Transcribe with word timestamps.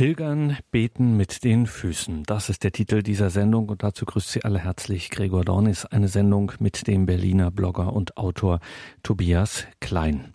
Pilgern, 0.00 0.56
beten 0.70 1.18
mit 1.18 1.44
den 1.44 1.66
Füßen. 1.66 2.22
Das 2.22 2.48
ist 2.48 2.64
der 2.64 2.72
Titel 2.72 3.02
dieser 3.02 3.28
Sendung 3.28 3.68
und 3.68 3.82
dazu 3.82 4.06
grüßt 4.06 4.30
Sie 4.30 4.44
alle 4.44 4.58
herzlich 4.58 5.10
Gregor 5.10 5.44
Dornis, 5.44 5.84
eine 5.84 6.08
Sendung 6.08 6.52
mit 6.58 6.86
dem 6.86 7.04
Berliner 7.04 7.50
Blogger 7.50 7.92
und 7.92 8.16
Autor 8.16 8.60
Tobias 9.02 9.66
Klein. 9.80 10.32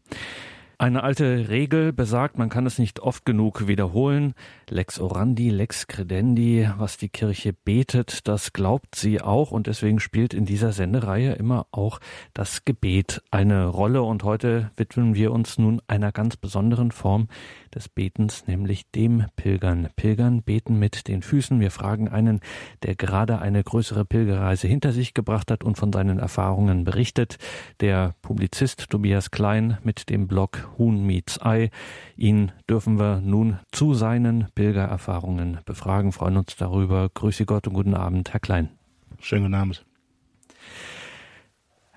Eine 0.78 1.04
alte 1.04 1.48
Regel 1.48 1.94
besagt, 1.94 2.38
man 2.38 2.50
kann 2.50 2.66
es 2.66 2.80
nicht 2.80 3.00
oft 3.00 3.26
genug 3.26 3.68
wiederholen. 3.68 4.34
Lex 4.70 5.00
orandi, 5.00 5.50
lex 5.50 5.88
credendi, 5.88 6.70
was 6.78 6.98
die 6.98 7.08
Kirche 7.08 7.54
betet, 7.54 8.28
das 8.28 8.52
glaubt 8.52 8.96
sie 8.96 9.22
auch 9.22 9.52
und 9.52 9.68
deswegen 9.68 10.02
spielt 10.02 10.34
in 10.34 10.46
dieser 10.46 10.74
Sendereihe 10.74 11.34
immer 11.34 11.68
auch 11.72 12.00
das 12.34 12.66
Gebet 12.66 13.22
eine 13.32 13.68
Rolle 13.68 14.02
und 14.02 14.24
heute 14.24 14.72
widmen 14.76 15.16
wir 15.16 15.32
uns 15.32 15.58
nun 15.58 15.82
einer 15.88 16.12
ganz 16.12 16.36
besonderen 16.36 16.92
Form 16.92 17.30
des 17.74 17.88
Betens, 17.88 18.48
nämlich 18.48 18.90
dem 18.92 19.26
Pilgern. 19.36 19.90
Pilgern 19.96 20.42
beten 20.42 20.78
mit 20.80 21.08
den 21.08 21.22
Füßen. 21.22 21.60
Wir 21.60 21.72
fragen 21.72 22.10
einen, 22.10 22.42
der 22.84 22.96
gerade 22.96 23.40
eine 23.40 23.64
größere 23.64 24.04
Pilgerreise 24.04 24.68
hinter 24.68 24.92
sich 24.92 25.14
gebracht 25.14 25.52
hat 25.52 25.64
und 25.64 25.78
von 25.78 25.94
seinen 25.94 26.20
Erfahrungen 26.20 26.84
berichtet, 26.84 27.38
der 27.80 28.16
Publizist 28.22 28.90
Tobias 28.90 29.32
Klein 29.32 29.78
mit 29.84 30.10
dem 30.10 30.28
Blog 30.28 30.65
Huhn 30.78 31.06
Meets 31.06 31.42
Ei. 31.42 31.70
Ihn 32.16 32.52
dürfen 32.70 33.00
wir 33.00 33.22
nun 33.22 33.60
zu 33.72 33.94
seinen 33.94 34.48
Pilgererfahrungen 34.56 35.60
befragen, 35.66 36.12
freuen 36.12 36.38
uns 36.38 36.56
darüber. 36.56 37.10
Grüße 37.14 37.46
Gott 37.46 37.68
und 37.68 37.74
guten 37.74 37.94
Abend, 37.94 38.34
Herr 38.34 38.40
Klein. 38.40 38.70
Schönen 39.20 39.44
guten 39.44 39.56
Abend. 39.56 39.86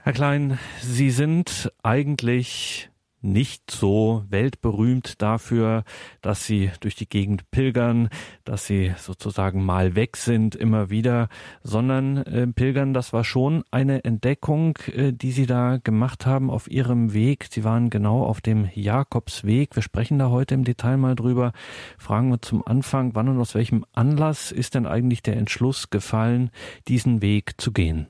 Herr 0.02 0.12
Klein, 0.12 0.58
Sie 0.80 1.10
sind 1.10 1.72
eigentlich 1.82 2.90
nicht 3.20 3.70
so 3.70 4.24
weltberühmt 4.28 5.20
dafür, 5.20 5.84
dass 6.22 6.46
sie 6.46 6.70
durch 6.80 6.94
die 6.94 7.08
Gegend 7.08 7.50
pilgern, 7.50 8.08
dass 8.44 8.66
sie 8.66 8.94
sozusagen 8.96 9.64
mal 9.64 9.94
weg 9.94 10.16
sind 10.16 10.54
immer 10.54 10.90
wieder, 10.90 11.28
sondern 11.62 12.18
äh, 12.18 12.46
pilgern, 12.46 12.94
das 12.94 13.12
war 13.12 13.24
schon 13.24 13.64
eine 13.70 14.04
Entdeckung, 14.04 14.78
äh, 14.94 15.12
die 15.12 15.32
sie 15.32 15.46
da 15.46 15.78
gemacht 15.82 16.26
haben 16.26 16.50
auf 16.50 16.70
ihrem 16.70 17.12
Weg. 17.12 17.48
Sie 17.50 17.64
waren 17.64 17.90
genau 17.90 18.22
auf 18.24 18.40
dem 18.40 18.68
Jakobsweg. 18.74 19.74
Wir 19.74 19.82
sprechen 19.82 20.18
da 20.18 20.30
heute 20.30 20.54
im 20.54 20.64
Detail 20.64 20.96
mal 20.96 21.16
drüber. 21.16 21.52
Fragen 21.98 22.30
wir 22.30 22.40
zum 22.40 22.66
Anfang, 22.66 23.14
wann 23.14 23.28
und 23.28 23.40
aus 23.40 23.54
welchem 23.54 23.84
Anlass 23.92 24.52
ist 24.52 24.74
denn 24.74 24.86
eigentlich 24.86 25.22
der 25.22 25.36
Entschluss 25.36 25.90
gefallen, 25.90 26.50
diesen 26.86 27.22
Weg 27.22 27.60
zu 27.60 27.72
gehen? 27.72 28.06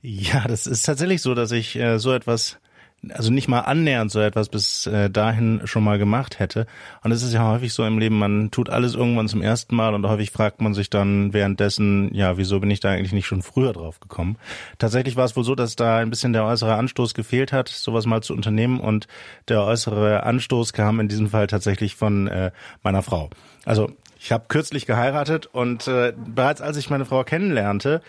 Ja, 0.00 0.46
das 0.46 0.66
ist 0.66 0.84
tatsächlich 0.84 1.22
so, 1.22 1.34
dass 1.34 1.50
ich 1.50 1.76
äh, 1.76 1.98
so 1.98 2.12
etwas 2.12 2.58
also 3.10 3.30
nicht 3.30 3.48
mal 3.48 3.60
annähernd 3.60 4.10
so 4.10 4.20
etwas 4.20 4.48
bis 4.48 4.86
äh, 4.86 5.08
dahin 5.08 5.62
schon 5.64 5.84
mal 5.84 5.98
gemacht 5.98 6.38
hätte. 6.38 6.66
Und 7.02 7.12
es 7.12 7.22
ist 7.22 7.32
ja 7.32 7.48
häufig 7.48 7.72
so 7.72 7.84
im 7.84 7.98
Leben, 7.98 8.18
man 8.18 8.50
tut 8.50 8.70
alles 8.70 8.94
irgendwann 8.94 9.28
zum 9.28 9.40
ersten 9.40 9.76
Mal 9.76 9.94
und 9.94 10.06
häufig 10.06 10.30
fragt 10.30 10.60
man 10.60 10.74
sich 10.74 10.90
dann 10.90 11.32
währenddessen, 11.32 12.12
ja, 12.12 12.36
wieso 12.36 12.58
bin 12.60 12.70
ich 12.70 12.80
da 12.80 12.90
eigentlich 12.90 13.12
nicht 13.12 13.26
schon 13.26 13.42
früher 13.42 13.72
drauf 13.72 14.00
gekommen? 14.00 14.36
Tatsächlich 14.78 15.16
war 15.16 15.24
es 15.24 15.36
wohl 15.36 15.44
so, 15.44 15.54
dass 15.54 15.76
da 15.76 15.98
ein 15.98 16.10
bisschen 16.10 16.32
der 16.32 16.44
äußere 16.44 16.74
Anstoß 16.74 17.14
gefehlt 17.14 17.52
hat, 17.52 17.68
sowas 17.68 18.06
mal 18.06 18.22
zu 18.22 18.34
unternehmen 18.34 18.80
und 18.80 19.06
der 19.48 19.62
äußere 19.62 20.24
Anstoß 20.24 20.72
kam 20.72 21.00
in 21.00 21.08
diesem 21.08 21.28
Fall 21.28 21.46
tatsächlich 21.46 21.94
von 21.94 22.26
äh, 22.26 22.50
meiner 22.82 23.02
Frau. 23.02 23.30
Also 23.64 23.90
ich 24.20 24.32
habe 24.32 24.46
kürzlich 24.48 24.86
geheiratet 24.86 25.46
und 25.46 25.86
äh, 25.86 26.12
bereits 26.16 26.60
als 26.60 26.76
ich 26.76 26.90
meine 26.90 27.04
Frau 27.04 27.22
kennenlernte, 27.22 28.02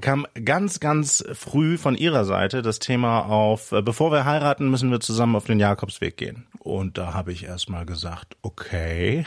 kam 0.00 0.26
ganz, 0.44 0.80
ganz 0.80 1.24
früh 1.32 1.76
von 1.76 1.96
ihrer 1.96 2.24
Seite 2.24 2.62
das 2.62 2.78
Thema 2.78 3.20
auf, 3.20 3.72
äh, 3.72 3.82
bevor 3.82 4.12
wir 4.12 4.24
heiraten, 4.24 4.70
müssen 4.70 4.90
wir 4.90 5.00
zusammen 5.00 5.36
auf 5.36 5.44
den 5.44 5.58
Jakobsweg 5.58 6.16
gehen. 6.16 6.46
Und 6.58 6.98
da 6.98 7.14
habe 7.14 7.32
ich 7.32 7.44
erstmal 7.44 7.86
gesagt, 7.86 8.36
okay. 8.42 9.24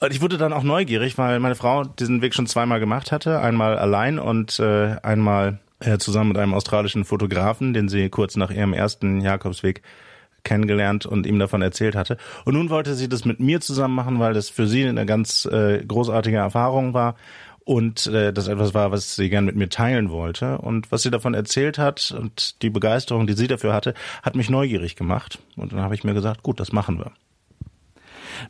Und 0.00 0.12
ich 0.12 0.20
wurde 0.20 0.38
dann 0.38 0.52
auch 0.52 0.62
neugierig, 0.62 1.18
weil 1.18 1.40
meine 1.40 1.54
Frau 1.54 1.84
diesen 1.84 2.22
Weg 2.22 2.34
schon 2.34 2.46
zweimal 2.46 2.80
gemacht 2.80 3.12
hatte. 3.12 3.40
Einmal 3.40 3.78
allein 3.78 4.18
und 4.18 4.58
äh, 4.58 4.96
einmal 5.02 5.58
äh, 5.80 5.98
zusammen 5.98 6.28
mit 6.28 6.38
einem 6.38 6.54
australischen 6.54 7.04
Fotografen, 7.04 7.72
den 7.72 7.88
sie 7.88 8.08
kurz 8.08 8.36
nach 8.36 8.50
ihrem 8.50 8.72
ersten 8.72 9.20
Jakobsweg 9.20 9.82
kennengelernt 10.44 11.06
und 11.06 11.26
ihm 11.26 11.38
davon 11.38 11.62
erzählt 11.62 11.94
hatte. 11.94 12.16
Und 12.44 12.54
nun 12.54 12.70
wollte 12.70 12.94
sie 12.94 13.08
das 13.08 13.24
mit 13.24 13.38
mir 13.38 13.60
zusammen 13.60 13.94
machen, 13.94 14.18
weil 14.18 14.34
das 14.34 14.48
für 14.48 14.66
sie 14.66 14.84
eine 14.84 15.06
ganz 15.06 15.44
äh, 15.46 15.84
großartige 15.86 16.36
Erfahrung 16.36 16.94
war 16.94 17.14
und 17.64 18.06
äh, 18.06 18.32
das 18.32 18.48
etwas 18.48 18.74
war, 18.74 18.90
was 18.90 19.14
sie 19.14 19.28
gern 19.28 19.44
mit 19.44 19.56
mir 19.56 19.68
teilen 19.68 20.10
wollte. 20.10 20.58
Und 20.58 20.90
was 20.90 21.02
sie 21.02 21.10
davon 21.10 21.34
erzählt 21.34 21.78
hat 21.78 22.12
und 22.16 22.62
die 22.62 22.70
Begeisterung, 22.70 23.26
die 23.26 23.34
sie 23.34 23.46
dafür 23.46 23.72
hatte, 23.72 23.94
hat 24.22 24.34
mich 24.34 24.50
neugierig 24.50 24.96
gemacht. 24.96 25.38
Und 25.56 25.72
dann 25.72 25.80
habe 25.80 25.94
ich 25.94 26.04
mir 26.04 26.14
gesagt, 26.14 26.42
gut, 26.42 26.60
das 26.60 26.72
machen 26.72 26.98
wir. 26.98 27.12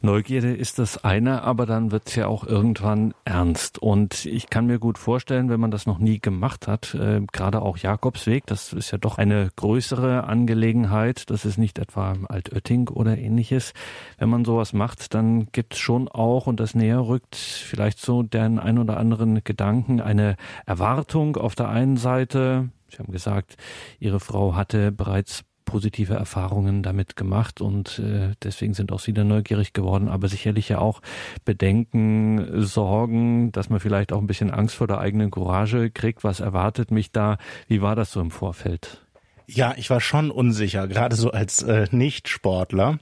Neugierde 0.01 0.55
ist 0.55 0.79
das 0.79 1.05
eine, 1.05 1.43
aber 1.43 1.67
dann 1.67 1.91
wird 1.91 2.09
es 2.09 2.17
ja 2.17 2.27
auch 2.27 2.45
irgendwann 2.45 3.15
ernst. 3.25 3.79
Und 3.79 4.27
ich 4.27 4.51
kann 4.51 4.67
mir 4.67 4.79
gut 4.79 4.99
vorstellen, 4.99 5.49
wenn 5.49 5.61
man 5.61 5.71
das 5.71 5.87
noch 5.87 5.99
nie 5.99 6.21
gemacht 6.21 6.69
hat, 6.69 6.95
äh, 6.95 7.21
gerade 7.33 7.63
auch 7.63 7.79
Jakobsweg, 7.79 8.47
das 8.47 8.73
ist 8.73 8.91
ja 8.91 8.99
doch 8.99 9.19
eine 9.19 9.51
größere 9.57 10.25
Angelegenheit. 10.25 11.31
Das 11.31 11.45
ist 11.45 11.59
nicht 11.59 11.79
etwa 11.79 12.15
Altötting 12.29 12.89
oder 12.89 13.17
ähnliches. 13.19 13.73
Wenn 14.19 14.29
man 14.29 14.45
sowas 14.45 14.73
macht, 14.73 15.15
dann 15.15 15.47
gibt 15.53 15.75
es 15.75 15.81
schon 15.81 16.09
auch, 16.09 16.47
und 16.47 16.61
das 16.61 16.75
näher 16.75 17.07
rückt, 17.07 17.37
vielleicht 17.37 17.99
so 17.99 18.23
den 18.23 18.59
ein 18.59 18.79
oder 18.79 18.97
anderen 18.97 19.43
Gedanken, 19.45 20.01
eine 20.01 20.37
Erwartung 20.67 21.37
auf 21.37 21.55
der 21.55 21.69
einen 21.69 21.97
Seite. 21.97 22.71
Sie 22.91 22.99
haben 22.99 23.13
gesagt, 23.13 23.57
Ihre 24.01 24.21
Frau 24.21 24.55
hatte 24.55 24.93
bereits 24.93 25.45
positive 25.65 26.15
Erfahrungen 26.15 26.83
damit 26.83 27.17
gemacht 27.17 27.61
und 27.61 27.99
äh, 27.99 28.33
deswegen 28.43 28.75
sind 28.75 28.93
auch 28.93 29.01
Sie 29.01 29.13
da 29.13 29.25
neugierig 29.25 29.73
geworden, 29.73 30.09
aber 30.09 30.29
sicherlich 30.29 30.69
ja 30.69 30.79
auch 30.79 31.01
Bedenken, 31.45 32.63
Sorgen, 32.63 33.53
dass 33.53 33.71
man 33.71 33.81
vielleicht 33.81 34.13
auch 34.13 34.21
ein 34.21 34.27
bisschen 34.27 34.51
Angst 34.51 34.75
vor 34.75 34.87
der 34.87 34.99
eigenen 34.99 35.31
Courage 35.31 35.91
kriegt. 35.91 36.25
Was 36.25 36.41
erwartet 36.41 36.91
mich 36.91 37.13
da? 37.13 37.39
Wie 37.69 37.83
war 37.83 37.97
das 37.97 38.13
so 38.13 38.21
im 38.21 38.31
Vorfeld? 38.31 39.03
Ja, 39.47 39.75
ich 39.77 39.91
war 39.91 40.01
schon 40.01 40.31
unsicher, 40.31 40.89
gerade 40.89 41.17
so 41.17 41.31
als 41.31 41.63
äh, 41.63 41.87
Nicht-Sportler. 41.91 42.99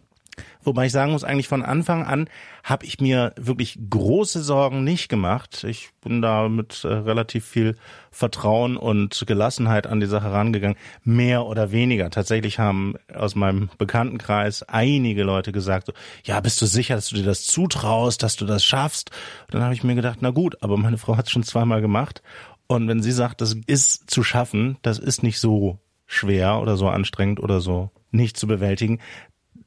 Wobei 0.63 0.87
ich 0.87 0.93
sagen 0.93 1.13
muss, 1.13 1.25
eigentlich 1.25 1.49
von 1.49 1.63
Anfang 1.63 2.05
an 2.05 2.29
habe 2.65 2.85
ich 2.85 3.01
mir 3.01 3.33
wirklich 3.37 3.79
große 3.89 4.43
Sorgen 4.43 4.85
nicht 4.85 5.09
gemacht. 5.09 5.65
Ich 5.65 5.91
bin 6.03 6.21
da 6.23 6.49
mit 6.49 6.85
äh, 6.85 6.89
relativ 6.89 7.47
viel 7.47 7.77
Vertrauen 8.11 8.77
und 8.77 9.25
Gelassenheit 9.27 9.87
an 9.87 10.01
die 10.01 10.07
Sache 10.07 10.33
rangegangen. 10.33 10.77
Mehr 11.05 11.47
oder 11.47 11.73
weniger. 11.73 12.11
Tatsächlich 12.11 12.59
haben 12.59 12.95
aus 13.15 13.35
meinem 13.35 13.71
Bekanntenkreis 13.79 14.63
einige 14.63 15.23
Leute 15.23 15.53
gesagt, 15.53 15.87
so, 15.87 15.93
ja, 16.25 16.41
bist 16.41 16.61
du 16.61 16.67
sicher, 16.67 16.97
dass 16.97 17.09
du 17.09 17.17
dir 17.17 17.25
das 17.25 17.47
zutraust, 17.47 18.23
dass 18.23 18.37
du 18.37 18.47
das 18.47 18.65
schaffst? 18.65 19.11
Und 19.47 19.55
dann 19.55 19.63
habe 19.63 19.75
ich 19.75 19.85
mir 19.85 19.95
gedacht, 19.95 20.19
na 20.21 20.31
gut, 20.31 20.63
aber 20.63 20.77
meine 20.77 20.99
Frau 20.99 21.17
hat 21.17 21.27
es 21.27 21.33
schon 21.33 21.43
zweimal 21.43 21.81
gemacht. 21.81 22.23
Und 22.67 22.87
wenn 22.87 23.03
sie 23.03 23.13
sagt, 23.13 23.41
das 23.41 23.57
ist 23.67 24.11
zu 24.11 24.23
schaffen, 24.23 24.77
das 24.83 24.99
ist 24.99 25.23
nicht 25.23 25.41
so 25.41 25.81
schwer 26.07 26.61
oder 26.61 26.77
so 26.77 26.89
anstrengend 26.89 27.41
oder 27.41 27.61
so 27.61 27.91
nicht 28.11 28.37
zu 28.37 28.47
bewältigen, 28.47 28.99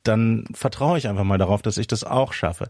dann 0.04 0.46
vertraue 0.54 0.98
ich 0.98 1.08
einfach 1.08 1.24
mal 1.24 1.38
darauf, 1.38 1.62
dass 1.62 1.78
ich 1.78 1.88
das 1.88 2.04
auch 2.04 2.34
schaffe. 2.34 2.70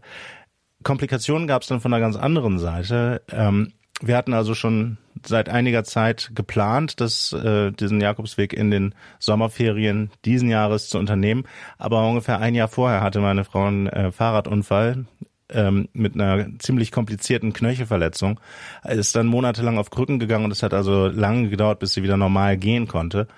Komplikationen 0.82 1.46
gab 1.46 1.62
es 1.62 1.68
dann 1.68 1.80
von 1.80 1.92
einer 1.92 2.00
ganz 2.00 2.16
anderen 2.16 2.58
Seite. 2.58 3.22
Ähm, 3.30 3.72
wir 4.00 4.16
hatten 4.16 4.34
also 4.34 4.54
schon 4.54 4.98
seit 5.24 5.48
einiger 5.48 5.84
Zeit 5.84 6.32
geplant, 6.34 7.00
dass 7.00 7.32
äh, 7.32 7.70
diesen 7.72 8.00
Jakobsweg 8.00 8.52
in 8.52 8.70
den 8.70 8.94
Sommerferien 9.18 10.10
diesen 10.24 10.50
Jahres 10.50 10.88
zu 10.88 10.98
unternehmen. 10.98 11.44
Aber 11.78 12.06
ungefähr 12.06 12.40
ein 12.40 12.54
Jahr 12.54 12.68
vorher 12.68 13.00
hatte 13.00 13.20
meine 13.20 13.44
Frau 13.44 13.66
einen 13.66 13.86
äh, 13.86 14.12
Fahrradunfall 14.12 15.06
ähm, 15.50 15.88
mit 15.92 16.14
einer 16.14 16.46
ziemlich 16.58 16.90
komplizierten 16.90 17.52
Knöchelverletzung. 17.52 18.40
Ist 18.84 19.16
dann 19.16 19.26
monatelang 19.26 19.78
auf 19.78 19.90
Krücken 19.90 20.18
gegangen 20.18 20.44
und 20.44 20.50
es 20.50 20.62
hat 20.62 20.74
also 20.74 21.06
lange 21.06 21.48
gedauert, 21.48 21.78
bis 21.78 21.94
sie 21.94 22.02
wieder 22.02 22.16
normal 22.16 22.56
gehen 22.56 22.88
konnte. 22.88 23.28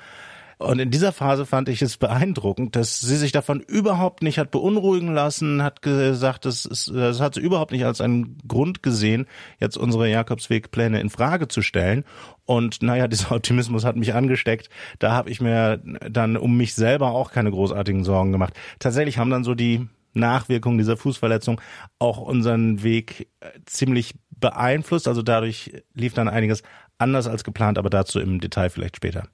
Und 0.59 0.79
in 0.79 0.91
dieser 0.91 1.13
Phase 1.13 1.45
fand 1.45 1.69
ich 1.69 1.83
es 1.83 1.99
beeindruckend, 1.99 2.77
dass 2.77 3.01
sie 3.01 3.17
sich 3.17 3.31
davon 3.31 3.61
überhaupt 3.61 4.23
nicht 4.23 4.39
hat 4.39 4.51
beunruhigen 4.51 5.13
lassen, 5.13 5.63
hat 5.63 5.83
gesagt, 5.83 6.47
das, 6.47 6.65
ist, 6.65 6.91
das 6.95 7.21
hat 7.21 7.35
sie 7.35 7.41
überhaupt 7.41 7.73
nicht 7.73 7.85
als 7.85 8.01
einen 8.01 8.39
Grund 8.49 8.83
gesehen, 8.83 9.27
jetzt 9.61 9.77
unsere 9.77 10.09
Jakobswegpläne 10.09 10.99
in 11.01 11.11
Frage 11.11 11.49
zu 11.49 11.61
stellen. 11.61 12.05
Und 12.47 12.83
naja, 12.83 13.07
dieser 13.09 13.33
Optimismus 13.33 13.85
hat 13.85 13.97
mich 13.97 14.15
angesteckt. 14.15 14.71
Da 14.99 15.13
habe 15.13 15.29
ich 15.29 15.43
mir 15.43 15.79
dann 16.11 16.39
um 16.39 16.57
mich 16.57 16.75
selber 16.75 17.11
auch 17.11 17.33
keine 17.33 17.51
großartigen 17.51 18.05
Sorgen 18.05 18.33
gemacht. 18.33 18.55
Tatsächlich 18.79 19.19
haben 19.19 19.31
dann 19.31 19.45
so 19.45 19.55
die 19.55 19.87
Nachwirkungen 20.15 20.79
dieser 20.79 20.97
Fußverletzung 20.97 21.61
auch 21.99 22.19
unseren 22.19 22.83
Weg 22.83 23.29
äh, 23.41 23.51
ziemlich 23.67 24.15
beeinflusst. 24.31 25.07
Also 25.07 25.21
dadurch 25.21 25.83
lief 25.93 26.15
dann 26.15 26.29
einiges 26.29 26.63
anders 26.97 27.27
als 27.27 27.45
geplant, 27.45 27.77
aber 27.77 27.91
dazu 27.91 28.21
im 28.21 28.41
Detail 28.41 28.71
vielleicht 28.71 28.97
später. 28.97 29.29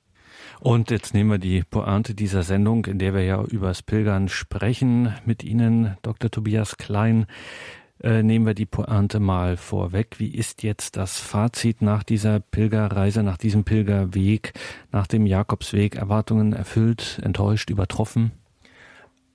Und 0.62 0.93
jetzt 0.93 1.12
nehmen 1.12 1.29
wir 1.29 1.38
die 1.38 1.64
Pointe 1.64 2.14
dieser 2.14 2.44
Sendung, 2.44 2.87
in 2.87 3.00
der 3.00 3.14
wir 3.14 3.25
ja 3.25 3.43
übers 3.43 3.82
Pilgern 3.82 4.29
sprechen 4.29 5.12
mit 5.25 5.43
Ihnen, 5.43 5.97
Dr. 6.03 6.31
Tobias 6.31 6.76
Klein. 6.76 7.26
Äh, 8.00 8.23
nehmen 8.23 8.47
wir 8.47 8.55
die 8.55 8.67
Pointe 8.67 9.19
mal 9.19 9.56
vorweg. 9.56 10.20
Wie 10.20 10.32
ist 10.32 10.62
jetzt 10.62 10.97
das 10.97 11.19
Fazit 11.19 11.82
nach 11.82 12.05
dieser 12.05 12.38
Pilgerreise, 12.38 13.25
nach 13.25 13.38
diesem 13.38 13.64
Pilgerweg, 13.64 14.53
nach 14.93 15.09
dem 15.09 15.26
Jakobsweg? 15.26 15.97
Erwartungen 15.97 16.53
erfüllt, 16.53 17.20
enttäuscht, 17.25 17.69
übertroffen? 17.69 18.31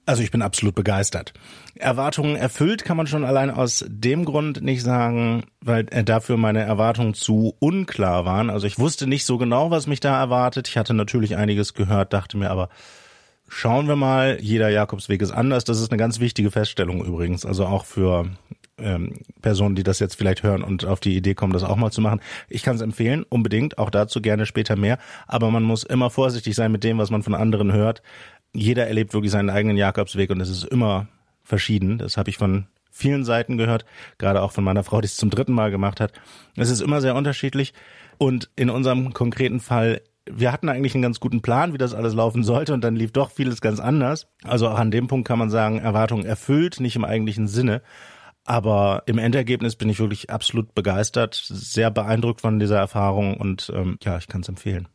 Also 0.08 0.24
ich 0.24 0.32
bin 0.32 0.42
absolut 0.42 0.74
begeistert. 0.74 1.34
Erwartungen 1.76 2.38
erfüllt 2.38 2.86
kann 2.86 2.96
man 2.96 3.08
schon 3.08 3.26
allein 3.26 3.52
aus 3.52 3.84
dem 3.90 4.24
Grund 4.24 4.62
nicht 4.62 4.82
sagen, 4.82 5.44
weil 5.60 5.84
dafür 5.84 6.38
meine 6.38 6.62
Erwartungen 6.62 7.14
zu 7.14 7.56
unklar 7.60 8.24
waren. 8.24 8.50
Also 8.50 8.68
ich 8.68 8.80
wusste 8.80 9.06
nicht 9.06 9.26
so 9.26 9.38
genau, 9.38 9.70
was 9.70 9.86
mich 9.86 10.00
da 10.00 10.18
erwartet. 10.18 10.70
Ich 10.70 10.78
hatte 10.78 10.94
natürlich 10.94 11.36
einiges 11.36 11.74
gehört, 11.74 12.14
dachte 12.14 12.38
mir 12.38 12.52
aber, 12.52 12.70
schauen 13.50 13.90
wir 13.90 13.98
mal, 13.98 14.38
jeder 14.40 14.70
Jakobsweg 14.70 15.22
ist 15.22 15.32
anders. 15.32 15.66
Das 15.66 15.82
ist 15.82 15.92
eine 15.92 16.00
ganz 16.00 16.22
wichtige 16.22 16.52
Feststellung 16.52 17.04
übrigens. 17.04 17.46
Also 17.46 17.66
auch 17.66 17.84
für 17.84 18.28
ähm, 18.78 19.20
Personen, 19.42 19.76
die 19.76 19.84
das 19.84 20.00
jetzt 20.00 20.16
vielleicht 20.16 20.42
hören 20.42 20.64
und 20.64 20.86
auf 20.86 21.02
die 21.02 21.18
Idee 21.18 21.34
kommen, 21.34 21.52
das 21.52 21.64
auch 21.64 21.76
mal 21.76 21.92
zu 21.92 22.00
machen. 22.00 22.22
Ich 22.48 22.64
kann 22.64 22.78
es 22.78 22.82
empfehlen, 22.82 23.26
unbedingt, 23.28 23.78
auch 23.78 23.90
dazu 23.90 24.22
gerne 24.22 24.46
später 24.46 24.78
mehr. 24.78 25.00
Aber 25.28 25.52
man 25.52 25.64
muss 25.64 25.84
immer 25.84 26.10
vorsichtig 26.10 26.56
sein 26.56 26.72
mit 26.72 26.86
dem, 26.86 26.98
was 26.98 27.10
man 27.10 27.24
von 27.24 27.36
anderen 27.36 27.74
hört 27.74 28.02
jeder 28.54 28.88
erlebt 28.88 29.14
wirklich 29.14 29.32
seinen 29.32 29.50
eigenen 29.50 29.78
Jakobsweg 29.78 30.30
und 30.30 30.42
es 30.42 30.50
ist 30.50 30.64
immer 30.64 31.08
verschieden. 31.44 31.98
Das 31.98 32.18
habe 32.18 32.30
ich 32.30 32.38
von 32.38 32.68
vielen 32.92 33.24
Seiten 33.24 33.58
gehört, 33.58 33.86
gerade 34.18 34.42
auch 34.42 34.52
von 34.52 34.64
meiner 34.64 34.84
Frau, 34.84 35.02
die 35.02 35.06
es 35.06 35.18
zum 35.18 35.30
dritten 35.30 35.54
Mal 35.54 35.72
gemacht 35.72 36.00
hat. 36.00 36.14
Es 36.56 36.70
ist 36.70 36.82
immer 36.82 37.02
sehr 37.02 37.16
unterschiedlich 37.16 37.74
und 38.18 38.50
in 38.56 38.70
unserem 38.70 39.14
konkreten 39.14 39.60
Fall 39.60 40.02
wir 40.32 40.52
hatten 40.52 40.70
eigentlich 40.70 40.94
einen 40.94 41.02
ganz 41.02 41.20
guten 41.20 41.42
Plan, 41.42 41.74
wie 41.74 41.78
das 41.78 41.94
alles 41.94 42.14
laufen 42.14 42.44
sollte 42.44 42.74
und 42.74 42.84
dann 42.84 42.96
lief 42.96 43.12
doch 43.12 43.32
vieles 43.32 43.62
ganz 43.62 43.80
anders. 43.80 44.28
Also 44.44 44.68
auch 44.68 44.78
an 44.78 44.92
dem 44.92 45.08
Punkt 45.08 45.28
kann 45.28 45.40
man 45.40 45.50
sagen, 45.50 45.80
Erwartungen 45.80 46.26
erfüllt, 46.26 46.80
nicht 46.80 46.96
im 46.96 47.06
eigentlichen 47.06 47.48
Sinne. 47.48 47.82
Aber 48.44 49.04
im 49.08 49.18
Endergebnis 49.18 49.76
bin 49.76 49.90
ich 49.90 50.00
wirklich 50.00 50.30
absolut 50.30 50.74
begeistert, 50.74 51.36
sehr 51.36 51.92
beeindruckt 51.92 52.42
von 52.42 52.60
dieser 52.60 52.78
Erfahrung 52.78 53.36
und 53.36 53.72
ähm, 53.76 53.98
ja, 54.04 54.18
ich 54.18 54.28
kann 54.28 54.42
es 54.42 54.50
empfehlen. 54.50 54.88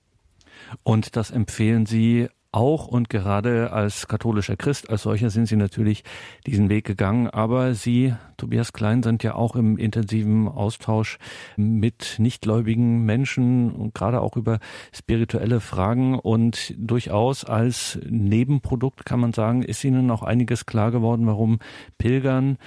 Und 0.83 1.17
das 1.17 1.31
empfehlen 1.31 1.85
Sie 1.87 2.29
auch 2.53 2.87
und 2.87 3.09
gerade 3.09 3.73
als 3.73 4.07
katholischer 4.07 4.57
Christ, 4.57 4.91
als 4.91 5.03
solcher 5.03 5.31
sind 5.31 5.47
Sie 5.47 5.57
natürlich 5.57 6.05
diesen 6.47 6.69
Weg 6.69 6.85
gegangen. 6.85 7.29
Aber 7.29 7.75
Sie, 7.75 8.15
Tobias 8.37 8.73
Klein, 8.73 9.03
sind 9.03 9.23
ja 9.23 9.35
auch 9.35 9.57
im 9.57 9.79
intensiven 9.79 10.49
Austausch 10.49 11.19
mit 11.57 12.17
nichtgläubigen 12.19 13.05
Menschen 13.05 13.73
und 13.73 13.95
gerade 13.95 14.21
auch 14.21 14.37
über 14.37 14.59
spirituelle 14.93 15.61
Fragen. 15.61 16.19
Und 16.19 16.75
durchaus 16.77 17.45
als 17.45 17.99
Nebenprodukt 18.09 19.07
kann 19.07 19.21
man 19.21 19.33
sagen, 19.33 19.63
ist 19.63 19.83
Ihnen 19.83 20.11
auch 20.11 20.23
einiges 20.23 20.67
klar 20.67 20.91
geworden, 20.91 21.27
warum 21.27 21.59
Pilgern 21.97 22.59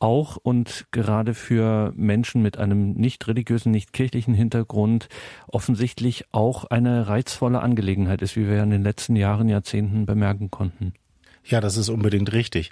auch 0.00 0.36
und 0.36 0.86
gerade 0.90 1.34
für 1.34 1.92
Menschen 1.94 2.42
mit 2.42 2.58
einem 2.58 2.92
nicht 2.92 3.28
religiösen, 3.28 3.70
nicht 3.70 3.92
kirchlichen 3.92 4.34
Hintergrund 4.34 5.08
offensichtlich 5.46 6.24
auch 6.32 6.64
eine 6.64 7.06
reizvolle 7.06 7.60
Angelegenheit 7.60 8.22
ist, 8.22 8.36
wie 8.36 8.48
wir 8.48 8.62
in 8.62 8.70
den 8.70 8.82
letzten 8.82 9.14
Jahren, 9.14 9.48
Jahrzehnten 9.48 10.06
bemerken 10.06 10.50
konnten. 10.50 10.94
Ja, 11.44 11.60
das 11.60 11.76
ist 11.76 11.88
unbedingt 11.88 12.32
richtig. 12.32 12.70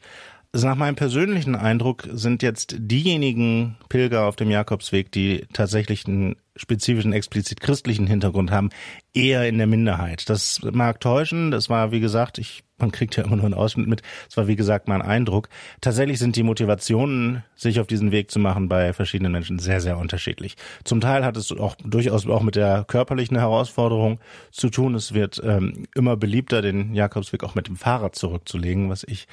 Nach 0.55 0.77
meinem 0.77 0.97
persönlichen 0.97 1.55
Eindruck 1.55 2.09
sind 2.11 2.43
jetzt 2.43 2.77
diejenigen 2.79 3.77
Pilger 3.91 4.27
auf 4.27 4.35
dem 4.35 4.50
Jakobsweg, 4.50 5.12
die 5.12 5.47
tatsächlich 5.53 6.06
einen 6.06 6.37
spezifischen, 6.59 7.12
explizit 7.12 7.61
christlichen 7.61 8.06
Hintergrund 8.06 8.50
haben, 8.50 8.71
eher 9.15 9.49
in 9.49 9.59
der 9.59 9.67
Minderheit. 9.67 10.29
Das 10.29 10.61
mag 10.62 11.00
täuschen. 11.00 11.50
Das 11.50 11.71
war, 11.71 11.93
wie 11.93 12.00
gesagt, 12.00 12.39
ich, 12.39 12.65
man 12.79 12.93
kriegt 12.93 13.17
ja 13.17 13.25
immer 13.25 13.37
nur 13.37 13.45
einen 13.45 13.55
Ausschnitt 13.55 13.89
mit. 13.89 14.03
Das 14.27 14.37
war, 14.37 14.49
wie 14.49 14.56
gesagt, 14.56 14.89
mein 14.89 15.03
Eindruck. 15.03 15.49
Tatsächlich 15.81 16.19
sind 16.19 16.37
die 16.37 16.43
Motivationen, 16.43 17.45
sich 17.55 17.81
auf 17.81 17.87
diesen 17.87 18.12
Weg 18.12 18.31
zu 18.31 18.39
machen, 18.39 18.69
bei 18.69 18.93
verschiedenen 18.93 19.33
Menschen 19.33 19.59
sehr, 19.59 19.81
sehr 19.81 19.99
unterschiedlich. 19.99 20.56
Zum 20.85 21.00
Teil 21.00 21.25
hat 21.25 21.37
es 21.37 21.53
auch 21.53 21.77
durchaus 21.77 22.27
auch 22.27 22.43
mit 22.43 22.56
der 22.56 22.85
körperlichen 22.85 23.39
Herausforderung 23.39 24.19
zu 24.50 24.69
tun. 24.69 24.95
Es 24.95 25.15
wird 25.15 25.41
ähm, 25.45 25.87
immer 25.95 26.17
beliebter, 26.17 26.62
den 26.62 26.95
Jakobsweg 26.95 27.45
auch 27.45 27.55
mit 27.55 27.69
dem 27.69 27.77
Fahrrad 27.77 28.17
zurückzulegen, 28.17 28.91
was 28.91 29.05
ich 29.05 29.29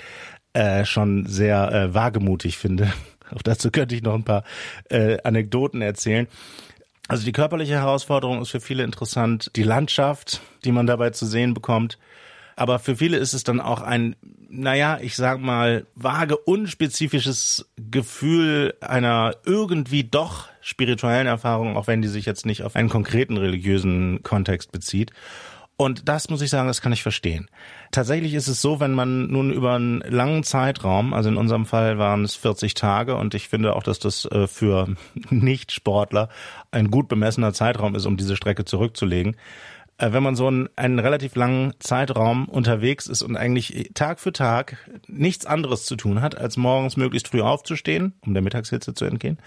äh, 0.55 0.85
schon 0.85 1.25
sehr 1.25 1.71
äh, 1.71 1.93
wagemutig 1.93 2.57
finde. 2.57 2.91
Auch 3.35 3.41
dazu 3.41 3.71
könnte 3.71 3.95
ich 3.95 4.03
noch 4.03 4.13
ein 4.13 4.23
paar 4.23 4.43
äh, 4.89 5.17
Anekdoten 5.23 5.81
erzählen. 5.81 6.27
Also 7.07 7.25
die 7.25 7.33
körperliche 7.33 7.73
Herausforderung 7.73 8.41
ist 8.41 8.49
für 8.49 8.61
viele 8.61 8.83
interessant, 8.83 9.51
die 9.55 9.63
Landschaft, 9.63 10.41
die 10.63 10.71
man 10.71 10.87
dabei 10.87 11.11
zu 11.11 11.25
sehen 11.25 11.53
bekommt. 11.53 11.99
Aber 12.55 12.79
für 12.79 12.95
viele 12.95 13.17
ist 13.17 13.33
es 13.33 13.43
dann 13.43 13.59
auch 13.59 13.81
ein, 13.81 14.15
naja, 14.49 14.97
ich 15.01 15.15
sag 15.15 15.41
mal, 15.41 15.85
vage, 15.95 16.37
unspezifisches 16.37 17.69
Gefühl 17.91 18.75
einer 18.79 19.35
irgendwie 19.45 20.05
doch 20.05 20.47
spirituellen 20.61 21.27
Erfahrung, 21.27 21.75
auch 21.75 21.87
wenn 21.87 22.01
die 22.01 22.07
sich 22.07 22.25
jetzt 22.25 22.45
nicht 22.45 22.63
auf 22.63 22.75
einen 22.75 22.89
konkreten 22.89 23.37
religiösen 23.37 24.23
Kontext 24.23 24.71
bezieht. 24.71 25.11
Und 25.77 26.07
das 26.07 26.29
muss 26.29 26.41
ich 26.41 26.49
sagen, 26.49 26.69
das 26.69 26.81
kann 26.81 26.93
ich 26.93 27.03
verstehen. 27.03 27.49
Tatsächlich 27.91 28.33
ist 28.33 28.47
es 28.47 28.61
so, 28.61 28.79
wenn 28.79 28.93
man 28.93 29.27
nun 29.27 29.51
über 29.51 29.73
einen 29.73 29.99
langen 29.99 30.43
Zeitraum, 30.43 31.13
also 31.13 31.27
in 31.27 31.35
unserem 31.35 31.65
Fall 31.65 31.97
waren 31.97 32.23
es 32.23 32.35
40 32.35 32.75
Tage 32.75 33.15
und 33.17 33.33
ich 33.33 33.49
finde 33.49 33.75
auch, 33.75 33.83
dass 33.83 33.99
das 33.99 34.23
äh, 34.25 34.47
für 34.47 34.87
Nicht-Sportler 35.29 36.29
ein 36.71 36.91
gut 36.91 37.09
bemessener 37.09 37.51
Zeitraum 37.51 37.93
ist, 37.95 38.05
um 38.05 38.15
diese 38.15 38.37
Strecke 38.37 38.63
zurückzulegen, 38.63 39.35
wenn 39.97 40.23
man 40.23 40.35
so 40.35 40.47
einen, 40.47 40.67
einen 40.75 40.99
relativ 40.99 41.35
langen 41.35 41.73
Zeitraum 41.79 42.49
unterwegs 42.49 43.07
ist 43.07 43.21
und 43.21 43.37
eigentlich 43.37 43.91
Tag 43.93 44.19
für 44.19 44.33
Tag 44.33 44.77
nichts 45.07 45.45
anderes 45.45 45.85
zu 45.85 45.95
tun 45.95 46.21
hat, 46.21 46.37
als 46.37 46.57
morgens 46.57 46.97
möglichst 46.97 47.29
früh 47.29 47.41
aufzustehen, 47.41 48.13
um 48.25 48.33
der 48.33 48.43
Mittagshitze 48.43 48.93
zu 48.93 49.05
entgehen, 49.05 49.37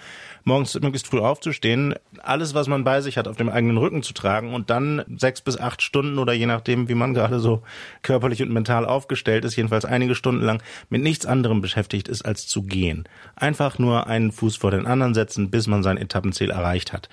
morgens 0.44 0.72
möglichst 0.80 1.06
früh 1.06 1.20
aufzustehen, 1.20 1.94
alles, 2.22 2.54
was 2.54 2.66
man 2.66 2.82
bei 2.82 3.02
sich 3.02 3.18
hat, 3.18 3.28
auf 3.28 3.36
dem 3.36 3.50
eigenen 3.50 3.76
Rücken 3.76 4.02
zu 4.02 4.14
tragen 4.14 4.54
und 4.54 4.70
dann 4.70 5.04
sechs 5.18 5.42
bis 5.42 5.58
acht 5.58 5.82
Stunden 5.82 6.18
oder 6.18 6.32
je 6.32 6.46
nachdem, 6.46 6.88
wie 6.88 6.94
man 6.94 7.12
gerade 7.12 7.40
so 7.40 7.62
körperlich 8.00 8.42
und 8.42 8.50
mental 8.50 8.86
aufgestellt 8.86 9.44
ist, 9.44 9.56
jedenfalls 9.56 9.84
einige 9.84 10.14
Stunden 10.14 10.42
lang 10.42 10.62
mit 10.88 11.02
nichts 11.02 11.26
anderem 11.26 11.60
beschäftigt 11.60 12.08
ist, 12.08 12.22
als 12.22 12.46
zu 12.46 12.62
gehen. 12.62 13.04
Einfach 13.36 13.78
nur 13.78 14.06
einen 14.06 14.32
Fuß 14.32 14.56
vor 14.56 14.70
den 14.70 14.86
anderen 14.86 15.12
setzen, 15.12 15.50
bis 15.50 15.66
man 15.66 15.82
sein 15.82 15.98
Etappenziel 15.98 16.50
erreicht 16.50 16.94
hat 16.94 17.10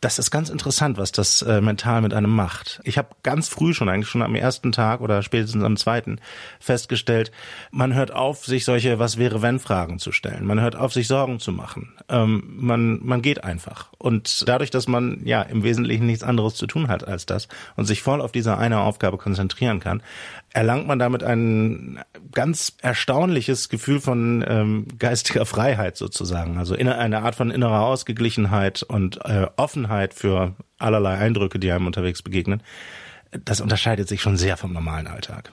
das 0.00 0.18
ist 0.18 0.30
ganz 0.30 0.48
interessant, 0.48 0.96
was 0.96 1.10
das 1.10 1.42
äh, 1.42 1.60
mental 1.60 2.02
mit 2.02 2.14
einem 2.14 2.34
macht. 2.34 2.80
Ich 2.84 2.98
habe 2.98 3.08
ganz 3.22 3.48
früh 3.48 3.74
schon, 3.74 3.88
eigentlich 3.88 4.08
schon 4.08 4.22
am 4.22 4.34
ersten 4.34 4.70
Tag 4.70 5.00
oder 5.00 5.22
spätestens 5.22 5.64
am 5.64 5.76
zweiten, 5.76 6.20
festgestellt, 6.60 7.32
man 7.70 7.94
hört 7.94 8.12
auf, 8.12 8.44
sich 8.44 8.64
solche 8.64 8.98
Was 8.98 9.18
wäre 9.18 9.42
wenn 9.42 9.58
Fragen 9.58 9.98
zu 9.98 10.12
stellen. 10.12 10.46
Man 10.46 10.60
hört 10.60 10.76
auf, 10.76 10.92
sich 10.92 11.08
Sorgen 11.08 11.40
zu 11.40 11.50
machen. 11.50 11.94
Ähm, 12.08 12.44
man, 12.56 13.00
man 13.04 13.22
geht 13.22 13.42
einfach. 13.42 13.88
Und 13.98 14.48
dadurch, 14.48 14.70
dass 14.70 14.86
man 14.86 15.20
ja 15.24 15.42
im 15.42 15.64
Wesentlichen 15.64 16.06
nichts 16.06 16.22
anderes 16.22 16.54
zu 16.54 16.66
tun 16.66 16.88
hat 16.88 17.06
als 17.06 17.26
das 17.26 17.48
und 17.76 17.86
sich 17.86 18.02
voll 18.02 18.20
auf 18.20 18.30
diese 18.30 18.56
eine 18.56 18.80
Aufgabe 18.80 19.18
konzentrieren 19.18 19.80
kann, 19.80 20.02
erlangt 20.52 20.86
man 20.86 20.98
damit 20.98 21.22
ein 21.22 22.00
ganz 22.32 22.76
erstaunliches 22.80 23.68
Gefühl 23.68 24.00
von 24.00 24.44
ähm, 24.46 24.86
geistiger 24.98 25.46
Freiheit 25.46 25.96
sozusagen. 25.96 26.58
Also 26.58 26.74
eine 26.74 27.22
Art 27.22 27.34
von 27.34 27.50
innerer 27.50 27.82
Ausgeglichenheit 27.82 28.82
und 28.82 29.24
äh, 29.24 29.46
Offenheit 29.56 30.14
für 30.14 30.54
allerlei 30.78 31.18
Eindrücke, 31.18 31.58
die 31.58 31.70
einem 31.70 31.86
unterwegs 31.86 32.22
begegnen. 32.22 32.62
Das 33.44 33.60
unterscheidet 33.60 34.08
sich 34.08 34.22
schon 34.22 34.36
sehr 34.36 34.56
vom 34.56 34.72
normalen 34.72 35.06
Alltag. 35.06 35.52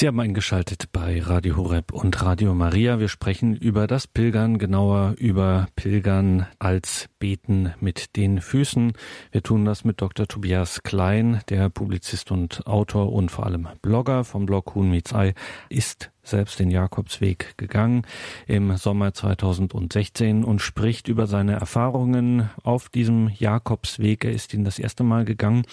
Sie 0.00 0.06
haben 0.06 0.18
eingeschaltet 0.18 0.86
bei 0.92 1.20
Radio 1.20 1.58
Horeb 1.58 1.92
und 1.92 2.22
Radio 2.22 2.54
Maria. 2.54 3.00
Wir 3.00 3.08
sprechen 3.08 3.54
über 3.54 3.86
das 3.86 4.06
Pilgern, 4.06 4.56
genauer 4.56 5.14
über 5.18 5.66
Pilgern 5.76 6.46
als 6.58 7.10
Beten 7.18 7.74
mit 7.80 8.16
den 8.16 8.40
Füßen. 8.40 8.94
Wir 9.30 9.42
tun 9.42 9.66
das 9.66 9.84
mit 9.84 10.00
Dr. 10.00 10.26
Tobias 10.26 10.82
Klein, 10.84 11.42
der 11.50 11.68
Publizist 11.68 12.30
und 12.30 12.66
Autor 12.66 13.12
und 13.12 13.30
vor 13.30 13.44
allem 13.44 13.68
Blogger 13.82 14.24
vom 14.24 14.46
Blog 14.46 14.74
Huhn 14.74 14.88
Meets 14.88 15.12
Ei, 15.12 15.34
ist 15.68 16.10
selbst 16.22 16.58
den 16.58 16.70
Jakobsweg 16.70 17.58
gegangen 17.58 18.06
im 18.46 18.78
Sommer 18.78 19.12
2016 19.12 20.44
und 20.44 20.62
spricht 20.62 21.08
über 21.08 21.26
seine 21.26 21.56
Erfahrungen 21.56 22.48
auf 22.62 22.88
diesem 22.88 23.28
Jakobsweg. 23.28 24.24
Er 24.24 24.32
ist 24.32 24.54
ihn 24.54 24.64
das 24.64 24.78
erste 24.78 25.04
Mal 25.04 25.26
gegangen. 25.26 25.66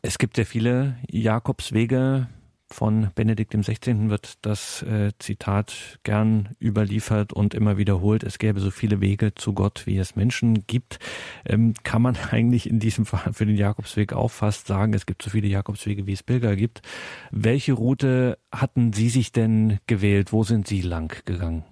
Es 0.00 0.18
gibt 0.18 0.36
sehr 0.36 0.46
viele 0.46 0.96
Jakobswege 1.10 2.28
von 2.74 3.10
Benedikt 3.14 3.54
XVI. 3.54 4.10
wird 4.10 4.34
das 4.42 4.82
äh, 4.82 5.12
Zitat 5.20 6.00
gern 6.02 6.48
überliefert 6.60 7.32
und 7.32 7.54
immer 7.54 7.78
wiederholt, 7.78 8.24
es 8.24 8.38
gäbe 8.38 8.58
so 8.58 8.72
viele 8.72 9.00
Wege 9.00 9.32
zu 9.34 9.52
Gott, 9.52 9.86
wie 9.86 9.96
es 9.96 10.16
Menschen 10.16 10.66
gibt. 10.66 10.98
Ähm, 11.46 11.74
kann 11.84 12.02
man 12.02 12.16
eigentlich 12.30 12.68
in 12.68 12.80
diesem 12.80 13.06
Fall 13.06 13.32
für 13.32 13.46
den 13.46 13.56
Jakobsweg 13.56 14.12
auch 14.12 14.30
fast 14.30 14.66
sagen, 14.66 14.92
es 14.92 15.06
gibt 15.06 15.22
so 15.22 15.30
viele 15.30 15.46
Jakobswege, 15.46 16.06
wie 16.06 16.12
es 16.12 16.24
Pilger 16.24 16.56
gibt. 16.56 16.82
Welche 17.30 17.74
Route 17.74 18.38
hatten 18.50 18.92
Sie 18.92 19.08
sich 19.08 19.30
denn 19.30 19.78
gewählt? 19.86 20.32
Wo 20.32 20.42
sind 20.42 20.66
Sie 20.66 20.82
lang 20.82 21.14
gegangen? 21.24 21.62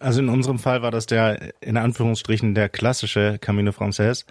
Also 0.00 0.20
in 0.20 0.28
unserem 0.28 0.58
Fall 0.58 0.82
war 0.82 0.90
das 0.90 1.06
der, 1.06 1.52
in 1.60 1.76
Anführungsstrichen, 1.76 2.54
der 2.54 2.68
klassische 2.68 3.38
Camino 3.38 3.72
Frances 3.72 4.26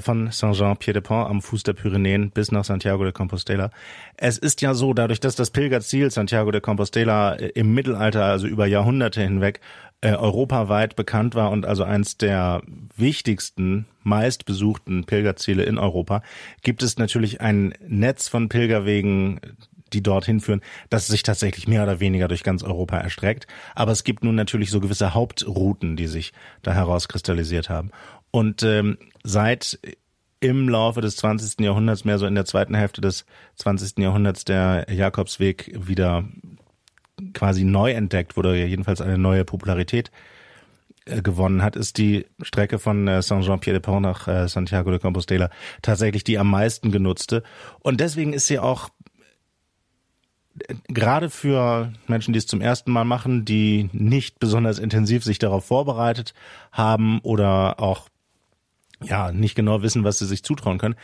von 0.00 0.30
Saint-Jean-Pied-de-Pont 0.30 1.28
am 1.28 1.42
Fuß 1.42 1.64
der 1.64 1.72
Pyrenäen 1.72 2.30
bis 2.30 2.52
nach 2.52 2.64
Santiago 2.64 3.02
de 3.02 3.12
Compostela. 3.12 3.70
Es 4.16 4.38
ist 4.38 4.60
ja 4.62 4.74
so, 4.74 4.94
dadurch, 4.94 5.18
dass 5.18 5.34
das 5.34 5.50
Pilgerziel 5.50 6.10
Santiago 6.10 6.52
de 6.52 6.60
Compostela 6.60 7.34
äh, 7.34 7.48
im 7.48 7.74
Mittelalter, 7.74 8.24
also 8.24 8.46
über 8.46 8.66
Jahrhunderte 8.66 9.20
hinweg, 9.22 9.60
äh, 10.00 10.14
europaweit 10.14 10.94
bekannt 10.96 11.34
war 11.34 11.50
und 11.50 11.66
also 11.66 11.84
eins 11.84 12.16
der 12.16 12.62
wichtigsten, 12.96 13.86
meistbesuchten 14.02 15.04
Pilgerziele 15.04 15.64
in 15.64 15.78
Europa, 15.78 16.22
gibt 16.62 16.82
es 16.82 16.98
natürlich 16.98 17.40
ein 17.40 17.74
Netz 17.86 18.28
von 18.28 18.48
Pilgerwegen, 18.48 19.40
die 19.92 20.02
dorthin 20.02 20.40
führen, 20.40 20.62
das 20.90 21.06
sich 21.06 21.22
tatsächlich 21.22 21.68
mehr 21.68 21.82
oder 21.82 22.00
weniger 22.00 22.28
durch 22.28 22.42
ganz 22.42 22.62
Europa 22.62 22.96
erstreckt. 22.98 23.46
Aber 23.74 23.92
es 23.92 24.04
gibt 24.04 24.24
nun 24.24 24.34
natürlich 24.34 24.70
so 24.70 24.80
gewisse 24.80 25.14
Hauptrouten, 25.14 25.96
die 25.96 26.06
sich 26.06 26.32
da 26.62 26.72
herauskristallisiert 26.72 27.68
haben. 27.68 27.90
Und 28.32 28.64
ähm, 28.64 28.98
seit 29.22 29.78
im 30.40 30.68
Laufe 30.68 31.00
des 31.00 31.16
20. 31.16 31.60
Jahrhunderts, 31.60 32.04
mehr 32.04 32.18
so 32.18 32.26
in 32.26 32.34
der 32.34 32.44
zweiten 32.44 32.74
Hälfte 32.74 33.00
des 33.00 33.24
20. 33.56 33.98
Jahrhunderts, 33.98 34.44
der 34.44 34.86
Jakobsweg 34.90 35.72
wieder 35.86 36.24
quasi 37.32 37.62
neu 37.62 37.92
entdeckt 37.92 38.36
wurde, 38.36 38.56
jedenfalls 38.66 39.00
eine 39.00 39.18
neue 39.18 39.44
Popularität 39.44 40.10
äh, 41.04 41.22
gewonnen 41.22 41.62
hat, 41.62 41.76
ist 41.76 41.98
die 41.98 42.26
Strecke 42.42 42.78
von 42.80 43.06
äh, 43.06 43.22
Saint-Jean-Pied-de-Port 43.22 44.02
nach 44.02 44.26
äh, 44.26 44.48
Santiago 44.48 44.90
de 44.90 44.98
Compostela 44.98 45.50
tatsächlich 45.80 46.24
die 46.24 46.38
am 46.38 46.50
meisten 46.50 46.90
genutzte. 46.90 47.44
Und 47.80 48.00
deswegen 48.00 48.32
ist 48.32 48.48
sie 48.48 48.58
auch 48.58 48.88
gerade 50.88 51.30
für 51.30 51.92
Menschen, 52.06 52.32
die 52.32 52.38
es 52.38 52.46
zum 52.46 52.60
ersten 52.60 52.90
Mal 52.92 53.04
machen, 53.04 53.44
die 53.44 53.88
nicht 53.92 54.38
besonders 54.38 54.78
intensiv 54.78 55.24
sich 55.24 55.38
darauf 55.38 55.64
vorbereitet 55.64 56.34
haben 56.72 57.20
oder 57.20 57.80
auch 57.80 58.08
ja 59.04 59.32
nicht 59.32 59.54
genau 59.54 59.82
wissen, 59.82 60.04
was 60.04 60.18
sie 60.18 60.26
sich 60.26 60.42
zutrauen 60.42 60.78
können, 60.78 60.96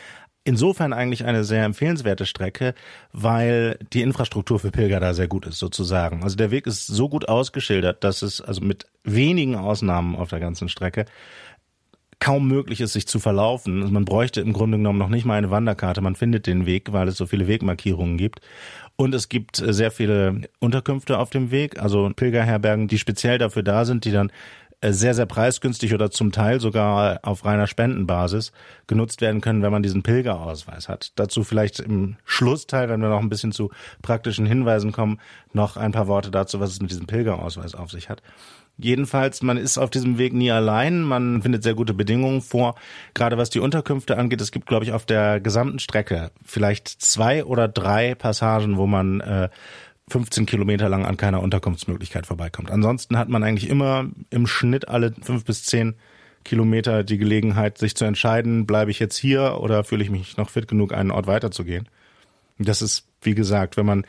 insofern 0.44 0.92
eigentlich 0.92 1.24
eine 1.24 1.44
sehr 1.44 1.64
empfehlenswerte 1.64 2.24
Strecke, 2.24 2.74
weil 3.12 3.78
die 3.92 4.02
Infrastruktur 4.02 4.58
für 4.58 4.70
Pilger 4.70 4.98
da 4.98 5.12
sehr 5.12 5.28
gut 5.28 5.46
ist, 5.46 5.58
sozusagen. 5.58 6.22
Also 6.22 6.36
der 6.36 6.50
Weg 6.50 6.66
ist 6.66 6.86
so 6.86 7.08
gut 7.08 7.28
ausgeschildert, 7.28 8.02
dass 8.02 8.22
es 8.22 8.40
also 8.40 8.62
mit 8.62 8.86
wenigen 9.04 9.56
Ausnahmen 9.56 10.16
auf 10.16 10.30
der 10.30 10.40
ganzen 10.40 10.68
Strecke 10.68 11.04
kaum 12.20 12.48
möglich 12.48 12.80
ist, 12.80 12.94
sich 12.94 13.06
zu 13.06 13.18
verlaufen. 13.18 13.82
Also 13.82 13.92
man 13.92 14.04
bräuchte 14.04 14.40
im 14.40 14.52
Grunde 14.52 14.78
genommen 14.78 14.98
noch 14.98 15.08
nicht 15.08 15.24
mal 15.24 15.34
eine 15.34 15.50
Wanderkarte. 15.50 16.00
Man 16.00 16.16
findet 16.16 16.46
den 16.46 16.66
Weg, 16.66 16.92
weil 16.92 17.08
es 17.08 17.16
so 17.16 17.26
viele 17.26 17.46
Wegmarkierungen 17.46 18.16
gibt. 18.16 18.40
Und 18.96 19.14
es 19.14 19.28
gibt 19.28 19.56
sehr 19.56 19.90
viele 19.90 20.42
Unterkünfte 20.58 21.18
auf 21.18 21.30
dem 21.30 21.52
Weg, 21.52 21.80
also 21.80 22.10
Pilgerherbergen, 22.14 22.88
die 22.88 22.98
speziell 22.98 23.38
dafür 23.38 23.62
da 23.62 23.84
sind, 23.84 24.04
die 24.04 24.10
dann 24.10 24.30
äh, 24.30 24.32
sehr, 24.85 25.14
sehr 25.14 25.26
preisgünstig 25.26 25.92
oder 25.92 26.11
zum 26.11 26.30
Teil 26.30 26.61
sogar 26.61 27.20
auf 27.23 27.44
reiner 27.44 27.66
Spendenbasis 27.66 28.52
genutzt 28.87 29.20
werden 29.20 29.40
können, 29.40 29.62
wenn 29.62 29.73
man 29.73 29.82
diesen 29.82 30.02
Pilgerausweis 30.02 30.88
hat. 30.88 31.12
Dazu 31.16 31.42
vielleicht 31.42 31.80
im 31.80 32.16
Schlussteil, 32.25 32.88
wenn 32.88 33.00
wir 33.00 33.08
noch 33.08 33.20
ein 33.20 33.28
bisschen 33.28 33.52
zu 33.52 33.70
praktischen 34.02 34.47
Hinweisen 34.47 34.92
kommen, 34.92 35.20
noch 35.52 35.76
ein 35.76 35.92
paar 35.92 36.06
Worte 36.06 36.30
dazu, 36.30 36.61
was 36.61 36.70
es 36.70 36.80
mit 36.80 36.90
diesem 36.90 37.06
Pilgerausweis 37.06 37.75
auf 37.75 37.90
sich 37.90 38.08
hat. 38.08 38.23
Jedenfalls, 38.80 39.42
man 39.42 39.56
ist 39.56 39.76
auf 39.76 39.90
diesem 39.90 40.18
Weg 40.18 40.32
nie 40.32 40.52
allein. 40.52 41.02
Man 41.02 41.42
findet 41.42 41.64
sehr 41.64 41.75
gute 41.75 41.94
Bedingungen 41.94 42.40
vor. 42.40 42.76
Gerade 43.12 43.37
was 43.37 43.50
die 43.50 43.58
Unterkünfte 43.58 44.16
angeht, 44.16 44.40
es 44.40 44.52
gibt, 44.52 44.66
glaube 44.66 44.85
ich, 44.85 44.92
auf 44.92 45.04
der 45.04 45.40
gesamten 45.40 45.80
Strecke 45.80 46.30
vielleicht 46.44 46.87
zwei 46.87 47.44
oder 47.44 47.66
drei 47.66 48.14
Passagen, 48.14 48.76
wo 48.76 48.87
man 48.87 49.20
äh, 49.20 49.49
15 50.08 50.46
Kilometer 50.46 50.88
lang 50.88 51.04
an 51.04 51.16
keiner 51.16 51.42
Unterkunftsmöglichkeit 51.42 52.26
vorbeikommt. 52.26 52.70
Ansonsten 52.70 53.16
hat 53.16 53.28
man 53.28 53.42
eigentlich 53.42 53.68
immer 53.68 54.08
im 54.30 54.46
Schnitt 54.46 54.88
alle 54.88 55.14
fünf 55.20 55.44
bis 55.44 55.64
zehn 55.64 55.94
Kilometer 56.44 57.04
die 57.04 57.18
Gelegenheit, 57.18 57.78
sich 57.78 57.94
zu 57.94 58.04
entscheiden, 58.04 58.66
bleibe 58.66 58.90
ich 58.90 58.98
jetzt 58.98 59.16
hier 59.16 59.58
oder 59.60 59.84
fühle 59.84 60.02
ich 60.02 60.10
mich 60.10 60.36
noch 60.36 60.50
fit 60.50 60.68
genug, 60.68 60.92
einen 60.92 61.10
Ort 61.10 61.26
weiterzugehen. 61.26 61.88
Das 62.58 62.82
ist, 62.82 63.06
wie 63.22 63.34
gesagt, 63.34 63.76
wenn 63.76 63.86
man 63.86 64.04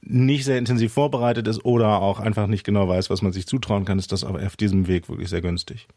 nicht 0.00 0.44
sehr 0.44 0.58
intensiv 0.58 0.92
vorbereitet 0.92 1.48
ist 1.48 1.64
oder 1.64 2.00
auch 2.00 2.20
einfach 2.20 2.46
nicht 2.46 2.64
genau 2.64 2.88
weiß, 2.88 3.10
was 3.10 3.22
man 3.22 3.32
sich 3.32 3.46
zutrauen 3.46 3.84
kann, 3.84 3.98
ist 3.98 4.12
das 4.12 4.24
auf 4.24 4.56
diesem 4.56 4.86
Weg 4.86 5.08
wirklich 5.08 5.28
sehr 5.28 5.40
günstig. 5.40 5.88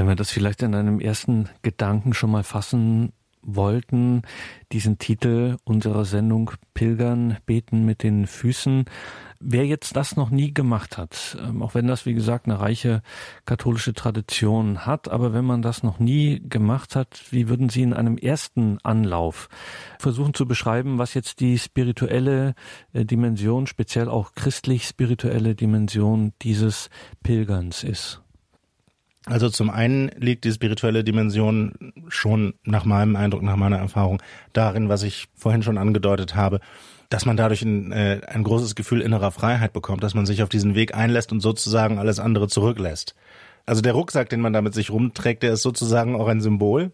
Wenn 0.00 0.08
wir 0.08 0.16
das 0.16 0.30
vielleicht 0.30 0.62
in 0.62 0.74
einem 0.74 0.98
ersten 0.98 1.50
Gedanken 1.60 2.14
schon 2.14 2.30
mal 2.30 2.42
fassen 2.42 3.12
wollten, 3.42 4.22
diesen 4.72 4.96
Titel 4.96 5.58
unserer 5.64 6.06
Sendung 6.06 6.52
Pilgern, 6.72 7.36
beten 7.44 7.84
mit 7.84 8.02
den 8.02 8.26
Füßen. 8.26 8.86
Wer 9.40 9.66
jetzt 9.66 9.96
das 9.96 10.16
noch 10.16 10.30
nie 10.30 10.54
gemacht 10.54 10.96
hat, 10.96 11.36
ähm, 11.46 11.62
auch 11.62 11.74
wenn 11.74 11.86
das, 11.86 12.06
wie 12.06 12.14
gesagt, 12.14 12.46
eine 12.46 12.60
reiche 12.60 13.02
katholische 13.44 13.92
Tradition 13.92 14.86
hat, 14.86 15.10
aber 15.10 15.34
wenn 15.34 15.44
man 15.44 15.60
das 15.60 15.82
noch 15.82 15.98
nie 15.98 16.40
gemacht 16.48 16.96
hat, 16.96 17.20
wie 17.30 17.50
würden 17.50 17.68
Sie 17.68 17.82
in 17.82 17.92
einem 17.92 18.16
ersten 18.16 18.78
Anlauf 18.82 19.50
versuchen 19.98 20.32
zu 20.32 20.46
beschreiben, 20.46 20.96
was 20.96 21.12
jetzt 21.12 21.40
die 21.40 21.58
spirituelle 21.58 22.54
äh, 22.94 23.04
Dimension, 23.04 23.66
speziell 23.66 24.08
auch 24.08 24.34
christlich-spirituelle 24.34 25.54
Dimension 25.54 26.32
dieses 26.40 26.88
Pilgerns 27.22 27.84
ist? 27.84 28.22
Also 29.30 29.48
zum 29.48 29.70
einen 29.70 30.10
liegt 30.16 30.44
die 30.44 30.50
spirituelle 30.50 31.04
Dimension 31.04 31.92
schon 32.08 32.54
nach 32.64 32.84
meinem 32.84 33.14
Eindruck, 33.14 33.42
nach 33.42 33.54
meiner 33.54 33.78
Erfahrung 33.78 34.20
darin, 34.52 34.88
was 34.88 35.04
ich 35.04 35.28
vorhin 35.36 35.62
schon 35.62 35.78
angedeutet 35.78 36.34
habe, 36.34 36.58
dass 37.10 37.26
man 37.26 37.36
dadurch 37.36 37.62
ein, 37.62 37.92
äh, 37.92 38.20
ein 38.26 38.42
großes 38.42 38.74
Gefühl 38.74 39.00
innerer 39.00 39.30
Freiheit 39.30 39.72
bekommt, 39.72 40.02
dass 40.02 40.14
man 40.14 40.26
sich 40.26 40.42
auf 40.42 40.48
diesen 40.48 40.74
Weg 40.74 40.96
einlässt 40.96 41.30
und 41.30 41.40
sozusagen 41.40 41.98
alles 41.98 42.18
andere 42.18 42.48
zurücklässt. 42.48 43.14
Also 43.66 43.82
der 43.82 43.92
Rucksack, 43.92 44.30
den 44.30 44.40
man 44.40 44.52
da 44.52 44.62
mit 44.62 44.74
sich 44.74 44.90
rumträgt, 44.90 45.44
der 45.44 45.52
ist 45.52 45.62
sozusagen 45.62 46.16
auch 46.16 46.26
ein 46.26 46.40
Symbol. 46.40 46.90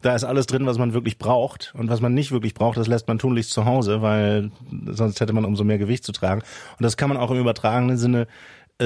Da 0.00 0.14
ist 0.14 0.24
alles 0.24 0.46
drin, 0.46 0.66
was 0.66 0.78
man 0.78 0.94
wirklich 0.94 1.18
braucht. 1.18 1.74
Und 1.76 1.90
was 1.90 2.00
man 2.00 2.14
nicht 2.14 2.30
wirklich 2.30 2.54
braucht, 2.54 2.78
das 2.78 2.86
lässt 2.86 3.08
man 3.08 3.18
tunlichst 3.18 3.50
zu 3.50 3.64
Hause, 3.64 4.00
weil 4.00 4.50
sonst 4.86 5.20
hätte 5.20 5.32
man 5.32 5.44
umso 5.44 5.64
mehr 5.64 5.78
Gewicht 5.78 6.04
zu 6.04 6.12
tragen. 6.12 6.42
Und 6.78 6.84
das 6.84 6.96
kann 6.96 7.08
man 7.08 7.18
auch 7.18 7.32
im 7.32 7.38
übertragenen 7.38 7.98
Sinne 7.98 8.28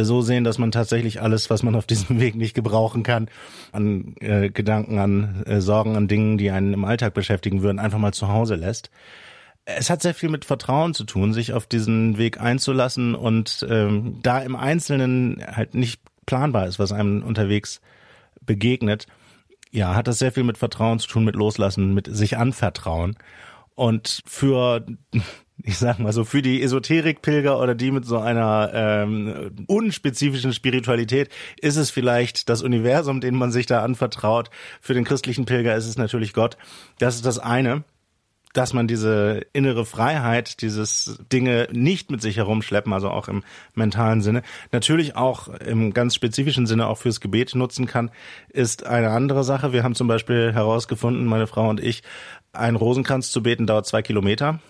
so 0.02 0.22
sehen, 0.22 0.42
dass 0.42 0.58
man 0.58 0.72
tatsächlich 0.72 1.22
alles, 1.22 1.50
was 1.50 1.62
man 1.62 1.76
auf 1.76 1.86
diesem 1.86 2.18
Weg 2.20 2.34
nicht 2.34 2.54
gebrauchen 2.54 3.02
kann, 3.02 3.28
an 3.70 4.16
äh, 4.20 4.50
Gedanken, 4.50 4.98
an 4.98 5.44
äh, 5.46 5.60
Sorgen, 5.60 5.96
an 5.96 6.08
Dingen, 6.08 6.38
die 6.38 6.50
einen 6.50 6.72
im 6.72 6.84
Alltag 6.84 7.14
beschäftigen 7.14 7.62
würden, 7.62 7.78
einfach 7.78 7.98
mal 7.98 8.12
zu 8.12 8.28
Hause 8.28 8.56
lässt. 8.56 8.90
Es 9.66 9.88
hat 9.88 10.02
sehr 10.02 10.14
viel 10.14 10.28
mit 10.28 10.44
Vertrauen 10.44 10.92
zu 10.92 11.04
tun, 11.04 11.32
sich 11.32 11.52
auf 11.52 11.66
diesen 11.66 12.18
Weg 12.18 12.40
einzulassen 12.40 13.14
und 13.14 13.64
ähm, 13.70 14.18
da 14.22 14.40
im 14.40 14.56
Einzelnen 14.56 15.42
halt 15.46 15.74
nicht 15.74 16.02
planbar 16.26 16.66
ist, 16.66 16.78
was 16.78 16.92
einem 16.92 17.22
unterwegs 17.22 17.80
begegnet, 18.42 19.06
ja, 19.70 19.94
hat 19.94 20.06
das 20.06 20.18
sehr 20.18 20.32
viel 20.32 20.44
mit 20.44 20.58
Vertrauen 20.58 20.98
zu 20.98 21.08
tun, 21.08 21.24
mit 21.24 21.34
Loslassen, 21.34 21.94
mit 21.94 22.08
sich 22.14 22.36
anvertrauen. 22.36 23.16
Und 23.74 24.22
für 24.24 24.86
ich 25.62 25.78
sag 25.78 25.98
mal 25.98 26.12
so, 26.12 26.24
für 26.24 26.42
die 26.42 26.62
Esoterikpilger 26.62 27.60
oder 27.60 27.74
die 27.74 27.90
mit 27.90 28.04
so 28.04 28.18
einer 28.18 28.70
ähm, 28.74 29.52
unspezifischen 29.66 30.52
Spiritualität 30.52 31.30
ist 31.60 31.76
es 31.76 31.90
vielleicht 31.90 32.48
das 32.48 32.62
Universum, 32.62 33.20
dem 33.20 33.36
man 33.36 33.52
sich 33.52 33.66
da 33.66 33.82
anvertraut. 33.82 34.50
Für 34.80 34.94
den 34.94 35.04
christlichen 35.04 35.44
Pilger 35.44 35.76
ist 35.76 35.86
es 35.86 35.96
natürlich 35.96 36.32
Gott. 36.32 36.56
Das 36.98 37.14
ist 37.14 37.24
das 37.24 37.38
eine 37.38 37.84
dass 38.54 38.72
man 38.72 38.86
diese 38.86 39.44
innere 39.52 39.84
Freiheit, 39.84 40.62
dieses 40.62 41.18
Dinge 41.32 41.68
nicht 41.72 42.10
mit 42.10 42.22
sich 42.22 42.36
herumschleppen, 42.36 42.92
also 42.92 43.10
auch 43.10 43.26
im 43.26 43.42
mentalen 43.74 44.22
Sinne, 44.22 44.42
natürlich 44.70 45.16
auch 45.16 45.48
im 45.48 45.92
ganz 45.92 46.14
spezifischen 46.14 46.66
Sinne 46.66 46.86
auch 46.86 46.98
fürs 46.98 47.20
Gebet 47.20 47.56
nutzen 47.56 47.86
kann, 47.86 48.12
ist 48.48 48.86
eine 48.86 49.10
andere 49.10 49.42
Sache. 49.42 49.72
Wir 49.72 49.82
haben 49.82 49.96
zum 49.96 50.06
Beispiel 50.06 50.52
herausgefunden, 50.52 51.26
meine 51.26 51.48
Frau 51.48 51.68
und 51.68 51.80
ich, 51.80 52.04
ein 52.52 52.76
Rosenkranz 52.76 53.32
zu 53.32 53.42
beten 53.42 53.66
dauert 53.66 53.86
zwei 53.86 54.02
Kilometer. 54.02 54.60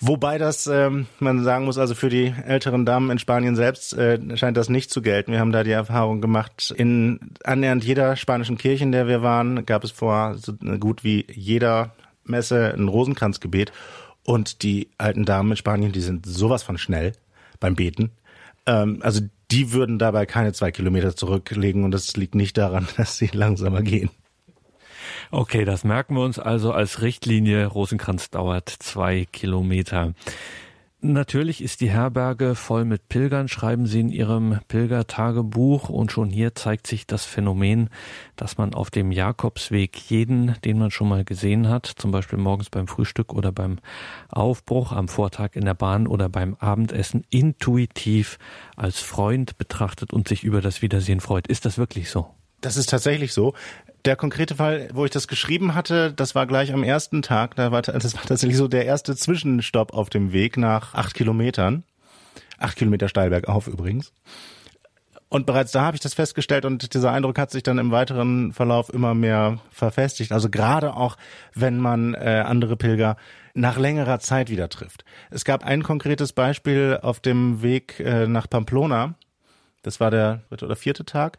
Wobei 0.00 0.38
das, 0.38 0.66
ähm, 0.66 1.06
man 1.18 1.44
sagen 1.44 1.64
muss, 1.64 1.78
also 1.78 1.94
für 1.94 2.08
die 2.08 2.34
älteren 2.46 2.86
Damen 2.86 3.10
in 3.10 3.18
Spanien 3.18 3.56
selbst 3.56 3.92
äh, 3.94 4.18
scheint 4.36 4.56
das 4.56 4.68
nicht 4.68 4.90
zu 4.90 5.02
gelten. 5.02 5.32
Wir 5.32 5.40
haben 5.40 5.52
da 5.52 5.64
die 5.64 5.70
Erfahrung 5.70 6.20
gemacht, 6.20 6.72
in 6.76 7.20
annähernd 7.44 7.84
jeder 7.84 8.16
spanischen 8.16 8.58
Kirche, 8.58 8.84
in 8.84 8.92
der 8.92 9.06
wir 9.06 9.22
waren, 9.22 9.66
gab 9.66 9.84
es 9.84 9.90
vor 9.90 10.36
so 10.36 10.54
gut 10.78 11.04
wie 11.04 11.26
jeder 11.30 11.94
Messe 12.24 12.74
ein 12.74 12.88
Rosenkranzgebet. 12.88 13.72
Und 14.24 14.62
die 14.62 14.90
alten 14.98 15.24
Damen 15.24 15.50
in 15.50 15.56
Spanien, 15.56 15.92
die 15.92 16.00
sind 16.00 16.26
sowas 16.26 16.62
von 16.62 16.78
schnell 16.78 17.12
beim 17.58 17.74
Beten. 17.74 18.12
Ähm, 18.66 19.00
also 19.02 19.20
die 19.50 19.72
würden 19.72 19.98
dabei 19.98 20.26
keine 20.26 20.52
zwei 20.52 20.70
Kilometer 20.70 21.16
zurücklegen 21.16 21.84
und 21.84 21.90
das 21.90 22.16
liegt 22.16 22.34
nicht 22.34 22.56
daran, 22.56 22.86
dass 22.96 23.18
sie 23.18 23.30
langsamer 23.32 23.82
gehen. 23.82 24.10
Okay, 25.32 25.64
das 25.64 25.84
merken 25.84 26.16
wir 26.16 26.22
uns 26.22 26.40
also 26.40 26.72
als 26.72 27.02
Richtlinie. 27.02 27.66
Rosenkranz 27.66 28.30
dauert 28.30 28.68
zwei 28.68 29.26
Kilometer. 29.30 30.12
Natürlich 31.02 31.62
ist 31.62 31.80
die 31.80 31.88
Herberge 31.88 32.54
voll 32.54 32.84
mit 32.84 33.08
Pilgern, 33.08 33.48
schreiben 33.48 33.86
Sie 33.86 34.00
in 34.00 34.10
Ihrem 34.10 34.58
Pilgertagebuch. 34.66 35.88
Und 35.88 36.10
schon 36.10 36.28
hier 36.30 36.56
zeigt 36.56 36.88
sich 36.88 37.06
das 37.06 37.24
Phänomen, 37.26 37.90
dass 38.34 38.58
man 38.58 38.74
auf 38.74 38.90
dem 38.90 39.12
Jakobsweg 39.12 39.96
jeden, 40.10 40.56
den 40.64 40.78
man 40.78 40.90
schon 40.90 41.08
mal 41.08 41.24
gesehen 41.24 41.68
hat, 41.68 41.86
zum 41.86 42.10
Beispiel 42.10 42.38
morgens 42.38 42.68
beim 42.68 42.88
Frühstück 42.88 43.32
oder 43.32 43.52
beim 43.52 43.78
Aufbruch, 44.28 44.90
am 44.90 45.06
Vortag 45.06 45.50
in 45.54 45.64
der 45.64 45.74
Bahn 45.74 46.08
oder 46.08 46.28
beim 46.28 46.56
Abendessen, 46.56 47.24
intuitiv 47.30 48.38
als 48.76 48.98
Freund 48.98 49.56
betrachtet 49.58 50.12
und 50.12 50.26
sich 50.26 50.42
über 50.42 50.60
das 50.60 50.82
Wiedersehen 50.82 51.20
freut. 51.20 51.46
Ist 51.46 51.64
das 51.64 51.78
wirklich 51.78 52.10
so? 52.10 52.34
Das 52.60 52.76
ist 52.76 52.90
tatsächlich 52.90 53.32
so. 53.32 53.54
Der 54.04 54.16
konkrete 54.16 54.54
Fall, 54.54 54.88
wo 54.94 55.04
ich 55.04 55.10
das 55.10 55.28
geschrieben 55.28 55.74
hatte, 55.74 56.12
das 56.12 56.34
war 56.34 56.46
gleich 56.46 56.72
am 56.72 56.82
ersten 56.82 57.22
Tag. 57.22 57.54
Da 57.56 57.70
war, 57.70 57.82
das 57.82 58.14
war 58.14 58.22
tatsächlich 58.22 58.56
so 58.56 58.68
der 58.68 58.86
erste 58.86 59.14
Zwischenstopp 59.14 59.92
auf 59.92 60.08
dem 60.08 60.32
Weg 60.32 60.56
nach 60.56 60.94
acht 60.94 61.14
Kilometern. 61.14 61.84
Acht 62.58 62.76
Kilometer 62.76 63.08
steil 63.08 63.30
bergauf 63.30 63.66
übrigens. 63.66 64.12
Und 65.28 65.46
bereits 65.46 65.70
da 65.70 65.82
habe 65.82 65.94
ich 65.94 66.00
das 66.00 66.14
festgestellt 66.14 66.64
und 66.64 66.92
dieser 66.92 67.12
Eindruck 67.12 67.38
hat 67.38 67.52
sich 67.52 67.62
dann 67.62 67.78
im 67.78 67.92
weiteren 67.92 68.52
Verlauf 68.52 68.92
immer 68.92 69.14
mehr 69.14 69.60
verfestigt. 69.70 70.32
Also 70.32 70.50
gerade 70.50 70.94
auch, 70.94 71.16
wenn 71.54 71.78
man 71.78 72.14
äh, 72.14 72.42
andere 72.44 72.76
Pilger 72.76 73.16
nach 73.54 73.78
längerer 73.78 74.18
Zeit 74.18 74.50
wieder 74.50 74.68
trifft. 74.68 75.04
Es 75.30 75.44
gab 75.44 75.64
ein 75.64 75.84
konkretes 75.84 76.32
Beispiel 76.32 76.98
auf 77.00 77.20
dem 77.20 77.62
Weg 77.62 78.00
äh, 78.00 78.26
nach 78.26 78.50
Pamplona. 78.50 79.14
Das 79.82 80.00
war 80.00 80.10
der 80.10 80.42
dritte 80.48 80.66
oder 80.66 80.76
vierte 80.76 81.04
Tag. 81.04 81.38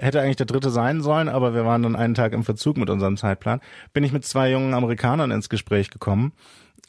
Hätte 0.00 0.20
eigentlich 0.20 0.36
der 0.36 0.46
dritte 0.46 0.70
sein 0.70 1.02
sollen, 1.02 1.28
aber 1.28 1.54
wir 1.54 1.64
waren 1.64 1.82
dann 1.82 1.96
einen 1.96 2.14
Tag 2.14 2.32
im 2.32 2.42
Verzug 2.42 2.76
mit 2.76 2.88
unserem 2.88 3.16
Zeitplan. 3.16 3.60
Bin 3.92 4.02
ich 4.02 4.12
mit 4.12 4.24
zwei 4.24 4.50
jungen 4.50 4.74
Amerikanern 4.74 5.30
ins 5.30 5.48
Gespräch 5.48 5.90
gekommen 5.90 6.32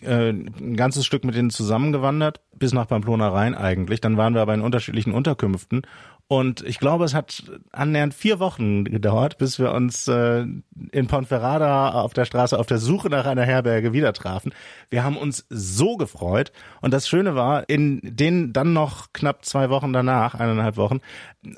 äh, 0.02 0.30
ein 0.30 0.76
ganzes 0.76 1.06
Stück 1.06 1.24
mit 1.24 1.36
denen 1.36 1.50
zusammengewandert, 1.50 2.42
bis 2.58 2.74
nach 2.74 2.88
Pamplona 2.88 3.30
rein 3.30 3.56
eigentlich. 3.56 4.02
Dann 4.02 4.18
waren 4.18 4.34
wir 4.34 4.42
aber 4.42 4.54
in 4.54 4.62
unterschiedlichen 4.62 5.14
Unterkünften 5.14 5.84
und 6.32 6.62
ich 6.62 6.80
glaube, 6.80 7.04
es 7.04 7.14
hat 7.14 7.44
annähernd 7.74 8.14
vier 8.14 8.40
Wochen 8.40 8.86
gedauert, 8.86 9.38
bis 9.38 9.60
wir 9.60 9.74
uns 9.74 10.08
äh, 10.08 10.46
in 10.94 11.08
Ponferrada 11.08 11.90
auf 11.90 12.14
der 12.14 12.24
Straße 12.24 12.58
auf 12.58 12.68
der 12.68 12.78
Suche 12.78 13.10
nach 13.10 13.26
einer 13.26 13.44
Herberge 13.44 13.92
wieder 13.92 14.14
trafen. 14.14 14.54
Wir 14.90 15.04
haben 15.04 15.18
uns 15.18 15.46
so 15.50 15.98
gefreut. 15.98 16.54
Und 16.80 16.94
das 16.94 17.10
Schöne 17.10 17.36
war, 17.36 17.68
in 17.68 18.00
den 18.02 18.54
dann 18.54 18.72
noch 18.72 19.12
knapp 19.12 19.44
zwei 19.44 19.70
Wochen 19.70 19.92
danach, 19.92 20.34
eineinhalb 20.34 20.78
Wochen, 20.78 21.02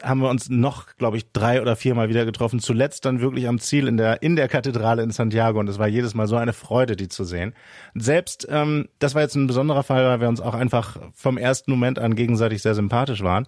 haben 0.02 0.22
wir 0.22 0.30
uns 0.30 0.50
noch, 0.50 0.88
glaube 0.98 1.18
ich, 1.18 1.32
drei 1.34 1.62
oder 1.62 1.76
viermal 1.76 2.10
wieder 2.10 2.26
getroffen. 2.26 2.60
Zuletzt 2.60 3.06
dann 3.06 3.22
wirklich 3.22 3.48
am 3.48 3.60
Ziel 3.60 3.88
in 3.88 3.98
der, 3.98 4.24
in 4.24 4.36
der 4.36 4.48
Kathedrale 4.48 5.04
in 5.04 5.12
Santiago. 5.12 5.60
Und 5.60 5.70
es 5.70 5.78
war 5.78 5.88
jedes 5.88 6.16
Mal 6.16 6.26
so 6.26 6.36
eine 6.36 6.54
Freude, 6.54 6.96
die 6.96 7.10
zu 7.10 7.26
sehen. 7.26 7.54
Selbst, 7.94 8.48
ähm, 8.50 8.90
das 8.98 9.14
war 9.14 9.22
jetzt 9.22 9.36
ein 9.36 9.46
besonderer 9.46 9.84
Fall, 9.84 10.04
weil 10.06 10.22
wir 10.22 10.30
uns 10.30 10.42
auch 10.42 10.56
einfach 10.56 10.98
vom 11.14 11.38
ersten 11.38 11.70
Moment 11.70 12.00
an 12.00 12.16
gegenseitig 12.16 12.64
sehr 12.64 12.74
sympathisch 12.74 13.22
waren. 13.22 13.46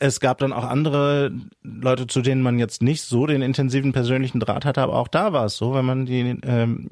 Es 0.00 0.20
gab 0.20 0.38
dann 0.38 0.52
auch 0.52 0.64
andere 0.64 1.32
Leute, 1.62 2.06
zu 2.06 2.20
denen 2.20 2.42
man 2.42 2.58
jetzt 2.58 2.82
nicht 2.82 3.02
so 3.02 3.26
den 3.26 3.42
intensiven 3.42 3.92
persönlichen 3.92 4.40
Draht 4.40 4.64
hatte, 4.64 4.82
aber 4.82 4.94
auch 4.94 5.08
da 5.08 5.32
war 5.32 5.46
es 5.46 5.56
so, 5.56 5.74
wenn 5.74 5.84
man 5.84 6.06
die 6.06 6.38
ähm, 6.42 6.88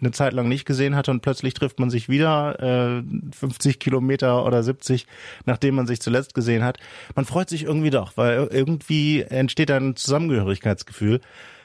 eine 0.00 0.10
Zeit 0.12 0.32
lang 0.32 0.48
nicht 0.48 0.64
gesehen 0.64 0.94
hatte 0.94 1.10
und 1.10 1.20
plötzlich 1.20 1.54
trifft 1.54 1.80
man 1.80 1.90
sich 1.90 2.08
wieder, 2.08 3.00
äh, 3.00 3.02
50 3.34 3.78
Kilometer 3.80 4.44
oder 4.46 4.62
70, 4.62 5.06
nachdem 5.44 5.74
man 5.74 5.86
sich 5.86 6.00
zuletzt 6.00 6.34
gesehen 6.34 6.64
hat. 6.64 6.78
Man 7.14 7.24
freut 7.24 7.48
sich 7.48 7.64
irgendwie 7.64 7.90
doch, 7.90 8.16
weil 8.16 8.48
irgendwie 8.50 9.22
entsteht 9.22 9.70
ein 9.70 9.96
Zusammengehörigkeitsgefühl. 9.96 11.20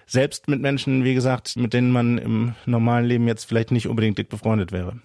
Selbst 0.06 0.48
mit 0.48 0.62
Menschen, 0.62 1.04
wie 1.04 1.14
gesagt, 1.14 1.56
mit 1.56 1.74
denen 1.74 1.92
man 1.92 2.18
im 2.18 2.56
normalen 2.66 3.06
Leben 3.06 3.28
jetzt 3.28 3.46
vielleicht 3.46 3.72
nicht 3.72 3.88
unbedingt 3.88 4.18
dick 4.18 4.30
befreundet 4.30 4.72
wäre. 4.72 4.98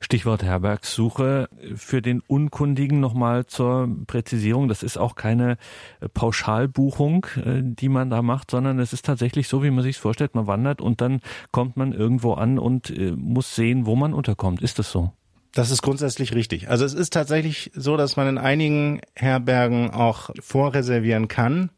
Stichwort 0.00 0.42
Herbergssuche. 0.42 1.48
Für 1.74 2.02
den 2.02 2.20
Unkundigen 2.20 3.00
nochmal 3.00 3.46
zur 3.46 3.88
Präzisierung. 4.06 4.68
Das 4.68 4.82
ist 4.82 4.96
auch 4.96 5.14
keine 5.14 5.58
äh, 6.00 6.08
Pauschalbuchung, 6.08 7.26
äh, 7.36 7.62
die 7.62 7.88
man 7.88 8.10
da 8.10 8.22
macht, 8.22 8.50
sondern 8.50 8.78
es 8.78 8.92
ist 8.92 9.04
tatsächlich 9.04 9.48
so, 9.48 9.62
wie 9.62 9.70
man 9.70 9.82
sich 9.82 9.98
vorstellt. 9.98 10.34
Man 10.34 10.46
wandert 10.46 10.80
und 10.80 11.00
dann 11.00 11.20
kommt 11.50 11.76
man 11.76 11.92
irgendwo 11.92 12.34
an 12.34 12.58
und 12.58 12.90
äh, 12.90 13.12
muss 13.12 13.54
sehen, 13.54 13.86
wo 13.86 13.96
man 13.96 14.14
unterkommt. 14.14 14.62
Ist 14.62 14.78
das 14.78 14.90
so? 14.90 15.12
Das 15.56 15.70
ist 15.70 15.80
grundsätzlich 15.80 16.34
richtig. 16.34 16.68
Also 16.68 16.84
es 16.84 16.92
ist 16.92 17.14
tatsächlich 17.14 17.70
so, 17.74 17.96
dass 17.96 18.16
man 18.16 18.28
in 18.28 18.38
einigen 18.38 19.00
Herbergen 19.14 19.90
auch 19.90 20.28
vorreservieren 20.38 21.28
kann. 21.28 21.70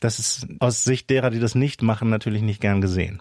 Das 0.00 0.18
ist 0.18 0.46
aus 0.60 0.84
Sicht 0.84 1.10
derer, 1.10 1.30
die 1.30 1.40
das 1.40 1.54
nicht 1.54 1.82
machen, 1.82 2.08
natürlich 2.08 2.40
nicht 2.40 2.60
gern 2.60 2.80
gesehen. 2.80 3.20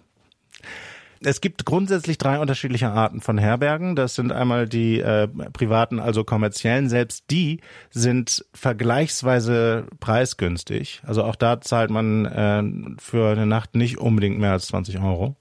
Es 1.22 1.42
gibt 1.42 1.66
grundsätzlich 1.66 2.18
drei 2.18 2.40
unterschiedliche 2.40 2.90
Arten 2.90 3.22
von 3.22 3.38
Herbergen. 3.38 3.96
Das 3.96 4.16
sind 4.16 4.32
einmal 4.32 4.68
die 4.68 5.00
äh, 5.00 5.28
privaten, 5.28 6.00
also 6.00 6.24
kommerziellen. 6.24 6.90
Selbst 6.90 7.26
die 7.32 7.62
sind 7.90 8.46
vergleichsweise 8.54 9.86
preisgünstig. 10.00 11.02
Also 11.06 11.24
auch 11.24 11.36
da 11.36 11.62
zahlt 11.62 11.90
man 11.90 12.26
äh, 12.26 13.02
für 13.02 13.32
eine 13.32 13.46
Nacht 13.46 13.76
nicht 13.76 13.98
unbedingt 13.98 14.40
mehr 14.40 14.52
als 14.52 14.68
20 14.68 15.00
Euro. 15.00 15.36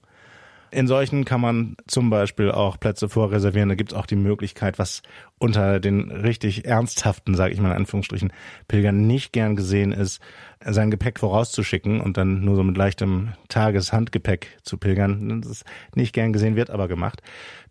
In 0.71 0.87
solchen 0.87 1.23
kann 1.23 1.41
man 1.41 1.77
zum 1.87 2.09
Beispiel 2.09 2.51
auch 2.51 2.79
Plätze 2.79 3.07
vorreservieren. 3.07 3.69
Da 3.69 3.75
gibt 3.75 3.91
es 3.91 3.97
auch 3.97 4.05
die 4.05 4.15
Möglichkeit, 4.15 4.77
was 4.77 5.03
unter 5.37 5.79
den 5.79 6.11
richtig 6.11 6.65
ernsthaften, 6.65 7.35
sage 7.35 7.53
ich 7.53 7.59
mal 7.59 7.71
in 7.71 7.77
Anführungsstrichen, 7.77 8.33
Pilgern 8.67 9.07
nicht 9.07 9.31
gern 9.31 9.55
gesehen 9.55 9.91
ist, 9.91 10.21
sein 10.59 10.91
Gepäck 10.91 11.19
vorauszuschicken 11.19 12.01
und 12.01 12.17
dann 12.17 12.41
nur 12.43 12.55
so 12.55 12.63
mit 12.63 12.77
leichtem 12.77 13.33
Tageshandgepäck 13.47 14.57
zu 14.63 14.77
pilgern. 14.77 15.41
Das 15.41 15.51
ist 15.51 15.65
nicht 15.93 16.13
gern 16.13 16.33
gesehen 16.33 16.55
wird, 16.55 16.69
aber 16.69 16.87
gemacht. 16.87 17.21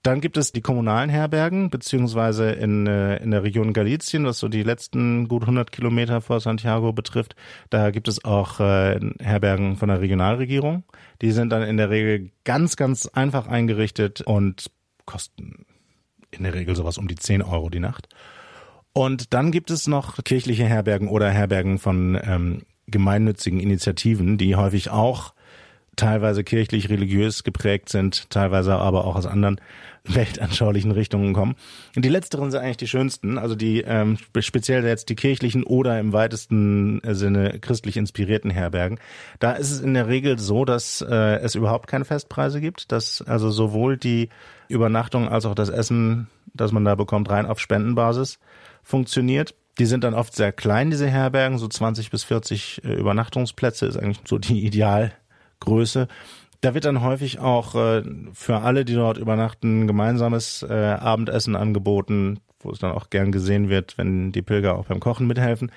Dann 0.04 0.20
gibt 0.20 0.36
es 0.36 0.52
die 0.52 0.60
kommunalen 0.60 1.08
Herbergen, 1.08 1.70
beziehungsweise 1.70 2.50
in, 2.50 2.86
äh, 2.86 3.16
in 3.22 3.30
der 3.30 3.42
Region 3.42 3.72
Galizien, 3.72 4.26
was 4.26 4.38
so 4.38 4.48
die 4.48 4.62
letzten 4.62 5.28
gut 5.28 5.44
100 5.44 5.72
Kilometer 5.72 6.20
vor 6.20 6.40
Santiago 6.40 6.92
betrifft. 6.92 7.34
Da 7.70 7.90
gibt 7.90 8.06
es 8.06 8.22
auch 8.22 8.60
äh, 8.60 9.00
Herbergen 9.18 9.76
von 9.76 9.88
der 9.88 10.02
Regionalregierung. 10.02 10.84
Die 11.22 11.30
sind 11.30 11.48
dann 11.48 11.62
in 11.62 11.78
der 11.78 11.88
Regel 11.88 12.30
ganz, 12.44 12.76
ganz 12.76 13.06
einfach 13.06 13.48
eingerichtet 13.48 14.20
und 14.20 14.70
kosten 15.06 15.64
in 16.30 16.44
der 16.44 16.52
Regel 16.52 16.76
sowas 16.76 16.98
um 16.98 17.08
die 17.08 17.14
10 17.14 17.40
Euro 17.40 17.70
die 17.70 17.80
Nacht. 17.80 18.08
Und 18.92 19.32
dann 19.32 19.52
gibt 19.52 19.70
es 19.70 19.86
noch 19.86 20.22
kirchliche 20.22 20.66
Herbergen 20.66 21.08
oder 21.08 21.30
Herbergen 21.30 21.78
von 21.78 22.20
ähm, 22.22 22.62
gemeinnützigen 22.88 23.58
Initiativen, 23.58 24.36
die 24.36 24.54
häufig 24.54 24.90
auch 24.90 25.33
teilweise 25.96 26.44
kirchlich 26.44 26.88
religiös 26.88 27.44
geprägt 27.44 27.88
sind, 27.88 28.30
teilweise 28.30 28.74
aber 28.74 29.04
auch 29.04 29.16
aus 29.16 29.26
anderen 29.26 29.60
weltanschaulichen 30.04 30.90
Richtungen 30.90 31.32
kommen. 31.32 31.54
Und 31.96 32.04
die 32.04 32.10
letzteren 32.10 32.50
sind 32.50 32.60
eigentlich 32.60 32.76
die 32.76 32.88
schönsten, 32.88 33.38
also 33.38 33.54
die 33.54 33.80
ähm, 33.80 34.18
speziell 34.40 34.84
jetzt 34.84 35.08
die 35.08 35.14
kirchlichen 35.14 35.64
oder 35.64 35.98
im 35.98 36.12
weitesten 36.12 37.00
Sinne 37.08 37.58
christlich 37.60 37.96
inspirierten 37.96 38.50
Herbergen. 38.50 38.98
Da 39.38 39.52
ist 39.52 39.70
es 39.70 39.80
in 39.80 39.94
der 39.94 40.08
Regel 40.08 40.38
so, 40.38 40.64
dass 40.64 41.00
äh, 41.00 41.36
es 41.36 41.54
überhaupt 41.54 41.86
keine 41.86 42.04
Festpreise 42.04 42.60
gibt, 42.60 42.92
dass 42.92 43.22
also 43.22 43.50
sowohl 43.50 43.96
die 43.96 44.28
Übernachtung 44.68 45.28
als 45.28 45.46
auch 45.46 45.54
das 45.54 45.70
Essen, 45.70 46.28
das 46.52 46.72
man 46.72 46.84
da 46.84 46.94
bekommt, 46.94 47.30
rein 47.30 47.46
auf 47.46 47.58
Spendenbasis 47.58 48.38
funktioniert. 48.82 49.54
Die 49.78 49.86
sind 49.86 50.04
dann 50.04 50.14
oft 50.14 50.36
sehr 50.36 50.52
klein, 50.52 50.90
diese 50.90 51.08
Herbergen, 51.08 51.58
so 51.58 51.66
20 51.66 52.10
bis 52.10 52.24
40 52.24 52.84
äh, 52.84 52.94
Übernachtungsplätze 52.94 53.86
ist 53.86 53.96
eigentlich 53.96 54.20
so 54.24 54.38
die 54.38 54.64
Idealgröße. 55.64 56.08
Da 56.60 56.74
wird 56.74 56.84
dann 56.84 57.02
häufig 57.02 57.40
auch 57.40 57.74
äh, 57.74 58.02
für 58.32 58.60
alle, 58.60 58.84
die 58.84 58.94
dort 58.94 59.18
übernachten, 59.18 59.86
gemeinsames 59.86 60.62
äh, 60.62 60.72
Abendessen 60.72 61.56
angeboten, 61.56 62.40
wo 62.60 62.70
es 62.70 62.78
dann 62.78 62.92
auch 62.92 63.10
gern 63.10 63.32
gesehen 63.32 63.68
wird, 63.68 63.98
wenn 63.98 64.32
die 64.32 64.42
Pilger 64.42 64.78
auch 64.78 64.86
beim 64.86 65.00
Kochen 65.00 65.26
mithelfen. 65.26 65.70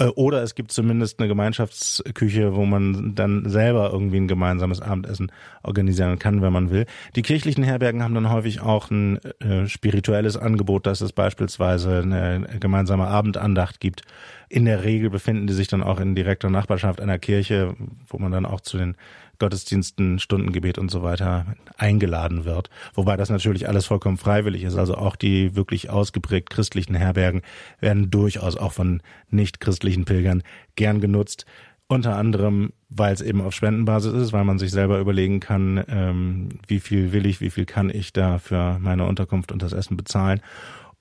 Äh, 0.00 0.06
oder 0.06 0.42
es 0.42 0.54
gibt 0.54 0.72
zumindest 0.72 1.20
eine 1.20 1.28
Gemeinschaftsküche, 1.28 2.56
wo 2.56 2.64
man 2.64 3.14
dann 3.14 3.48
selber 3.48 3.90
irgendwie 3.92 4.16
ein 4.16 4.28
gemeinsames 4.28 4.80
Abendessen 4.80 5.30
organisieren 5.62 6.18
kann, 6.18 6.42
wenn 6.42 6.52
man 6.52 6.70
will. 6.70 6.86
Die 7.14 7.22
kirchlichen 7.22 7.62
Herbergen 7.62 8.02
haben 8.02 8.14
dann 8.14 8.30
häufig 8.30 8.60
auch 8.60 8.90
ein 8.90 9.18
äh, 9.40 9.68
spirituelles 9.68 10.36
Angebot, 10.36 10.86
dass 10.86 11.00
es 11.00 11.12
beispielsweise 11.12 12.00
eine 12.00 12.58
gemeinsame 12.58 13.06
Abendandacht 13.06 13.80
gibt. 13.80 14.02
In 14.48 14.64
der 14.64 14.82
Regel 14.82 15.10
befinden 15.10 15.46
die 15.46 15.52
sich 15.52 15.68
dann 15.68 15.82
auch 15.82 16.00
in 16.00 16.16
direkter 16.16 16.50
Nachbarschaft 16.50 17.00
einer 17.00 17.18
Kirche, 17.18 17.76
wo 18.08 18.18
man 18.18 18.32
dann 18.32 18.46
auch 18.46 18.60
zu 18.60 18.78
den 18.78 18.96
Gottesdiensten, 19.40 20.20
Stundengebet 20.20 20.78
und 20.78 20.90
so 20.90 21.02
weiter 21.02 21.46
eingeladen 21.76 22.44
wird. 22.44 22.70
Wobei 22.94 23.16
das 23.16 23.30
natürlich 23.30 23.68
alles 23.68 23.86
vollkommen 23.86 24.18
freiwillig 24.18 24.62
ist. 24.62 24.76
Also 24.76 24.94
auch 24.94 25.16
die 25.16 25.56
wirklich 25.56 25.90
ausgeprägt 25.90 26.50
christlichen 26.50 26.94
Herbergen 26.94 27.42
werden 27.80 28.10
durchaus 28.10 28.56
auch 28.56 28.72
von 28.72 29.02
nicht 29.28 29.58
christlichen 29.58 30.04
Pilgern 30.04 30.42
gern 30.76 31.00
genutzt. 31.00 31.46
Unter 31.88 32.14
anderem, 32.14 32.72
weil 32.88 33.12
es 33.12 33.20
eben 33.20 33.40
auf 33.40 33.52
Spendenbasis 33.52 34.12
ist, 34.12 34.32
weil 34.32 34.44
man 34.44 34.60
sich 34.60 34.70
selber 34.70 35.00
überlegen 35.00 35.40
kann, 35.40 35.82
ähm, 35.88 36.50
wie 36.68 36.78
viel 36.78 37.12
will 37.12 37.26
ich, 37.26 37.40
wie 37.40 37.50
viel 37.50 37.66
kann 37.66 37.90
ich 37.90 38.12
da 38.12 38.38
für 38.38 38.78
meine 38.78 39.06
Unterkunft 39.06 39.50
und 39.50 39.60
das 39.60 39.72
Essen 39.72 39.96
bezahlen. 39.96 40.40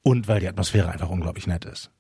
Und 0.02 0.28
weil 0.28 0.39
die 0.39 0.47
Atmosphäre 0.47 0.89
einfach 0.89 1.10
unglaublich 1.10 1.45
nett 1.45 1.65
ist. 1.65 1.91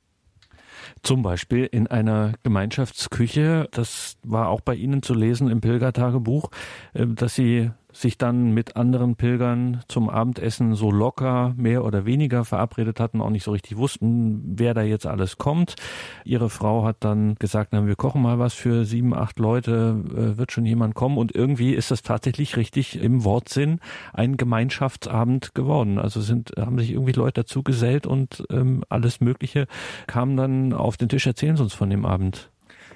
Zum 1.01 1.21
Beispiel 1.21 1.65
in 1.65 1.87
einer 1.87 2.33
Gemeinschaftsküche, 2.43 3.67
das 3.71 4.17
war 4.23 4.49
auch 4.49 4.61
bei 4.61 4.75
Ihnen 4.75 5.01
zu 5.01 5.13
lesen 5.13 5.49
im 5.49 5.61
Pilgertagebuch, 5.61 6.49
äh, 6.93 7.07
dass 7.07 7.35
Sie 7.35 7.71
sich 7.91 8.17
dann 8.17 8.51
mit 8.53 8.75
anderen 8.75 9.15
Pilgern 9.15 9.81
zum 9.87 10.09
Abendessen 10.09 10.75
so 10.75 10.91
locker 10.91 11.53
mehr 11.57 11.83
oder 11.83 12.05
weniger 12.05 12.45
verabredet 12.45 12.99
hatten, 12.99 13.21
auch 13.21 13.31
nicht 13.31 13.43
so 13.43 13.51
richtig 13.51 13.77
wussten, 13.77 14.41
wer 14.57 14.73
da 14.73 14.81
jetzt 14.83 15.07
alles 15.07 15.37
kommt. 15.37 15.75
Ihre 16.23 16.49
Frau 16.49 16.85
hat 16.85 16.97
dann 16.99 17.35
gesagt, 17.35 17.69
na, 17.71 17.85
wir 17.87 17.95
kochen 17.95 18.21
mal 18.21 18.37
was 18.37 18.53
für 18.53 18.85
sieben, 18.85 19.13
acht 19.13 19.39
Leute, 19.39 20.03
äh, 20.15 20.37
wird 20.37 20.51
schon 20.51 20.65
jemand 20.65 20.93
kommen. 20.93 21.17
Und 21.17 21.33
irgendwie 21.33 21.73
ist 21.73 21.89
das 21.89 22.03
tatsächlich 22.03 22.57
richtig 22.57 23.01
im 23.01 23.23
Wortsinn 23.23 23.79
ein 24.13 24.37
Gemeinschaftsabend 24.37 25.55
geworden. 25.55 25.97
Also 25.97 26.21
sind, 26.21 26.53
haben 26.59 26.77
sich 26.77 26.91
irgendwie 26.91 27.13
Leute 27.13 27.41
dazu 27.41 27.63
gesellt 27.63 28.05
und 28.05 28.43
ähm, 28.51 28.83
alles 28.89 29.19
Mögliche 29.19 29.67
kam 30.05 30.37
dann 30.37 30.73
auf 30.73 30.97
den 30.97 31.09
Tisch. 31.09 31.25
Erzählen 31.25 31.57
Sie 31.57 31.63
uns 31.63 31.73
von 31.73 31.89
dem 31.89 32.05
Abend. 32.05 32.49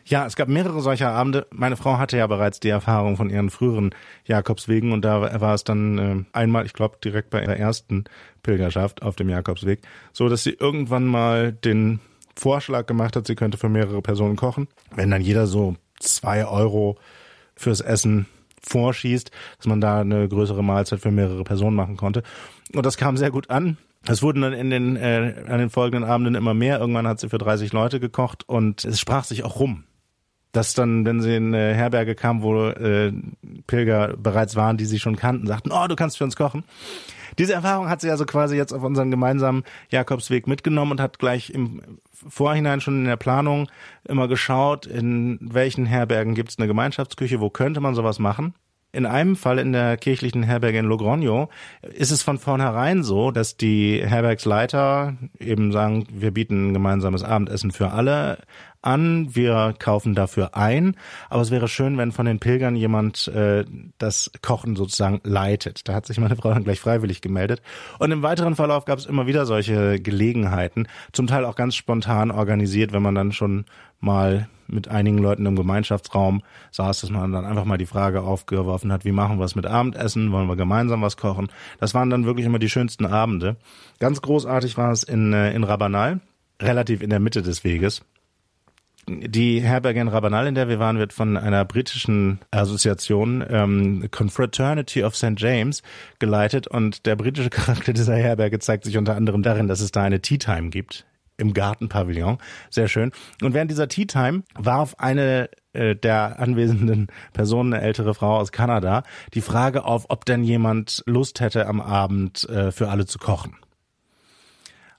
Ja, 0.05 0.25
es 0.25 0.35
gab 0.35 0.49
mehrere 0.49 0.81
solcher 0.81 1.11
Abende. 1.11 1.47
Meine 1.51 1.77
Frau 1.77 1.97
hatte 1.97 2.17
ja 2.17 2.27
bereits 2.27 2.59
die 2.59 2.69
Erfahrung 2.69 3.15
von 3.15 3.29
ihren 3.29 3.49
früheren 3.49 3.95
Jakobswegen 4.25 4.91
und 4.91 5.03
da 5.03 5.39
war 5.39 5.53
es 5.53 5.63
dann 5.63 5.97
äh, 5.97 6.37
einmal, 6.37 6.65
ich 6.65 6.73
glaube, 6.73 6.97
direkt 7.03 7.29
bei 7.29 7.41
ihrer 7.41 7.55
ersten 7.55 8.03
Pilgerschaft 8.41 9.01
auf 9.01 9.15
dem 9.15 9.29
Jakobsweg, 9.29 9.81
so 10.11 10.27
dass 10.27 10.43
sie 10.43 10.51
irgendwann 10.51 11.05
mal 11.05 11.53
den 11.53 12.01
Vorschlag 12.35 12.85
gemacht 12.85 13.15
hat, 13.15 13.27
sie 13.27 13.35
könnte 13.35 13.57
für 13.57 13.69
mehrere 13.69 14.01
Personen 14.01 14.35
kochen. 14.35 14.67
Wenn 14.93 15.11
dann 15.11 15.21
jeder 15.21 15.47
so 15.47 15.75
zwei 15.99 16.45
Euro 16.45 16.97
fürs 17.55 17.79
Essen 17.79 18.25
vorschießt, 18.61 19.31
dass 19.57 19.67
man 19.67 19.81
da 19.81 20.01
eine 20.01 20.27
größere 20.27 20.63
Mahlzeit 20.63 20.99
für 20.99 21.11
mehrere 21.11 21.43
Personen 21.43 21.75
machen 21.75 21.97
konnte. 21.97 22.23
Und 22.73 22.85
das 22.85 22.97
kam 22.97 23.17
sehr 23.17 23.31
gut 23.31 23.49
an. 23.49 23.77
Es 24.05 24.21
wurden 24.21 24.41
dann 24.41 24.53
in 24.53 24.69
den, 24.69 24.95
äh, 24.97 25.45
an 25.47 25.59
den 25.59 25.69
folgenden 25.69 26.09
Abenden 26.09 26.35
immer 26.35 26.53
mehr. 26.53 26.79
Irgendwann 26.79 27.07
hat 27.07 27.19
sie 27.19 27.29
für 27.29 27.37
30 27.37 27.71
Leute 27.71 27.99
gekocht 27.99 28.47
und 28.47 28.83
es 28.83 28.99
sprach 28.99 29.23
sich 29.23 29.43
auch 29.43 29.59
rum. 29.59 29.85
Dass 30.53 30.73
dann, 30.73 31.05
wenn 31.05 31.19
sie 31.19 31.35
in 31.35 31.53
eine 31.53 31.73
Herberge 31.73 32.15
kam, 32.15 32.41
wo 32.41 32.67
äh, 32.69 33.11
Pilger 33.67 34.15
bereits 34.15 34.55
waren, 34.55 34.77
die 34.77 34.85
sie 34.85 34.99
schon 34.99 35.17
kannten, 35.17 35.47
sagten, 35.47 35.71
oh, 35.71 35.87
du 35.87 35.95
kannst 35.95 36.17
für 36.17 36.23
uns 36.23 36.37
kochen. 36.37 36.63
Diese 37.37 37.53
Erfahrung 37.53 37.89
hat 37.89 38.01
sie 38.01 38.09
also 38.09 38.25
quasi 38.25 38.55
jetzt 38.55 38.73
auf 38.73 38.83
unseren 38.83 39.11
gemeinsamen 39.11 39.63
Jakobsweg 39.89 40.47
mitgenommen 40.47 40.91
und 40.91 41.01
hat 41.01 41.19
gleich 41.19 41.49
im 41.49 41.81
Vorhinein 42.11 42.81
schon 42.81 42.99
in 42.99 43.05
der 43.05 43.17
Planung 43.17 43.69
immer 44.07 44.27
geschaut, 44.27 44.85
in 44.85 45.39
welchen 45.41 45.85
Herbergen 45.85 46.35
gibt 46.35 46.49
es 46.49 46.57
eine 46.57 46.67
Gemeinschaftsküche, 46.67 47.39
wo 47.39 47.49
könnte 47.49 47.81
man 47.81 47.95
sowas 47.95 48.19
machen. 48.19 48.53
In 48.95 49.07
einem 49.07 49.35
Fall 49.35 49.57
in 49.57 49.73
der 49.73 49.97
kirchlichen 49.97 50.43
Herberge 50.43 50.77
in 50.77 50.85
Logroño 50.85 51.49
ist 51.81 52.11
es 52.11 52.21
von 52.21 52.37
vornherein 52.37 53.01
so, 53.01 53.31
dass 53.31 53.57
die 53.57 54.03
Herbergsleiter 54.05 55.15
eben 55.39 55.71
sagen, 55.71 56.05
wir 56.11 56.29
bieten 56.29 56.73
gemeinsames 56.73 57.23
Abendessen 57.23 57.71
für 57.71 57.89
alle 57.89 58.37
an, 58.83 59.35
wir 59.35 59.73
kaufen 59.79 60.15
dafür 60.15 60.55
ein, 60.55 60.95
aber 61.29 61.41
es 61.41 61.51
wäre 61.51 61.67
schön, 61.67 61.97
wenn 61.97 62.11
von 62.11 62.25
den 62.25 62.39
Pilgern 62.39 62.75
jemand 62.75 63.27
äh, 63.29 63.65
das 63.97 64.31
Kochen 64.41 64.75
sozusagen 64.75 65.21
leitet. 65.23 65.87
Da 65.87 65.93
hat 65.93 66.05
sich 66.05 66.19
meine 66.19 66.35
Frau 66.35 66.53
dann 66.53 66.63
gleich 66.63 66.79
freiwillig 66.79 67.21
gemeldet. 67.21 67.61
Und 67.99 68.11
im 68.11 68.21
weiteren 68.21 68.55
Verlauf 68.55 68.85
gab 68.85 68.99
es 68.99 69.05
immer 69.05 69.27
wieder 69.27 69.45
solche 69.45 69.99
Gelegenheiten, 69.99 70.87
zum 71.11 71.27
Teil 71.27 71.45
auch 71.45 71.55
ganz 71.55 71.75
spontan 71.75 72.31
organisiert, 72.31 72.93
wenn 72.93 73.01
man 73.01 73.15
dann 73.15 73.31
schon 73.31 73.65
mal 73.99 74.47
mit 74.67 74.87
einigen 74.87 75.17
Leuten 75.17 75.45
im 75.45 75.55
Gemeinschaftsraum 75.55 76.41
saß, 76.71 77.01
dass 77.01 77.09
man 77.09 77.31
dann 77.31 77.45
einfach 77.45 77.65
mal 77.65 77.77
die 77.77 77.85
Frage 77.85 78.21
aufgeworfen 78.21 78.91
hat, 78.91 79.05
wie 79.05 79.11
machen 79.11 79.37
wir 79.37 79.45
es 79.45 79.55
mit 79.55 79.65
Abendessen, 79.65 80.31
wollen 80.31 80.47
wir 80.47 80.55
gemeinsam 80.55 81.01
was 81.01 81.17
kochen. 81.17 81.49
Das 81.79 81.93
waren 81.93 82.09
dann 82.09 82.25
wirklich 82.25 82.45
immer 82.45 82.59
die 82.59 82.69
schönsten 82.69 83.05
Abende. 83.05 83.57
Ganz 83.99 84.21
großartig 84.21 84.77
war 84.77 84.91
es 84.91 85.03
in, 85.03 85.33
äh, 85.33 85.53
in 85.53 85.63
Rabanal, 85.63 86.21
relativ 86.61 87.01
in 87.01 87.09
der 87.09 87.19
Mitte 87.19 87.41
des 87.41 87.63
Weges. 87.63 88.03
Die 89.07 89.59
Herberge 89.59 89.99
in 89.99 90.07
Rabanal, 90.07 90.47
in 90.47 90.55
der 90.55 90.69
wir 90.69 90.79
waren, 90.79 90.97
wird 90.97 91.11
von 91.11 91.35
einer 91.35 91.65
britischen 91.65 92.39
Assoziation 92.51 93.43
ähm, 93.49 94.07
Confraternity 94.11 95.03
of 95.03 95.15
St. 95.15 95.33
James 95.35 95.83
geleitet 96.19 96.67
und 96.67 97.05
der 97.05 97.17
britische 97.17 97.49
Charakter 97.49 97.91
dieser 97.91 98.15
Herberge 98.15 98.59
zeigt 98.59 98.85
sich 98.85 98.97
unter 98.97 99.15
anderem 99.15 99.43
darin, 99.43 99.67
dass 99.67 99.81
es 99.81 99.91
da 99.91 100.03
eine 100.03 100.21
Tea 100.21 100.37
Time 100.37 100.69
gibt 100.69 101.05
im 101.35 101.53
Gartenpavillon. 101.53 102.37
Sehr 102.69 102.87
schön. 102.87 103.11
Und 103.41 103.53
während 103.53 103.71
dieser 103.71 103.87
Tea 103.87 104.05
Time 104.05 104.43
warf 104.55 104.95
eine 104.99 105.49
äh, 105.73 105.95
der 105.95 106.39
anwesenden 106.39 107.07
Personen, 107.33 107.73
eine 107.73 107.83
ältere 107.83 108.13
Frau 108.13 108.37
aus 108.37 108.51
Kanada, 108.51 109.03
die 109.33 109.41
Frage 109.41 109.83
auf, 109.83 110.05
ob 110.09 110.25
denn 110.25 110.43
jemand 110.43 111.03
Lust 111.05 111.41
hätte, 111.41 111.67
am 111.67 111.81
Abend 111.81 112.47
äh, 112.49 112.71
für 112.71 112.89
alle 112.89 113.05
zu 113.05 113.19
kochen. 113.19 113.57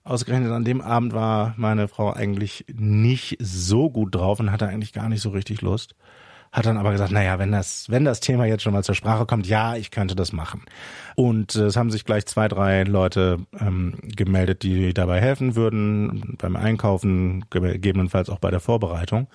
Ausgerechnet 0.05 0.53
an 0.53 0.65
dem 0.65 0.83
Abend 0.83 1.15
war 1.15 1.55
meine 1.57 1.89
Frau 1.89 2.13
eigentlich 2.13 2.67
nicht 2.73 3.39
so 3.41 3.89
gut 3.89 4.15
drauf 4.15 4.39
und 4.39 4.53
hatte 4.53 4.69
eigentlich 4.69 4.93
gar 4.93 5.09
nicht 5.09 5.23
so 5.23 5.31
richtig 5.31 5.63
Lust. 5.63 5.95
Hat 6.53 6.67
dann 6.67 6.77
aber 6.77 6.93
gesagt, 6.93 7.11
naja, 7.11 7.39
wenn 7.39 7.51
das, 7.51 7.91
wenn 7.91 8.05
das 8.05 8.21
Thema 8.21 8.45
jetzt 8.45 8.63
schon 8.63 8.75
mal 8.75 8.85
zur 8.85 8.95
Sprache 8.95 9.27
kommt, 9.27 9.49
ja, 9.49 9.75
ich 9.75 9.91
könnte 9.91 10.15
das 10.15 10.33
machen. 10.33 10.63
Und 11.17 11.57
äh, 11.57 11.65
es 11.65 11.77
haben 11.77 11.91
sich 11.91 12.05
gleich 12.05 12.27
zwei, 12.27 12.47
drei 12.47 12.85
Leute 12.85 13.39
ähm, 13.59 13.95
gemeldet, 14.03 14.63
die 14.63 14.95
dabei 14.95 15.21
helfen 15.21 15.57
würden, 15.57 16.37
beim 16.39 16.55
Einkaufen, 16.55 17.47
gegebenenfalls 17.51 18.29
auch 18.29 18.39
bei 18.39 18.51
der 18.51 18.61
Vorbereitung. 18.61 19.27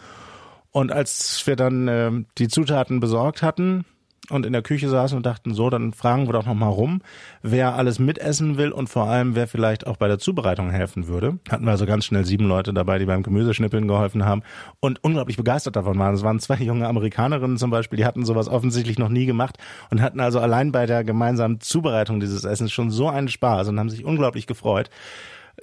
Und 0.72 0.92
als 0.92 1.46
wir 1.46 1.56
dann 1.56 1.88
äh, 1.88 2.12
die 2.38 2.48
Zutaten 2.48 3.00
besorgt 3.00 3.42
hatten, 3.42 3.86
und 4.30 4.46
in 4.46 4.54
der 4.54 4.62
Küche 4.62 4.90
saßen 4.90 5.18
und 5.18 5.26
dachten, 5.26 5.54
so, 5.54 5.70
dann 5.70 5.94
fragen 5.94 6.28
wir 6.28 6.34
doch 6.34 6.46
noch 6.46 6.54
mal 6.54 6.68
rum, 6.68 7.02
wer 7.42 7.76
alles 7.76 8.00
mitessen 8.00 8.58
will 8.58 8.72
und 8.72 8.90
vor 8.90 9.06
allem, 9.06 9.36
wer 9.36 9.48
vielleicht 9.48 9.88
auch 9.88 9.98
bei 9.98 10.08
der 10.08 10.20
Zubereitung 10.20 10.72
helfen 10.72 11.08
würde. 11.08 11.40
Hatten 11.50 11.66
wir 11.66 11.72
also 11.72 11.86
ganz 11.86 12.06
schnell 12.06 12.26
sieben 12.26 12.46
Leute 12.46 12.74
dabei, 12.74 13.00
die 13.00 13.06
beim 13.06 13.24
Gemüseschnippeln 13.24 13.88
geholfen 13.88 14.26
haben 14.26 14.44
und 14.80 15.04
unglaublich 15.04 15.38
begeistert 15.38 15.76
davon 15.76 15.98
waren. 16.00 16.16
Es 16.16 16.24
waren 16.24 16.40
zwei 16.40 16.56
junge 16.56 16.88
Amerikanerinnen 16.88 17.58
zum 17.58 17.72
Beispiel, 17.72 17.98
die 17.98 18.06
hatten 18.06 18.26
sowas 18.26 18.48
offensichtlich 18.48 19.00
noch 19.00 19.10
nie 19.10 19.26
gemacht 19.26 19.58
und 19.90 20.02
hatten 20.02 20.20
also 20.20 20.40
allein 20.40 20.72
bei 20.72 20.86
der 20.86 21.04
gemeinsamen 21.04 21.60
Zubereitung 21.60 22.20
dieses 22.20 22.44
Essens 22.44 22.72
schon 22.72 22.92
so 22.92 23.10
einen 23.10 23.28
Spaß 23.28 23.70
und 23.70 23.80
haben 23.80 23.90
sich 23.90 24.06
unglaublich 24.06 24.48
gefreut. 24.48 24.90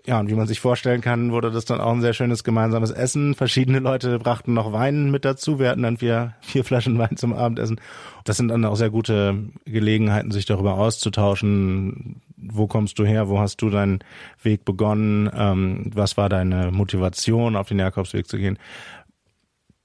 Ja, 0.05 0.21
und 0.21 0.29
wie 0.29 0.35
man 0.35 0.47
sich 0.47 0.61
vorstellen 0.61 1.01
kann, 1.01 1.33
wurde 1.33 1.51
das 1.51 1.65
dann 1.65 1.81
auch 1.81 1.93
ein 1.93 2.01
sehr 2.01 2.13
schönes 2.13 2.45
gemeinsames 2.45 2.91
Essen. 2.91 3.35
Verschiedene 3.35 3.79
Leute 3.79 4.19
brachten 4.19 4.53
noch 4.53 4.73
Wein 4.73 5.11
mit 5.11 5.25
dazu. 5.25 5.59
Wir 5.59 5.71
hatten 5.71 5.83
dann 5.83 5.97
vier, 5.97 6.35
vier 6.41 6.65
Flaschen 6.65 6.99
Wein 6.99 7.17
zum 7.17 7.33
Abendessen. 7.33 7.81
Das 8.25 8.37
sind 8.37 8.49
dann 8.49 8.65
auch 8.65 8.77
sehr 8.77 8.91
gute 8.91 9.39
Gelegenheiten, 9.65 10.31
sich 10.31 10.45
darüber 10.45 10.75
auszutauschen. 10.75 12.21
Wo 12.37 12.67
kommst 12.67 12.99
du 12.99 13.05
her? 13.05 13.29
Wo 13.29 13.39
hast 13.39 13.63
du 13.63 13.71
deinen 13.71 14.01
Weg 14.43 14.65
begonnen? 14.65 15.31
Ähm, 15.35 15.91
was 15.95 16.17
war 16.17 16.29
deine 16.29 16.71
Motivation, 16.73 17.57
auf 17.57 17.69
den 17.69 17.79
Jakobsweg 17.79 18.27
zu 18.29 18.39
gehen? 18.39 18.59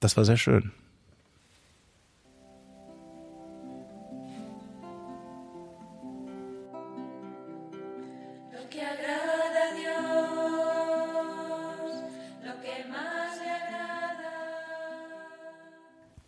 Das 0.00 0.16
war 0.16 0.24
sehr 0.24 0.36
schön. 0.36 0.72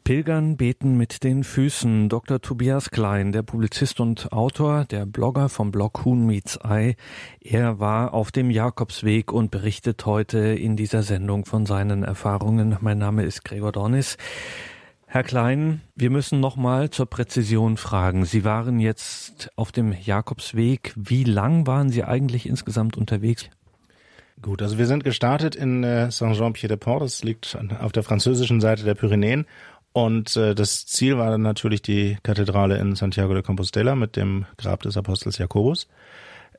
Pilgern 0.05 0.59
beten 0.59 0.99
mit 0.99 1.25
den 1.25 1.45
Füßen. 1.45 2.11
Dr. 2.11 2.39
Tobias 2.43 2.91
Klein, 2.91 3.33
der 3.33 3.43
Publizist 3.43 4.01
und 4.01 4.33
Autor, 4.33 4.85
der 4.85 5.07
Blogger 5.07 5.49
vom 5.49 5.71
Blog 5.71 6.05
Huhn 6.05 6.27
Meets 6.27 6.57
Eye. 6.63 6.97
Er 7.41 7.81
war 7.81 8.13
auf 8.13 8.31
dem 8.31 8.51
Jakobsweg 8.51 9.33
und 9.33 9.51
berichtet 9.51 10.05
heute 10.05 10.39
in 10.39 10.77
dieser 10.77 11.03
Sendung 11.03 11.47
von 11.47 11.65
seinen 11.65 12.03
Erfahrungen. 12.03 12.77
Mein 12.83 12.99
Name 12.99 13.25
ist 13.25 13.47
Gregor 13.47 13.73
Dornis. 13.73 14.19
Herr 15.07 15.23
Klein, 15.23 15.81
wir 15.95 16.11
müssen 16.11 16.39
nochmal 16.39 16.91
zur 16.91 17.07
Präzision 17.07 17.79
fragen. 17.79 18.27
Sie 18.27 18.45
waren 18.45 18.81
jetzt 18.81 19.51
auf 19.57 19.73
dem 19.73 19.95
Jakobsweg. 19.99 20.93
Wie 20.97 21.25
lang 21.25 21.67
waren 21.67 21.89
Sie 21.89 22.05
eigentlich 22.05 22.47
insgesamt 22.47 22.99
unterwegs? 22.99 23.49
Gut, 24.43 24.61
also 24.61 24.77
wir 24.77 24.87
sind 24.87 25.05
gestartet 25.05 25.55
in 25.55 25.85
äh, 25.85 26.11
Saint-Jean-Pied-de-Port, 26.11 27.03
das 27.03 27.23
liegt 27.23 27.57
auf 27.81 27.93
der 27.93 28.03
französischen 28.03 28.61
Seite 28.61 28.85
der 28.85 28.95
Pyrenäen 28.95 29.47
und 29.95 30.37
äh, 30.37 30.57
das 30.57 30.87
Ziel 30.87 31.19
war 31.19 31.31
dann 31.31 31.43
natürlich 31.43 31.81
die 31.81 32.19
Kathedrale 32.25 32.79
in 32.79 32.97
Santiago 32.97 33.33
de 33.33 33.45
Compostela 33.45 33.95
mit 33.95 34.17
dem 34.17 34.45
Grab 34.57 34.83
des 34.83 34.97
Apostels 34.97 35.39
Jakobus. 35.39 35.87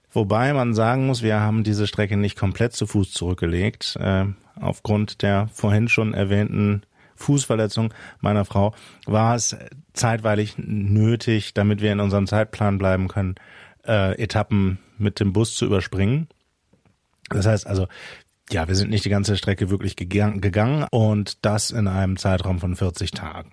Wobei 0.09 0.53
man 0.53 0.73
sagen 0.73 1.05
muss, 1.05 1.21
wir 1.21 1.41
haben 1.41 1.65
diese 1.65 1.85
Strecke 1.85 2.15
nicht 2.15 2.37
komplett 2.37 2.71
zu 2.71 2.87
Fuß 2.87 3.11
zurückgelegt, 3.11 3.97
äh, 3.99 4.27
aufgrund 4.57 5.21
der 5.21 5.49
vorhin 5.51 5.89
schon 5.89 6.13
erwähnten 6.13 6.83
Fußverletzung 7.17 7.93
meiner 8.21 8.45
Frau 8.45 8.73
war 9.05 9.35
es 9.35 9.53
zeitweilig 9.91 10.53
nötig, 10.57 11.53
damit 11.53 11.81
wir 11.81 11.91
in 11.91 11.99
unserem 11.99 12.27
Zeitplan 12.27 12.77
bleiben 12.77 13.09
können, 13.09 13.35
äh, 13.85 14.17
Etappen 14.17 14.79
mit 14.97 15.19
dem 15.19 15.33
Bus 15.33 15.57
zu 15.57 15.65
überspringen. 15.65 16.29
Das 17.29 17.45
heißt 17.45 17.67
also, 17.67 17.87
ja, 18.51 18.67
wir 18.67 18.75
sind 18.75 18.89
nicht 18.89 19.05
die 19.05 19.09
ganze 19.09 19.37
Strecke 19.37 19.69
wirklich 19.69 19.95
gegangen 19.95 20.85
und 20.91 21.45
das 21.45 21.71
in 21.71 21.87
einem 21.87 22.17
Zeitraum 22.17 22.59
von 22.59 22.75
40 22.75 23.11
Tagen. 23.11 23.51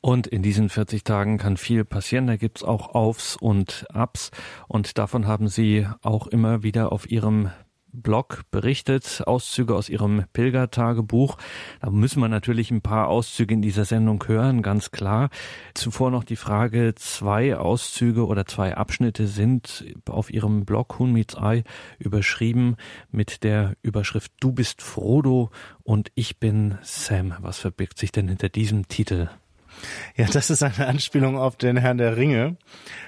Und 0.00 0.26
in 0.26 0.42
diesen 0.42 0.68
40 0.68 1.02
Tagen 1.02 1.38
kann 1.38 1.56
viel 1.56 1.82
passieren. 1.86 2.26
Da 2.26 2.36
gibt's 2.36 2.62
auch 2.62 2.94
Aufs 2.94 3.36
und 3.36 3.86
Abs. 3.90 4.32
Und 4.68 4.98
davon 4.98 5.26
haben 5.26 5.48
Sie 5.48 5.86
auch 6.02 6.26
immer 6.26 6.62
wieder 6.62 6.92
auf 6.92 7.10
Ihrem 7.10 7.50
Blog 7.94 8.42
berichtet, 8.50 9.22
Auszüge 9.26 9.74
aus 9.74 9.88
ihrem 9.88 10.24
Pilgertagebuch. 10.32 11.38
Da 11.80 11.90
müssen 11.90 12.20
wir 12.20 12.28
natürlich 12.28 12.70
ein 12.70 12.82
paar 12.82 13.08
Auszüge 13.08 13.54
in 13.54 13.62
dieser 13.62 13.84
Sendung 13.84 14.22
hören, 14.26 14.62
ganz 14.62 14.90
klar. 14.90 15.30
Zuvor 15.74 16.10
noch 16.10 16.24
die 16.24 16.36
Frage, 16.36 16.94
zwei 16.96 17.56
Auszüge 17.56 18.26
oder 18.26 18.46
zwei 18.46 18.76
Abschnitte 18.76 19.26
sind 19.26 19.84
auf 20.08 20.32
ihrem 20.32 20.64
Blog 20.64 20.98
Hun 20.98 21.12
Meets 21.12 21.34
Eye 21.34 21.64
überschrieben 21.98 22.76
mit 23.10 23.44
der 23.44 23.74
Überschrift 23.82 24.32
Du 24.40 24.52
bist 24.52 24.82
Frodo 24.82 25.50
und 25.82 26.10
ich 26.14 26.38
bin 26.38 26.78
Sam. 26.82 27.34
Was 27.40 27.58
verbirgt 27.58 27.98
sich 27.98 28.12
denn 28.12 28.28
hinter 28.28 28.48
diesem 28.48 28.88
Titel? 28.88 29.28
Ja, 30.16 30.26
das 30.32 30.50
ist 30.50 30.62
eine 30.62 30.86
Anspielung 30.86 31.36
auf 31.36 31.56
den 31.56 31.76
Herrn 31.76 31.98
der 31.98 32.16
Ringe. 32.16 32.56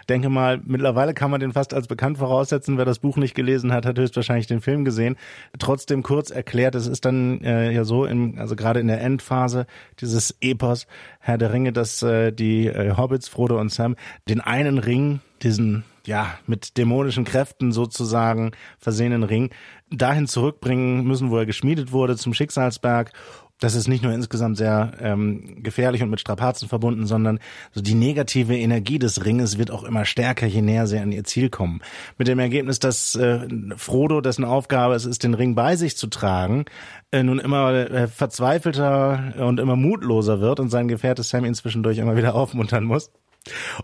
Denke 0.09 0.29
mal, 0.29 0.61
mittlerweile 0.65 1.15
kann 1.15 1.31
man 1.31 1.41
den 1.41 1.53
fast 1.53 1.75
als 1.75 1.87
bekannt 1.87 2.19
voraussetzen. 2.19 2.79
Wer 2.79 2.85
das 2.85 2.99
Buch 2.99 3.17
nicht 3.17 3.35
gelesen 3.35 3.73
hat, 3.73 3.87
hat 3.87 3.99
höchstwahrscheinlich 3.99 4.47
den 4.47 4.61
Film 4.61 4.85
gesehen. 4.85 5.17
Trotzdem 5.59 6.03
kurz 6.03 6.31
erklärt, 6.31 6.75
es 6.75 6.87
ist 6.87 7.05
dann 7.05 7.41
äh, 7.43 7.73
ja 7.73 7.85
so, 7.85 8.05
im, 8.05 8.39
also 8.39 8.57
gerade 8.57 8.81
in 8.81 8.89
der 8.89 9.01
Endphase 9.01 9.67
dieses 10.01 10.37
Epos 10.41 10.87
Herr 11.21 11.39
der 11.39 11.53
Ringe, 11.53 11.73
dass 11.73 12.03
äh, 12.03 12.33
die 12.33 12.67
äh, 12.67 12.97
Hobbits, 12.97 13.29
Frodo 13.29 13.59
und 13.59 13.73
Sam, 13.73 13.97
den 14.29 14.41
einen 14.41 14.79
Ring, 14.79 15.21
diesen 15.43 15.85
ja, 16.07 16.39
mit 16.47 16.77
dämonischen 16.77 17.25
Kräften 17.25 17.73
sozusagen 17.73 18.53
versehenen 18.79 19.25
Ring 19.25 19.51
dahin 19.91 20.27
zurückbringen 20.27 21.05
müssen, 21.05 21.31
wo 21.31 21.39
er 21.39 21.47
geschmiedet 21.47 21.93
wurde, 21.93 22.17
zum 22.17 22.33
Schicksalsberg 22.33 23.13
das 23.61 23.75
ist 23.75 23.89
nicht 23.89 24.03
nur 24.03 24.13
insgesamt 24.13 24.59
sehr 24.59 24.93
ähm, 25.01 25.63
gefährlich 25.63 26.03
und 26.03 26.11
mit 26.11 26.21
Strapazen 26.21 26.69
verbunden, 26.69 27.07
sondern 27.07 27.39
so 27.73 27.81
die 27.81 27.95
negative 27.95 28.57
Energie 28.57 28.99
des 28.99 29.25
Ringes 29.25 29.57
wird 29.57 29.71
auch 29.71 29.85
immer 29.85 30.05
stärker, 30.05 30.47
je 30.47 30.61
näher 30.61 30.87
sie 30.87 30.99
an 30.99 31.11
ihr 31.11 31.25
Ziel 31.25 31.49
kommen. 31.49 31.81
Mit 32.19 32.29
dem 32.29 32.39
Ergebnis, 32.39 32.81
dass 32.81 33.15
äh, 33.15 33.49
Frodo, 33.77 34.21
dessen 34.21 34.45
Aufgabe 34.45 34.95
es 34.95 35.07
ist, 35.07 35.23
den 35.23 35.33
Ring 35.33 35.55
bei 35.55 35.77
sich 35.77 35.97
zu 35.97 36.09
tragen, 36.09 36.67
äh, 37.13 37.23
nun 37.23 37.39
immer 37.39 37.73
äh, 37.73 38.09
verzweifelter 38.09 39.35
und 39.39 39.59
immer 39.59 39.77
mutloser 39.77 40.41
wird 40.41 40.61
und 40.61 40.69
sein 40.69 40.89
Gefährte 40.89 41.23
Sam 41.23 41.47
ihn 41.47 41.55
zwischendurch 41.55 41.97
immer 41.99 42.17
wieder 42.17 42.35
aufmuntern 42.37 42.85
muss. 42.85 43.11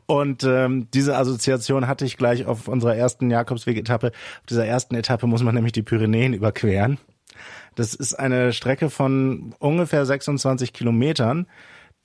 Und 0.06 0.44
ähm, 0.44 0.88
diese 0.92 1.16
Assoziation 1.16 1.86
hatte 1.86 2.04
ich 2.04 2.16
gleich 2.16 2.46
auf 2.46 2.68
unserer 2.68 2.96
ersten 2.96 3.30
Jakobsweg-Etappe. 3.30 4.08
Auf 4.08 4.46
dieser 4.48 4.66
ersten 4.66 4.96
Etappe 4.96 5.26
muss 5.26 5.42
man 5.42 5.54
nämlich 5.54 5.72
die 5.72 5.82
Pyrenäen 5.82 6.34
überqueren. 6.34 6.98
Das 7.74 7.94
ist 7.94 8.14
eine 8.14 8.52
Strecke 8.52 8.90
von 8.90 9.54
ungefähr 9.58 10.04
26 10.04 10.72
Kilometern. 10.72 11.46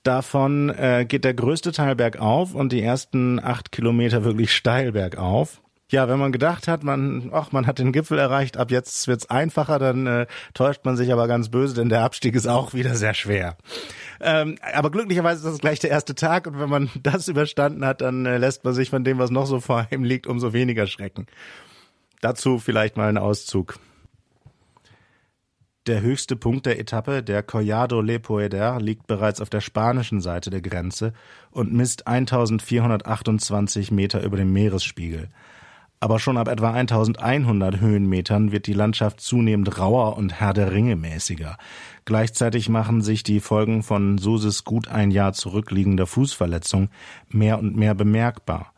Davon 0.02 0.70
äh, 0.70 1.04
geht 1.06 1.24
der 1.24 1.34
größte 1.34 1.72
Teil 1.72 1.96
bergauf 1.96 2.54
und 2.54 2.72
die 2.72 2.82
ersten 2.82 3.40
acht 3.42 3.72
Kilometer 3.72 4.24
wirklich 4.24 4.54
steil 4.54 4.92
bergauf. 4.92 5.60
Ja, 5.90 6.06
wenn 6.06 6.18
man 6.18 6.32
gedacht 6.32 6.68
hat, 6.68 6.84
man, 6.84 7.30
ach, 7.32 7.50
man 7.50 7.66
hat 7.66 7.78
den 7.78 7.92
Gipfel 7.92 8.18
erreicht, 8.18 8.58
ab 8.58 8.70
jetzt 8.70 9.08
wird's 9.08 9.30
einfacher, 9.30 9.78
dann 9.78 10.06
äh, 10.06 10.26
täuscht 10.52 10.84
man 10.84 10.98
sich 10.98 11.12
aber 11.14 11.26
ganz 11.26 11.48
böse, 11.48 11.74
denn 11.74 11.88
der 11.88 12.02
Abstieg 12.02 12.34
ist 12.34 12.46
auch 12.46 12.74
wieder 12.74 12.94
sehr 12.94 13.14
schwer. 13.14 13.56
Ähm, 14.20 14.58
aber 14.74 14.90
glücklicherweise 14.90 15.46
ist 15.46 15.52
das 15.52 15.60
gleich 15.60 15.78
der 15.78 15.90
erste 15.90 16.14
Tag 16.14 16.46
und 16.46 16.60
wenn 16.60 16.68
man 16.68 16.90
das 17.02 17.28
überstanden 17.28 17.86
hat, 17.86 18.02
dann 18.02 18.26
äh, 18.26 18.36
lässt 18.36 18.64
man 18.64 18.74
sich 18.74 18.90
von 18.90 19.02
dem, 19.02 19.18
was 19.18 19.30
noch 19.30 19.46
so 19.46 19.60
vor 19.60 19.88
ihm 19.90 20.04
liegt, 20.04 20.26
umso 20.26 20.52
weniger 20.52 20.86
schrecken. 20.86 21.26
Dazu 22.20 22.58
vielleicht 22.58 22.98
mal 22.98 23.08
ein 23.08 23.18
Auszug. 23.18 23.78
Der 25.88 26.02
höchste 26.02 26.36
Punkt 26.36 26.66
der 26.66 26.78
Etappe, 26.78 27.22
der 27.22 27.42
Collado 27.42 28.02
Le 28.02 28.20
Poeder, 28.20 28.78
liegt 28.78 29.06
bereits 29.06 29.40
auf 29.40 29.48
der 29.48 29.62
spanischen 29.62 30.20
Seite 30.20 30.50
der 30.50 30.60
Grenze 30.60 31.14
und 31.50 31.72
misst 31.72 32.06
1428 32.06 33.90
Meter 33.90 34.22
über 34.22 34.36
dem 34.36 34.52
Meeresspiegel. 34.52 35.30
Aber 35.98 36.18
schon 36.18 36.36
ab 36.36 36.48
etwa 36.48 36.72
1100 36.72 37.80
Höhenmetern 37.80 38.52
wird 38.52 38.66
die 38.66 38.74
Landschaft 38.74 39.22
zunehmend 39.22 39.78
rauer 39.78 40.18
und 40.18 40.38
Herr 40.38 40.52
der 40.52 40.72
Ringe 40.72 40.94
mäßiger. 40.94 41.56
Gleichzeitig 42.04 42.68
machen 42.68 43.00
sich 43.00 43.22
die 43.22 43.40
Folgen 43.40 43.82
von 43.82 44.18
Suses 44.18 44.64
gut 44.64 44.88
ein 44.88 45.10
Jahr 45.10 45.32
zurückliegender 45.32 46.06
Fußverletzung 46.06 46.90
mehr 47.30 47.58
und 47.58 47.76
mehr 47.76 47.94
bemerkbar 47.94 48.74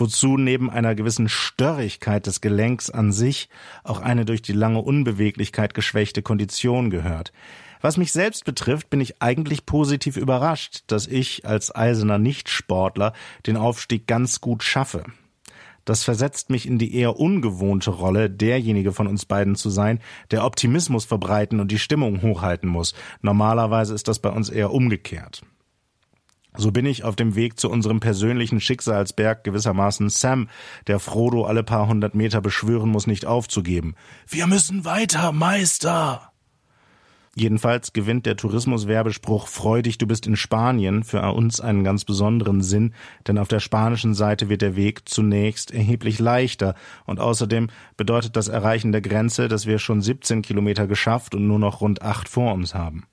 wozu 0.00 0.36
neben 0.36 0.70
einer 0.70 0.94
gewissen 0.94 1.28
Störrigkeit 1.28 2.26
des 2.26 2.40
Gelenks 2.40 2.90
an 2.90 3.12
sich 3.12 3.48
auch 3.84 4.00
eine 4.00 4.24
durch 4.24 4.42
die 4.42 4.52
lange 4.52 4.80
Unbeweglichkeit 4.80 5.74
geschwächte 5.74 6.22
Kondition 6.22 6.90
gehört. 6.90 7.32
Was 7.80 7.96
mich 7.96 8.12
selbst 8.12 8.44
betrifft, 8.44 8.90
bin 8.90 9.00
ich 9.00 9.22
eigentlich 9.22 9.64
positiv 9.64 10.16
überrascht, 10.16 10.84
dass 10.88 11.06
ich 11.06 11.46
als 11.46 11.74
eiserner 11.74 12.18
Nichtsportler 12.18 13.14
den 13.46 13.56
Aufstieg 13.56 14.06
ganz 14.06 14.40
gut 14.40 14.62
schaffe. 14.62 15.04
Das 15.86 16.04
versetzt 16.04 16.50
mich 16.50 16.66
in 16.66 16.78
die 16.78 16.94
eher 16.94 17.18
ungewohnte 17.18 17.90
Rolle, 17.90 18.28
derjenige 18.28 18.92
von 18.92 19.06
uns 19.06 19.24
beiden 19.24 19.56
zu 19.56 19.70
sein, 19.70 19.98
der 20.30 20.44
Optimismus 20.44 21.06
verbreiten 21.06 21.58
und 21.58 21.72
die 21.72 21.78
Stimmung 21.78 22.20
hochhalten 22.22 22.68
muss. 22.68 22.94
Normalerweise 23.22 23.94
ist 23.94 24.08
das 24.08 24.18
bei 24.18 24.30
uns 24.30 24.50
eher 24.50 24.72
umgekehrt. 24.72 25.42
So 26.56 26.72
bin 26.72 26.84
ich 26.84 27.04
auf 27.04 27.16
dem 27.16 27.36
Weg 27.36 27.60
zu 27.60 27.70
unserem 27.70 28.00
persönlichen 28.00 28.60
Schicksalsberg 28.60 29.44
gewissermaßen 29.44 30.08
Sam, 30.08 30.48
der 30.86 30.98
Frodo 30.98 31.44
alle 31.44 31.62
paar 31.62 31.86
hundert 31.86 32.14
Meter 32.14 32.40
beschwören 32.40 32.90
muss, 32.90 33.06
nicht 33.06 33.24
aufzugeben. 33.24 33.94
Wir 34.26 34.46
müssen 34.46 34.84
weiter, 34.84 35.32
Meister! 35.32 36.30
Jedenfalls 37.36 37.92
gewinnt 37.92 38.26
der 38.26 38.36
Tourismuswerbespruch 38.36 39.46
Freudig, 39.46 39.98
du 39.98 40.06
bist 40.08 40.26
in 40.26 40.34
Spanien 40.34 41.04
für 41.04 41.22
uns 41.32 41.60
einen 41.60 41.84
ganz 41.84 42.04
besonderen 42.04 42.60
Sinn, 42.60 42.92
denn 43.28 43.38
auf 43.38 43.46
der 43.46 43.60
spanischen 43.60 44.14
Seite 44.14 44.48
wird 44.48 44.62
der 44.62 44.74
Weg 44.74 45.08
zunächst 45.08 45.70
erheblich 45.70 46.18
leichter 46.18 46.74
und 47.06 47.20
außerdem 47.20 47.68
bedeutet 47.96 48.34
das 48.34 48.48
Erreichen 48.48 48.90
der 48.90 49.00
Grenze, 49.00 49.46
dass 49.46 49.66
wir 49.66 49.78
schon 49.78 50.02
17 50.02 50.42
Kilometer 50.42 50.88
geschafft 50.88 51.36
und 51.36 51.46
nur 51.46 51.60
noch 51.60 51.80
rund 51.80 52.02
acht 52.02 52.28
vor 52.28 52.52
uns 52.52 52.74
haben. 52.74 53.06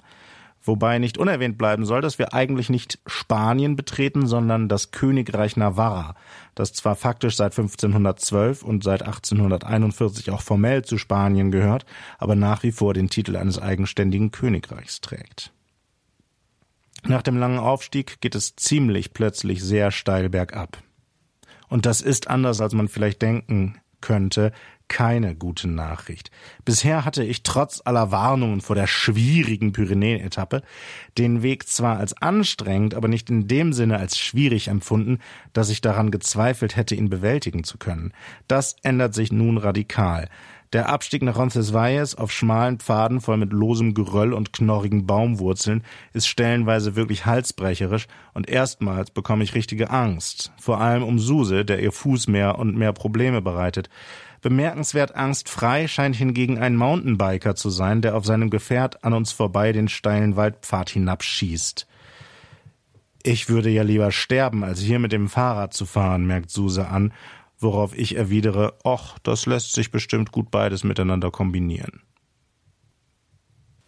Wobei 0.67 0.99
nicht 0.99 1.17
unerwähnt 1.17 1.57
bleiben 1.57 1.85
soll, 1.85 2.01
dass 2.01 2.19
wir 2.19 2.33
eigentlich 2.33 2.69
nicht 2.69 2.99
Spanien 3.07 3.75
betreten, 3.75 4.27
sondern 4.27 4.67
das 4.67 4.91
Königreich 4.91 5.55
Navarra, 5.55 6.15
das 6.55 6.73
zwar 6.73 6.95
faktisch 6.95 7.37
seit 7.37 7.57
1512 7.57 8.63
und 8.63 8.83
seit 8.83 9.01
1841 9.03 10.29
auch 10.31 10.41
formell 10.41 10.83
zu 10.83 10.97
Spanien 10.97 11.51
gehört, 11.51 11.85
aber 12.17 12.35
nach 12.35 12.63
wie 12.63 12.71
vor 12.71 12.93
den 12.93 13.09
Titel 13.09 13.37
eines 13.37 13.59
eigenständigen 13.59 14.31
Königreichs 14.31 14.99
trägt. 15.01 15.53
Nach 17.03 17.21
dem 17.21 17.37
langen 17.37 17.59
Aufstieg 17.59 18.19
geht 18.19 18.35
es 18.35 18.55
ziemlich 18.55 19.13
plötzlich 19.13 19.63
sehr 19.63 19.91
steil 19.91 20.29
bergab. 20.29 20.79
Und 21.69 21.85
das 21.85 22.01
ist 22.01 22.27
anders, 22.27 22.59
als 22.59 22.73
man 22.73 22.87
vielleicht 22.87 23.21
denken 23.21 23.79
könnte, 24.01 24.51
keine 24.87 25.35
gute 25.35 25.67
Nachricht. 25.67 26.31
Bisher 26.65 27.05
hatte 27.05 27.23
ich 27.23 27.43
trotz 27.43 27.81
aller 27.83 28.11
Warnungen 28.11 28.61
vor 28.61 28.75
der 28.75 28.87
schwierigen 28.87 29.71
Pyrenäen-Etappe 29.71 30.61
den 31.17 31.43
Weg 31.43 31.67
zwar 31.67 31.97
als 31.97 32.19
anstrengend, 32.21 32.93
aber 32.93 33.07
nicht 33.07 33.29
in 33.29 33.47
dem 33.47 33.73
Sinne 33.73 33.97
als 33.97 34.17
schwierig 34.17 34.67
empfunden, 34.67 35.19
dass 35.53 35.69
ich 35.69 35.81
daran 35.81 36.11
gezweifelt 36.11 36.75
hätte, 36.75 36.95
ihn 36.95 37.09
bewältigen 37.09 37.63
zu 37.63 37.77
können. 37.77 38.13
Das 38.47 38.75
ändert 38.83 39.13
sich 39.13 39.31
nun 39.31 39.57
radikal. 39.57 40.29
Der 40.73 40.89
Abstieg 40.89 41.23
nach 41.23 41.37
Roncesvalles 41.37 42.15
auf 42.15 42.29
schmalen 42.29 42.79
Pfaden 42.79 43.21
voll 43.21 43.37
mit 43.37 43.53
losem 43.53 43.93
Geröll 43.93 44.33
und 44.33 44.51
knorrigen 44.51 45.07
Baumwurzeln 45.07 45.83
ist 46.11 46.27
stellenweise 46.27 46.97
wirklich 46.97 47.25
halsbrecherisch 47.25 48.07
und 48.33 48.49
erstmals 48.49 49.09
bekomme 49.11 49.45
ich 49.45 49.55
richtige 49.55 49.91
Angst. 49.91 50.51
Vor 50.59 50.81
allem 50.81 51.03
um 51.03 51.19
Suse, 51.19 51.63
der 51.63 51.81
ihr 51.81 51.93
Fuß 51.93 52.27
mehr 52.27 52.59
und 52.59 52.75
mehr 52.75 52.91
Probleme 52.91 53.41
bereitet. 53.41 53.89
Bemerkenswert 54.41 55.15
angstfrei 55.15 55.87
scheint 55.87 56.15
hingegen 56.15 56.59
ein 56.59 56.75
Mountainbiker 56.75 57.55
zu 57.55 57.69
sein, 57.69 58.01
der 58.01 58.15
auf 58.15 58.25
seinem 58.25 58.49
Gefährt 58.49 59.03
an 59.03 59.13
uns 59.13 59.31
vorbei 59.31 59.71
den 59.71 59.87
steilen 59.87 60.35
Waldpfad 60.35 60.89
hinabschießt. 60.89 61.87
Ich 63.23 63.49
würde 63.49 63.69
ja 63.69 63.83
lieber 63.83 64.11
sterben, 64.11 64.63
als 64.63 64.79
hier 64.79 64.99
mit 64.99 65.11
dem 65.11 65.27
Fahrrad 65.27 65.73
zu 65.73 65.85
fahren, 65.85 66.25
merkt 66.25 66.49
Suse 66.49 66.87
an, 66.87 67.13
worauf 67.59 67.97
ich 67.97 68.15
erwidere, 68.15 68.75
och, 68.85 69.17
das 69.23 69.45
lässt 69.45 69.73
sich 69.73 69.91
bestimmt 69.91 70.31
gut 70.31 70.51
beides 70.51 70.83
miteinander 70.83 71.31
kombinieren. 71.31 72.01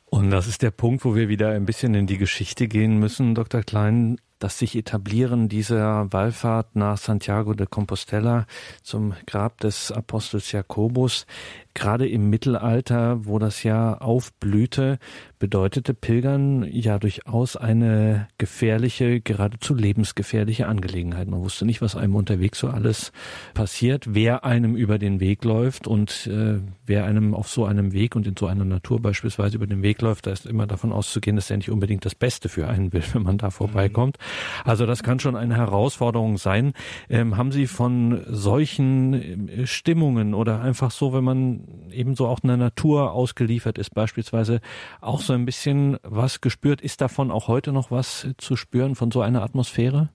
Und 0.05 0.31
das 0.31 0.47
ist 0.47 0.63
der 0.63 0.71
Punkt, 0.71 1.05
wo 1.05 1.15
wir 1.15 1.29
wieder 1.29 1.51
ein 1.51 1.65
bisschen 1.65 1.93
in 1.93 2.07
die 2.07 2.17
Geschichte 2.17 2.67
gehen 2.67 2.97
müssen, 2.99 3.35
Dr. 3.35 3.61
Klein 3.61 4.17
das 4.39 4.57
sich 4.57 4.75
etablieren 4.75 5.49
dieser 5.49 6.11
Wallfahrt 6.11 6.75
nach 6.75 6.97
Santiago 6.97 7.53
de 7.53 7.67
Compostela 7.67 8.47
zum 8.81 9.13
Grab 9.27 9.59
des 9.59 9.91
Apostels 9.91 10.51
Jakobus 10.51 11.25
gerade 11.73 12.07
im 12.07 12.29
Mittelalter, 12.29 13.25
wo 13.25 13.39
das 13.39 13.63
ja 13.63 13.97
aufblühte, 13.97 14.99
bedeutete 15.39 15.93
Pilgern 15.93 16.67
ja 16.69 16.99
durchaus 16.99 17.55
eine 17.55 18.27
gefährliche, 18.37 19.21
geradezu 19.21 19.73
lebensgefährliche 19.73 20.67
Angelegenheit. 20.67 21.29
Man 21.29 21.41
wusste 21.41 21.65
nicht, 21.65 21.81
was 21.81 21.95
einem 21.95 22.15
unterwegs 22.15 22.59
so 22.59 22.67
alles 22.67 23.13
passiert, 23.53 24.13
wer 24.13 24.43
einem 24.43 24.75
über 24.75 24.99
den 24.99 25.21
Weg 25.21 25.45
läuft 25.45 25.87
und 25.87 26.27
äh, 26.27 26.59
wer 26.85 27.05
einem 27.05 27.33
auf 27.33 27.47
so 27.47 27.63
einem 27.65 27.93
Weg 27.93 28.17
und 28.17 28.27
in 28.27 28.35
so 28.37 28.47
einer 28.47 28.65
Natur 28.65 29.01
beispielsweise 29.01 29.55
über 29.55 29.67
den 29.67 29.81
Weg 29.81 30.01
läuft, 30.01 30.27
da 30.27 30.31
ist 30.31 30.45
immer 30.45 30.67
davon 30.67 30.91
auszugehen, 30.91 31.37
dass 31.37 31.49
er 31.49 31.57
nicht 31.57 31.71
unbedingt 31.71 32.03
das 32.03 32.15
Beste 32.15 32.49
für 32.49 32.67
einen 32.67 32.91
will, 32.91 33.03
wenn 33.13 33.23
man 33.23 33.37
da 33.37 33.49
vorbeikommt. 33.49 34.17
Also 34.65 34.85
das 34.85 35.03
kann 35.03 35.19
schon 35.19 35.37
eine 35.37 35.55
Herausforderung 35.55 36.37
sein. 36.37 36.73
Ähm, 37.09 37.37
haben 37.37 37.53
Sie 37.53 37.67
von 37.67 38.23
solchen 38.27 39.47
äh, 39.47 39.67
Stimmungen 39.67 40.33
oder 40.33 40.59
einfach 40.59 40.91
so, 40.91 41.13
wenn 41.13 41.23
man 41.23 41.61
ebenso 41.91 42.27
auch 42.27 42.43
einer 42.43 42.57
Natur 42.57 43.13
ausgeliefert 43.13 43.77
ist, 43.77 43.95
beispielsweise 43.95 44.59
auch 44.99 45.21
so 45.29 45.33
ein 45.35 45.45
bisschen 45.45 45.97
was 46.01 46.41
gespürt. 46.41 46.81
Ist 46.81 47.01
davon 47.01 47.29
auch 47.29 47.47
heute 47.47 47.71
noch 47.71 47.91
was 47.91 48.27
zu 48.39 48.55
spüren 48.55 48.95
von 48.95 49.11
so 49.11 49.21
einer 49.21 49.43
Atmosphäre? 49.43 50.09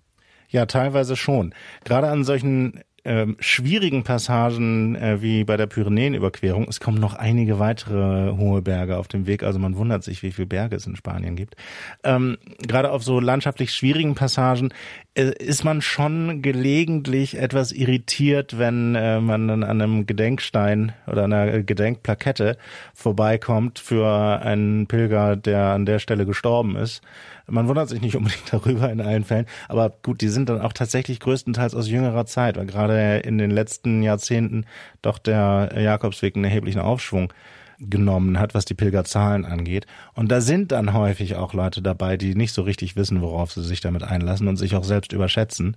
Ja, 0.48 0.66
teilweise 0.66 1.14
schon. 1.14 1.55
Gerade 1.85 2.09
an 2.09 2.24
solchen 2.24 2.81
ähm, 3.05 3.37
schwierigen 3.38 4.03
Passagen 4.03 4.97
äh, 4.97 5.21
wie 5.21 5.45
bei 5.45 5.57
der 5.57 5.67
Pyrenäenüberquerung, 5.67 6.67
es 6.69 6.81
kommen 6.81 6.99
noch 6.99 7.14
einige 7.14 7.59
weitere 7.59 8.33
hohe 8.37 8.62
Berge 8.62 8.97
auf 8.97 9.09
dem 9.09 9.27
Weg, 9.27 9.43
also 9.43 9.59
man 9.59 9.77
wundert 9.77 10.05
sich, 10.05 10.23
wie 10.23 10.33
viele 10.33 10.47
Berge 10.47 10.77
es 10.77 10.87
in 10.87 10.97
Spanien 10.97 11.37
gibt. 11.37 11.57
Ähm, 12.03 12.38
Gerade 12.67 12.90
auf 12.90 13.05
so 13.05 13.21
landschaftlich 13.21 13.73
schwierigen 13.73 14.14
Passagen 14.14 14.71
äh, 15.14 15.33
ist 15.38 15.64
man 15.64 15.83
schon 15.83 16.43
gelegentlich 16.43 17.38
etwas 17.38 17.73
irritiert, 17.73 18.59
wenn 18.59 18.95
äh, 18.95 19.21
man 19.21 19.49
dann 19.49 19.62
an 19.62 19.81
einem 19.81 20.07
Gedenkstein 20.07 20.93
oder 21.07 21.25
einer 21.25 21.62
Gedenkplakette 21.62 22.57
vorbeikommt 22.95 23.79
für 23.79 24.40
einen 24.43 24.87
Pilger, 24.87 25.37
der 25.37 25.67
an 25.67 25.87
der 25.87 25.99
Stelle 25.99 26.27
gestorben 26.27 26.77
ist. 26.77 27.03
Man 27.46 27.68
wundert 27.68 27.88
sich 27.88 28.00
nicht 28.00 28.16
unbedingt 28.16 28.44
darüber 28.52 28.90
in 28.90 29.00
allen 29.00 29.24
Fällen, 29.24 29.46
aber 29.68 29.90
gut, 30.02 30.20
die 30.20 30.28
sind 30.28 30.48
dann 30.48 30.61
auch 30.61 30.72
tatsächlich 30.72 31.20
größtenteils 31.20 31.74
aus 31.74 31.88
jüngerer 31.88 32.26
Zeit, 32.26 32.57
weil 32.57 32.66
gerade 32.66 33.18
in 33.18 33.38
den 33.38 33.50
letzten 33.50 34.02
Jahrzehnten 34.02 34.64
doch 35.02 35.18
der 35.18 35.70
Jakobsweg 35.76 36.37
einen 36.37 36.44
erheblichen 36.44 36.80
Aufschwung 36.80 37.33
genommen 37.78 38.38
hat, 38.38 38.54
was 38.54 38.64
die 38.64 38.74
Pilgerzahlen 38.74 39.44
angeht. 39.44 39.87
Und 40.14 40.30
da 40.30 40.40
sind 40.40 40.72
dann 40.72 40.92
häufig 40.92 41.37
auch 41.37 41.54
Leute 41.54 41.83
dabei, 41.83 42.16
die 42.16 42.35
nicht 42.35 42.52
so 42.52 42.62
richtig 42.62 42.96
wissen, 42.96 43.20
worauf 43.20 43.52
sie 43.52 43.62
sich 43.62 43.80
damit 43.80 44.02
einlassen 44.02 44.48
und 44.48 44.57
sich 44.57 44.76
auch 44.76 44.85
selbst 44.85 45.12
überschätzen. 45.12 45.76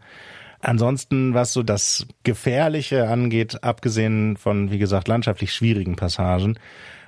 Ansonsten, 0.60 1.34
was 1.34 1.54
so 1.54 1.64
das 1.64 2.08
Gefährliche 2.24 3.08
angeht, 3.08 3.64
abgesehen 3.64 4.38
von, 4.38 4.72
wie 4.72 4.80
gesagt, 4.80 5.08
landschaftlich 5.08 5.54
schwierigen 5.54 5.96
Passagen, 5.96 6.58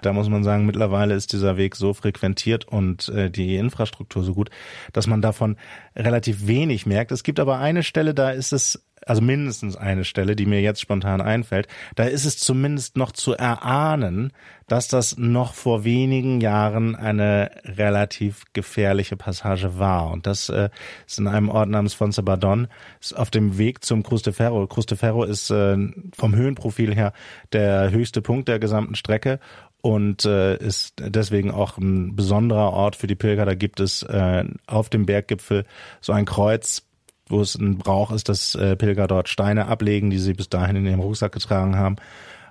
da 0.01 0.13
muss 0.13 0.29
man 0.29 0.43
sagen, 0.43 0.65
mittlerweile 0.65 1.15
ist 1.15 1.33
dieser 1.33 1.57
Weg 1.57 1.75
so 1.75 1.93
frequentiert 1.93 2.65
und 2.65 3.09
äh, 3.09 3.29
die 3.29 3.57
Infrastruktur 3.57 4.23
so 4.23 4.33
gut, 4.33 4.49
dass 4.93 5.07
man 5.07 5.21
davon 5.21 5.57
relativ 5.95 6.47
wenig 6.47 6.85
merkt. 6.85 7.11
Es 7.11 7.23
gibt 7.23 7.39
aber 7.39 7.59
eine 7.59 7.83
Stelle, 7.83 8.13
da 8.13 8.29
ist 8.29 8.53
es 8.53 8.87
also 9.09 9.21
mindestens 9.21 9.75
eine 9.75 10.05
Stelle, 10.05 10.35
die 10.35 10.45
mir 10.45 10.61
jetzt 10.61 10.81
spontan 10.81 11.19
einfällt, 11.19 11.67
da 11.95 12.03
ist 12.03 12.25
es 12.25 12.37
zumindest 12.37 12.95
noch 12.95 13.11
zu 13.11 13.33
erahnen, 13.33 14.31
dass 14.67 14.87
das 14.87 15.17
noch 15.17 15.55
vor 15.55 15.83
wenigen 15.83 16.41
Jahren 16.41 16.95
eine 16.95 17.49
relativ 17.65 18.43
gefährliche 18.53 19.17
Passage 19.17 19.79
war. 19.79 20.11
Und 20.11 20.27
das 20.27 20.49
äh, 20.49 20.69
ist 21.07 21.17
in 21.17 21.27
einem 21.27 21.49
Ort 21.49 21.69
namens 21.69 21.95
Fonsabadon, 21.95 22.67
ist 23.01 23.17
auf 23.17 23.31
dem 23.31 23.57
Weg 23.57 23.83
zum 23.83 24.03
Cruz 24.03 24.21
de 24.21 24.31
Ferro. 24.31 24.67
Cruz 24.67 24.85
de 24.85 24.97
Ferro 24.97 25.23
ist 25.23 25.49
äh, 25.49 25.75
vom 26.15 26.35
Höhenprofil 26.35 26.93
her 26.93 27.13
der 27.51 27.89
höchste 27.89 28.21
Punkt 28.21 28.47
der 28.47 28.59
gesamten 28.59 28.93
Strecke 28.93 29.39
und 29.81 30.25
äh, 30.25 30.57
ist 30.57 30.95
deswegen 30.99 31.51
auch 31.51 31.77
ein 31.77 32.15
besonderer 32.15 32.73
Ort 32.73 32.95
für 32.95 33.07
die 33.07 33.15
Pilger. 33.15 33.45
Da 33.45 33.55
gibt 33.55 33.79
es 33.79 34.03
äh, 34.03 34.43
auf 34.67 34.89
dem 34.89 35.05
Berggipfel 35.05 35.65
so 36.01 36.11
ein 36.13 36.25
Kreuz, 36.25 36.83
wo 37.29 37.41
es 37.41 37.55
ein 37.55 37.77
Brauch 37.77 38.11
ist, 38.11 38.27
dass 38.27 38.55
äh, 38.55 38.75
Pilger 38.75 39.07
dort 39.07 39.29
Steine 39.29 39.67
ablegen, 39.67 40.09
die 40.09 40.19
sie 40.19 40.33
bis 40.33 40.49
dahin 40.49 40.75
in 40.75 40.85
ihrem 40.85 40.99
Rucksack 40.99 41.31
getragen 41.31 41.77
haben. 41.77 41.95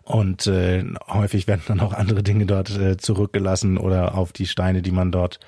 Und 0.05 0.47
äh, 0.47 0.85
häufig 1.07 1.47
werden 1.47 1.63
dann 1.69 1.81
auch 1.81 1.93
andere 1.93 2.23
Dinge 2.23 2.47
dort 2.47 2.71
äh, 2.71 2.97
zurückgelassen 2.97 3.77
oder 3.77 4.17
auf 4.17 4.33
die 4.33 4.47
Steine, 4.47 4.81
die 4.81 4.93
man 4.93 5.13
dort 5.13 5.39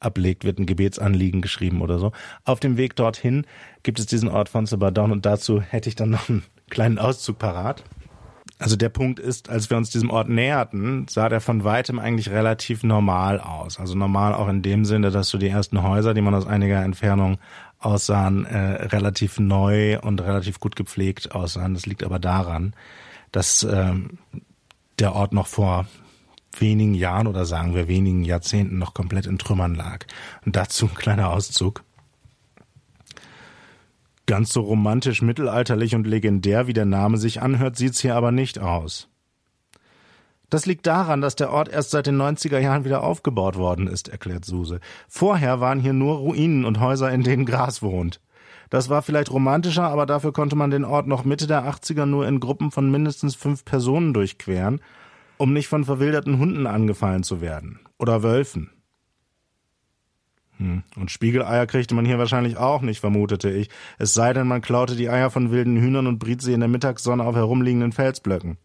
ablegt, 0.00 0.44
wird 0.44 0.58
ein 0.58 0.66
Gebetsanliegen 0.66 1.42
geschrieben 1.42 1.82
oder 1.82 1.98
so. 1.98 2.12
Auf 2.44 2.60
dem 2.60 2.76
Weg 2.76 2.96
dorthin 2.96 3.46
gibt 3.82 3.98
es 3.98 4.06
diesen 4.06 4.28
Ort 4.28 4.48
von 4.48 4.66
Sebadon 4.66 5.12
und 5.12 5.26
dazu 5.26 5.60
hätte 5.60 5.88
ich 5.88 5.96
dann 5.96 6.10
noch 6.10 6.28
einen 6.28 6.44
kleinen 6.70 6.98
Auszug 6.98 7.38
parat. 7.38 7.84
Also 8.58 8.76
der 8.76 8.88
Punkt 8.88 9.18
ist, 9.18 9.50
als 9.50 9.68
wir 9.68 9.76
uns 9.76 9.90
diesem 9.90 10.08
Ort 10.08 10.30
näherten, 10.30 11.06
sah 11.08 11.28
der 11.28 11.42
von 11.42 11.64
weitem 11.64 11.98
eigentlich 11.98 12.30
relativ 12.30 12.84
normal 12.84 13.38
aus. 13.38 13.78
Also 13.78 13.94
normal 13.94 14.32
auch 14.32 14.48
in 14.48 14.62
dem 14.62 14.86
Sinne, 14.86 15.10
dass 15.10 15.28
so 15.28 15.36
die 15.36 15.48
ersten 15.48 15.82
Häuser, 15.82 16.14
die 16.14 16.22
man 16.22 16.34
aus 16.34 16.46
einiger 16.46 16.82
Entfernung 16.82 17.36
aussahen, 17.78 18.44
äh, 18.46 18.86
relativ 18.86 19.38
neu 19.38 20.00
und 20.00 20.20
relativ 20.20 20.60
gut 20.60 20.76
gepflegt 20.76 21.32
aussahen. 21.32 21.74
Das 21.74 21.86
liegt 21.86 22.04
aber 22.04 22.18
daran, 22.18 22.74
dass 23.32 23.62
äh, 23.62 23.94
der 24.98 25.14
Ort 25.14 25.32
noch 25.32 25.46
vor 25.46 25.86
wenigen 26.58 26.94
Jahren 26.94 27.26
oder 27.26 27.44
sagen 27.44 27.74
wir 27.74 27.88
wenigen 27.88 28.24
Jahrzehnten 28.24 28.78
noch 28.78 28.94
komplett 28.94 29.26
in 29.26 29.38
Trümmern 29.38 29.74
lag. 29.74 30.06
Und 30.44 30.56
dazu 30.56 30.86
ein 30.86 30.94
kleiner 30.94 31.30
Auszug. 31.30 31.84
Ganz 34.26 34.52
so 34.52 34.62
romantisch, 34.62 35.22
mittelalterlich 35.22 35.94
und 35.94 36.06
legendär, 36.06 36.66
wie 36.66 36.72
der 36.72 36.84
Name 36.84 37.16
sich 37.18 37.42
anhört, 37.42 37.76
sieht's 37.76 38.00
hier 38.00 38.16
aber 38.16 38.32
nicht 38.32 38.58
aus. 38.58 39.08
Das 40.50 40.66
liegt 40.66 40.86
daran, 40.86 41.20
dass 41.20 41.34
der 41.34 41.50
Ort 41.50 41.68
erst 41.68 41.90
seit 41.90 42.06
den 42.06 42.20
90er 42.20 42.58
Jahren 42.58 42.84
wieder 42.84 43.02
aufgebaut 43.02 43.56
worden 43.56 43.88
ist, 43.88 44.08
erklärt 44.08 44.44
Suse. 44.44 44.80
Vorher 45.08 45.60
waren 45.60 45.80
hier 45.80 45.92
nur 45.92 46.16
Ruinen 46.18 46.64
und 46.64 46.80
Häuser, 46.80 47.10
in 47.10 47.22
denen 47.22 47.46
Gras 47.46 47.82
wohnt. 47.82 48.20
Das 48.70 48.88
war 48.88 49.02
vielleicht 49.02 49.30
romantischer, 49.30 49.84
aber 49.84 50.06
dafür 50.06 50.32
konnte 50.32 50.56
man 50.56 50.70
den 50.70 50.84
Ort 50.84 51.06
noch 51.06 51.24
Mitte 51.24 51.46
der 51.46 51.64
80er 51.64 52.06
nur 52.06 52.26
in 52.26 52.40
Gruppen 52.40 52.70
von 52.70 52.90
mindestens 52.90 53.34
fünf 53.34 53.64
Personen 53.64 54.12
durchqueren, 54.12 54.80
um 55.36 55.52
nicht 55.52 55.68
von 55.68 55.84
verwilderten 55.84 56.38
Hunden 56.38 56.66
angefallen 56.66 57.22
zu 57.22 57.40
werden. 57.40 57.80
Oder 57.98 58.22
Wölfen. 58.22 58.70
Hm. 60.58 60.82
Und 60.96 61.10
Spiegeleier 61.10 61.66
kriegte 61.66 61.94
man 61.94 62.06
hier 62.06 62.18
wahrscheinlich 62.18 62.56
auch 62.56 62.80
nicht, 62.80 63.00
vermutete 63.00 63.50
ich. 63.50 63.68
Es 63.98 64.14
sei 64.14 64.32
denn, 64.32 64.46
man 64.46 64.62
klaute 64.62 64.96
die 64.96 65.10
Eier 65.10 65.30
von 65.30 65.50
wilden 65.50 65.76
Hühnern 65.76 66.06
und 66.06 66.18
briet 66.18 66.40
sie 66.40 66.54
in 66.54 66.60
der 66.60 66.68
Mittagssonne 66.68 67.22
auf 67.22 67.34
herumliegenden 67.34 67.92
Felsblöcken. 67.92 68.56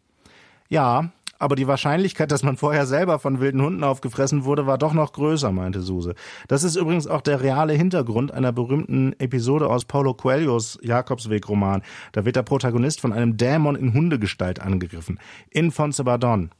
Ja, 0.69 1.11
aber 1.41 1.55
die 1.55 1.67
Wahrscheinlichkeit, 1.67 2.31
dass 2.31 2.43
man 2.43 2.55
vorher 2.55 2.85
selber 2.85 3.17
von 3.17 3.39
wilden 3.39 3.61
Hunden 3.61 3.83
aufgefressen 3.83 4.45
wurde, 4.45 4.67
war 4.67 4.77
doch 4.77 4.93
noch 4.93 5.11
größer, 5.13 5.51
meinte 5.51 5.81
Suse. 5.81 6.13
Das 6.47 6.63
ist 6.63 6.75
übrigens 6.75 7.07
auch 7.07 7.21
der 7.21 7.41
reale 7.41 7.73
Hintergrund 7.73 8.31
einer 8.31 8.51
berühmten 8.51 9.13
Episode 9.19 9.67
aus 9.67 9.85
Paulo 9.85 10.13
Coelhos 10.13 10.77
Jakobsweg-Roman. 10.83 11.81
Da 12.11 12.25
wird 12.25 12.35
der 12.35 12.43
Protagonist 12.43 13.01
von 13.01 13.11
einem 13.11 13.37
Dämon 13.37 13.75
in 13.75 13.93
Hundegestalt 13.93 14.59
angegriffen. 14.59 15.19
In 15.49 15.71
Fonsebadon. 15.71 16.51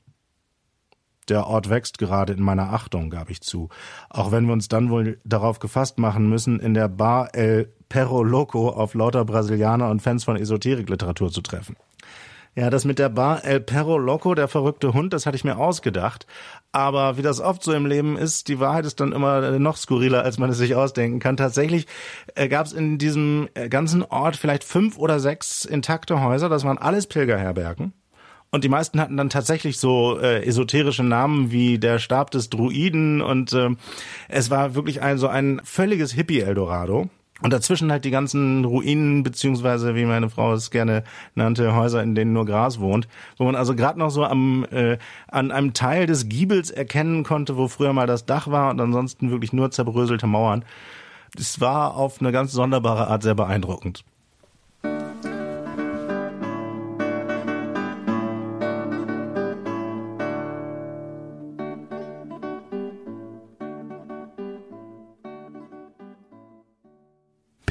Der 1.30 1.46
Ort 1.46 1.70
wächst 1.70 2.00
gerade 2.00 2.34
in 2.34 2.42
meiner 2.42 2.74
Achtung, 2.74 3.12
gab 3.12 3.30
ich 3.30 3.42
zu. 3.42 3.70
Auch 4.10 4.32
wenn 4.32 4.48
wir 4.48 4.54
uns 4.54 4.68
dann 4.68 4.90
wohl 4.90 5.20
darauf 5.24 5.60
gefasst 5.60 6.00
machen 6.00 6.28
müssen, 6.28 6.60
in 6.60 6.74
der 6.74 6.90
Bar 6.90 7.36
El 7.36 7.72
Perro 7.88 8.24
Loco 8.24 8.70
auf 8.70 8.96
lauter 8.96 9.26
Brasilianer 9.26 9.90
und 9.90 10.02
Fans 10.02 10.24
von 10.24 10.36
Esoterikliteratur 10.36 11.32
zu 11.32 11.42
treffen. 11.42 11.76
Ja, 12.54 12.70
das 12.70 12.84
mit 12.84 13.00
der 13.00 13.08
Bar 13.08 13.46
El 13.46 13.62
Perro 13.62 13.98
Loco, 13.98 14.36
der 14.36 14.50
verrückte 14.50 14.94
Hund, 14.94 15.14
das 15.14 15.26
hatte 15.26 15.38
ich 15.38 15.46
mir 15.46 15.58
ausgedacht. 15.58 16.28
Aber 16.74 17.16
wie 17.18 17.22
das 17.22 17.40
oft 17.40 17.64
so 17.64 17.72
im 17.74 17.86
Leben 17.86 18.18
ist, 18.18 18.50
die 18.50 18.60
Wahrheit 18.60 18.86
ist 18.86 19.00
dann 19.00 19.14
immer 19.14 19.58
noch 19.58 19.78
skurriler, 19.78 20.24
als 20.24 20.38
man 20.38 20.50
es 20.50 20.58
sich 20.58 20.76
ausdenken 20.76 21.20
kann. 21.20 21.38
Tatsächlich 21.38 21.88
äh, 22.36 22.50
gab 22.50 22.66
es 22.66 22.74
in 22.74 22.98
diesem 22.98 23.48
äh, 23.54 23.70
ganzen 23.70 24.04
Ort 24.04 24.36
vielleicht 24.36 24.66
fünf 24.66 24.98
oder 24.98 25.22
sechs 25.22 25.64
intakte 25.64 26.22
Häuser. 26.22 26.50
Das 26.50 26.66
waren 26.66 26.78
alles 26.78 27.08
Pilgerherbergen. 27.08 27.94
Und 28.52 28.66
die 28.66 28.70
meisten 28.70 29.00
hatten 29.00 29.16
dann 29.16 29.30
tatsächlich 29.30 29.80
so 29.80 30.20
äh, 30.20 30.46
esoterische 30.46 31.04
Namen 31.04 31.52
wie 31.52 31.80
der 31.80 32.00
Stab 32.00 32.32
des 32.32 32.50
Druiden 32.50 33.22
und 33.22 33.54
äh, 33.54 33.70
es 34.28 34.50
war 34.50 34.76
wirklich 34.76 35.02
ein 35.02 35.18
so 35.18 35.30
ein 35.30 35.62
völliges 35.64 36.12
Hippie-Eldorado. 36.12 37.10
Und 37.42 37.52
dazwischen 37.54 37.92
halt 37.92 38.06
die 38.06 38.12
ganzen 38.12 38.66
Ruinen, 38.66 39.24
beziehungsweise 39.24 39.96
wie 39.96 40.06
meine 40.06 40.30
Frau 40.30 40.54
es 40.54 40.72
gerne 40.72 41.04
nannte, 41.36 41.76
Häuser, 41.76 42.04
in 42.04 42.16
denen 42.16 42.34
nur 42.34 42.46
Gras 42.46 42.80
wohnt, 42.80 43.08
wo 43.38 43.46
man 43.46 43.56
also 43.56 43.76
gerade 43.76 44.00
noch 44.00 44.12
so 44.12 44.24
am 44.24 44.66
äh, 44.72 44.98
an 45.28 45.52
einem 45.52 45.74
Teil 45.74 46.06
des 46.06 46.30
Giebels 46.30 46.70
erkennen 46.70 47.24
konnte, 47.24 47.58
wo 47.58 47.68
früher 47.68 47.94
mal 47.94 48.08
das 48.08 48.26
Dach 48.26 48.48
war 48.48 48.72
und 48.72 48.80
ansonsten 48.80 49.32
wirklich 49.32 49.54
nur 49.54 49.72
zerbröselte 49.72 50.28
Mauern. 50.28 50.64
Es 51.38 51.62
war 51.62 51.96
auf 51.96 52.20
eine 52.20 52.32
ganz 52.32 52.52
sonderbare 52.52 53.08
Art 53.08 53.24
sehr 53.24 53.36
beeindruckend. 53.36 54.04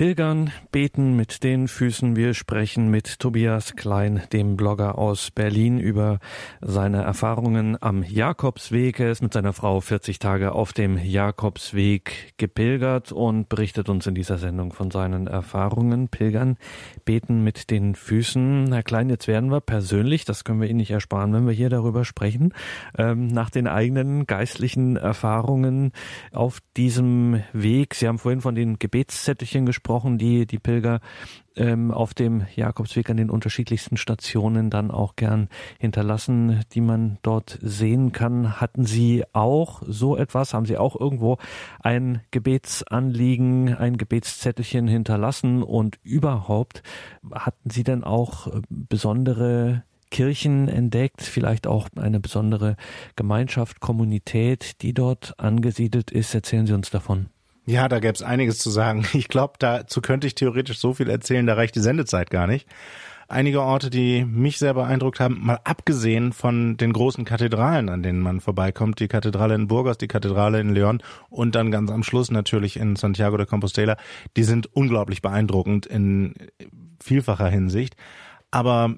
Pilgern, 0.01 0.51
beten 0.73 1.15
mit 1.15 1.45
den 1.45 1.69
Füßen. 1.69 2.17
Wir 2.17 2.33
sprechen 2.33 2.91
mit 2.91 3.19
Tobias 3.19 3.77
Klein, 3.77 4.23
dem 4.33 4.57
Blogger 4.57 4.97
aus 4.97 5.31
Berlin, 5.31 5.79
über 5.79 6.21
seine 6.63 7.03
Erfahrungen 7.03 7.77
am 7.83 8.03
Jakobsweg. 8.03 8.99
Er 8.99 9.11
ist 9.11 9.21
mit 9.23 9.35
seiner 9.35 9.53
Frau 9.53 9.79
40 9.79 10.19
Tage 10.19 10.53
auf 10.53 10.73
dem 10.73 10.97
Jakobsweg 10.97 12.33
gepilgert 12.39 13.13
und 13.13 13.51
berichtet 13.51 13.91
uns 13.91 14.07
in 14.07 14.15
dieser 14.15 14.39
Sendung 14.39 14.73
von 14.73 14.91
seinen 14.91 15.27
Erfahrungen. 15.27 16.09
Pilgern, 16.09 16.57
beten 17.05 17.45
mit 17.45 17.71
den 17.71 17.95
Füßen. 17.95 18.73
Herr 18.73 18.83
Klein, 18.83 19.11
jetzt 19.11 19.29
werden 19.29 19.51
wir 19.51 19.61
persönlich, 19.61 20.25
das 20.25 20.45
können 20.45 20.63
wir 20.63 20.71
Ihnen 20.71 20.79
nicht 20.79 20.93
ersparen, 20.93 21.35
wenn 21.35 21.47
wir 21.47 21.53
hier 21.53 21.69
darüber 21.69 22.07
sprechen, 22.07 22.55
ähm, 22.97 23.27
nach 23.27 23.51
den 23.51 23.67
eigenen 23.67 24.27
geistlichen 24.27 24.97
Erfahrungen 24.97 25.93
auf 26.33 26.61
diesem 26.79 27.43
Weg. 27.53 27.95
Sie 27.95 28.09
haben 28.09 28.19
vorhin 28.19 28.41
von 28.41 28.55
den 28.55 28.79
Gebetszettelchen 28.79 29.67
gesprochen 29.67 29.90
angesprochen, 29.91 30.19
die 30.19 30.47
die 30.47 30.59
Pilger 30.59 31.01
ähm, 31.57 31.91
auf 31.91 32.15
dem 32.15 32.47
Jakobsweg 32.55 33.11
an 33.11 33.17
den 33.17 33.31
unterschiedlichsten 33.31 33.97
Stationen 33.97 34.71
dann 34.71 34.91
auch 34.91 35.17
gern 35.17 35.49
hinterlassen, 35.79 36.61
die 36.73 36.81
man 36.81 37.19
dort 37.23 37.59
sehen 37.61 38.13
kann. 38.13 38.61
Hatten 38.61 38.85
Sie 38.85 39.25
auch 39.33 39.83
so 39.87 40.17
etwas? 40.17 40.55
Haben 40.55 40.67
Sie 40.67 40.79
auch 40.79 40.99
irgendwo 40.99 41.39
ein 41.81 42.21
Gebetsanliegen, 42.31 43.75
ein 43.75 43.97
Gebetszettelchen 43.97 44.87
hinterlassen? 44.87 45.63
Und 45.63 45.99
überhaupt 46.05 46.83
hatten 47.33 47.71
Sie 47.71 47.83
denn 47.83 48.05
auch 48.05 48.47
äh, 48.47 48.61
besondere 48.69 49.83
Kirchen 50.11 50.69
entdeckt, 50.69 51.23
vielleicht 51.23 51.67
auch 51.67 51.89
eine 51.97 52.19
besondere 52.19 52.77
Gemeinschaft, 53.15 53.81
Kommunität, 53.81 54.83
die 54.83 54.93
dort 54.93 55.39
angesiedelt 55.39 56.11
ist. 56.11 56.35
Erzählen 56.35 56.67
Sie 56.67 56.75
uns 56.75 56.91
davon. 56.91 57.29
Ja, 57.67 57.89
da 57.89 58.01
gäbe 58.01 58.15
es 58.15 58.23
einiges 58.23 58.59
zu 58.59 58.71
sagen. 58.71 59.07
Ich 59.15 59.29
glaube, 59.29 59.55
dazu 59.59 60.01
könnte 60.01 60.27
ich 60.27 60.35
theoretisch 60.35 60.79
so 60.79 60.95
viel 60.95 61.11
erzählen, 61.11 61.47
da 61.47 61.55
reicht 61.55 61.77
die 61.77 61.81
Sendezeit 61.81 62.31
gar 62.31 62.47
nicht. 62.47 62.67
Einige 63.29 63.63
Orte, 63.63 63.91
die 63.91 64.25
mich 64.25 64.59
sehr 64.59 64.75
beeindruckt 64.75 65.21
haben, 65.21 65.39
mal 65.41 65.61
abgesehen 65.63 66.33
von 66.33 66.77
den 66.77 66.93
großen 66.93 67.25
Kathedralen, 67.25 67.89
an 67.89 68.03
denen 68.03 68.19
man 68.19 68.41
vorbeikommt, 68.41 68.99
die 68.99 69.07
Kathedrale 69.07 69.55
in 69.55 69.69
Burgos, 69.69 69.99
die 69.99 70.09
Kathedrale 70.09 70.59
in 70.59 70.75
León 70.75 71.01
und 71.29 71.55
dann 71.55 71.71
ganz 71.71 71.93
am 71.93 72.03
Schluss 72.03 72.33
natürlich 72.33 72.77
in 72.77 72.97
Santiago 72.97 73.37
de 73.37 73.47
Compostela, 73.47 73.97
die 74.37 74.43
sind 74.43 74.75
unglaublich 74.75 75.23
beeindruckend 75.23 75.87
in 75.87 76.35
vielfacher 77.01 77.49
Hinsicht. 77.49 77.95
Aber 78.51 78.97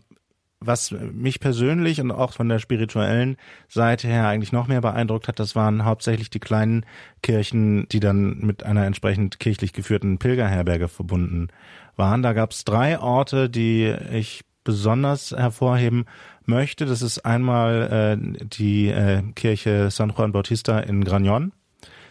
was 0.64 0.90
mich 0.90 1.40
persönlich 1.40 2.00
und 2.00 2.10
auch 2.10 2.32
von 2.32 2.48
der 2.48 2.58
spirituellen 2.58 3.36
Seite 3.68 4.08
her 4.08 4.26
eigentlich 4.28 4.52
noch 4.52 4.68
mehr 4.68 4.80
beeindruckt 4.80 5.28
hat, 5.28 5.38
das 5.38 5.56
waren 5.56 5.84
hauptsächlich 5.84 6.30
die 6.30 6.40
kleinen 6.40 6.86
Kirchen, 7.22 7.88
die 7.88 8.00
dann 8.00 8.38
mit 8.38 8.62
einer 8.62 8.86
entsprechend 8.86 9.40
kirchlich 9.40 9.72
geführten 9.72 10.18
Pilgerherberge 10.18 10.88
verbunden 10.88 11.48
waren. 11.96 12.22
Da 12.22 12.32
gab 12.32 12.52
es 12.52 12.64
drei 12.64 12.98
Orte, 12.98 13.50
die 13.50 13.94
ich 14.12 14.42
besonders 14.64 15.32
hervorheben 15.32 16.06
möchte. 16.44 16.86
Das 16.86 17.02
ist 17.02 17.24
einmal 17.24 18.18
äh, 18.20 18.46
die 18.46 18.88
äh, 18.88 19.22
Kirche 19.34 19.90
San 19.90 20.12
Juan 20.16 20.32
Bautista 20.32 20.78
in 20.80 21.04
Granion. 21.04 21.52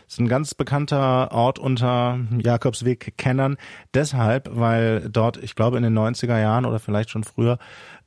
Das 0.06 0.16
ist 0.16 0.20
ein 0.20 0.28
ganz 0.28 0.54
bekannter 0.54 1.32
Ort 1.32 1.58
unter 1.58 2.20
Jakobsweg-Kennern. 2.38 3.56
Deshalb, 3.94 4.50
weil 4.52 5.10
dort, 5.10 5.42
ich 5.42 5.56
glaube, 5.56 5.78
in 5.78 5.84
den 5.84 5.98
90er 5.98 6.38
Jahren 6.38 6.66
oder 6.66 6.80
vielleicht 6.80 7.10
schon 7.10 7.24
früher 7.24 7.60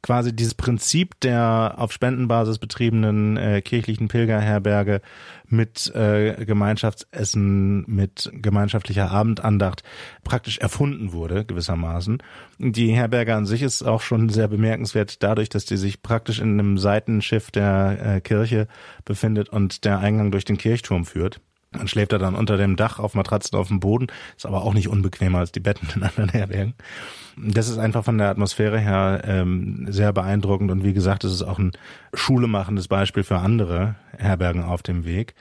quasi 0.05 0.37
dieses 0.37 0.55
Prinzip 0.55 1.19
der 1.21 1.77
auf 1.79 1.91
Spendenbasis 1.91 2.59
betriebenen 2.59 3.39
äh, 3.39 3.63
kirchlichen 3.63 4.09
Pilgerherberge 4.09 5.01
mit 5.47 5.91
äh, 5.95 6.45
Gemeinschaftsessen, 6.45 7.87
mit 7.87 8.31
gemeinschaftlicher 8.35 9.11
Abendandacht 9.11 9.83
praktisch 10.23 10.59
erfunden 10.59 11.13
wurde, 11.13 11.47
gewissermaßen. 11.47 12.23
Die 12.59 12.93
Herberge 12.93 13.35
an 13.35 13.47
sich 13.47 13.63
ist 13.63 13.83
auch 13.83 14.03
schon 14.03 14.29
sehr 14.29 14.49
bemerkenswert 14.49 15.23
dadurch, 15.23 15.49
dass 15.49 15.65
die 15.65 15.79
sich 15.79 16.03
praktisch 16.03 16.39
in 16.39 16.53
einem 16.53 16.77
Seitenschiff 16.77 17.51
der 17.51 18.17
äh, 18.17 18.21
Kirche 18.21 18.69
befindet 19.07 19.49
und 19.49 19.87
der 19.87 20.01
Eingang 20.01 20.31
durch 20.31 20.45
den 20.45 20.59
Kirchturm 20.59 21.07
führt. 21.07 21.41
Man 21.77 21.89
schläft 21.89 22.12
da 22.12 22.18
dann 22.18 22.35
unter 22.35 22.57
dem 22.57 22.77
Dach 22.77 22.99
auf 22.99 23.14
Matratzen 23.14 23.59
auf 23.59 23.68
dem 23.68 23.81
Boden, 23.81 24.07
ist 24.37 24.47
aber 24.47 24.62
auch 24.62 24.75
nicht 24.75 24.89
unbequemer 24.89 25.39
als 25.39 25.53
die 25.53 25.61
Betten 25.61 25.89
in 25.95 26.03
anderen 26.03 26.29
Herbergen. 26.33 26.75
Das 27.37 27.68
ist 27.68 27.79
einfach 27.79 28.05
von 28.05 28.18
der 28.18 28.29
Atmosphäre 28.29 28.79
her 28.79 29.22
ähm, 29.25 29.87
sehr 29.91 30.12
beeindruckend. 30.12 30.70
Und 30.70 30.85
wie 30.85 30.93
gesagt, 30.93 31.25
es 31.25 31.33
ist 31.33 31.43
auch 31.43 31.59
ein 31.59 31.72
schulemachendes 32.12 32.89
Beispiel 32.89 33.25
für 33.25 33.39
andere 33.39 33.97
Herbergen 34.16 34.62
auf 34.62 34.83
dem 34.83 35.05
Weg. 35.05 35.35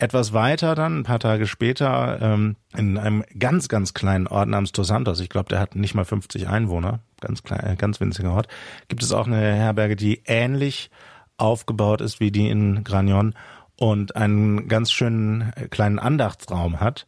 Etwas 0.00 0.32
weiter 0.32 0.74
dann, 0.74 1.00
ein 1.00 1.02
paar 1.02 1.18
Tage 1.18 1.46
später, 1.46 2.18
ähm, 2.22 2.56
in 2.74 2.96
einem 2.96 3.22
ganz, 3.38 3.68
ganz 3.68 3.92
kleinen 3.92 4.26
Ort 4.28 4.48
namens 4.48 4.72
Tosantos, 4.72 5.20
ich 5.20 5.28
glaube, 5.28 5.50
der 5.50 5.60
hat 5.60 5.76
nicht 5.76 5.94
mal 5.94 6.06
50 6.06 6.48
Einwohner, 6.48 7.00
ganz 7.20 7.42
klein, 7.42 7.66
äh, 7.66 7.76
ganz 7.76 8.00
winziger 8.00 8.32
Ort, 8.32 8.48
gibt 8.88 9.02
es 9.02 9.12
auch 9.12 9.26
eine 9.26 9.36
Herberge, 9.36 9.96
die 9.96 10.22
ähnlich 10.24 10.90
aufgebaut 11.36 12.00
ist 12.00 12.18
wie 12.18 12.30
die 12.30 12.48
in 12.48 12.82
Granion 12.82 13.34
und 13.80 14.14
einen 14.14 14.68
ganz 14.68 14.92
schönen 14.92 15.52
äh, 15.56 15.66
kleinen 15.68 15.98
Andachtsraum 15.98 16.80
hat. 16.80 17.06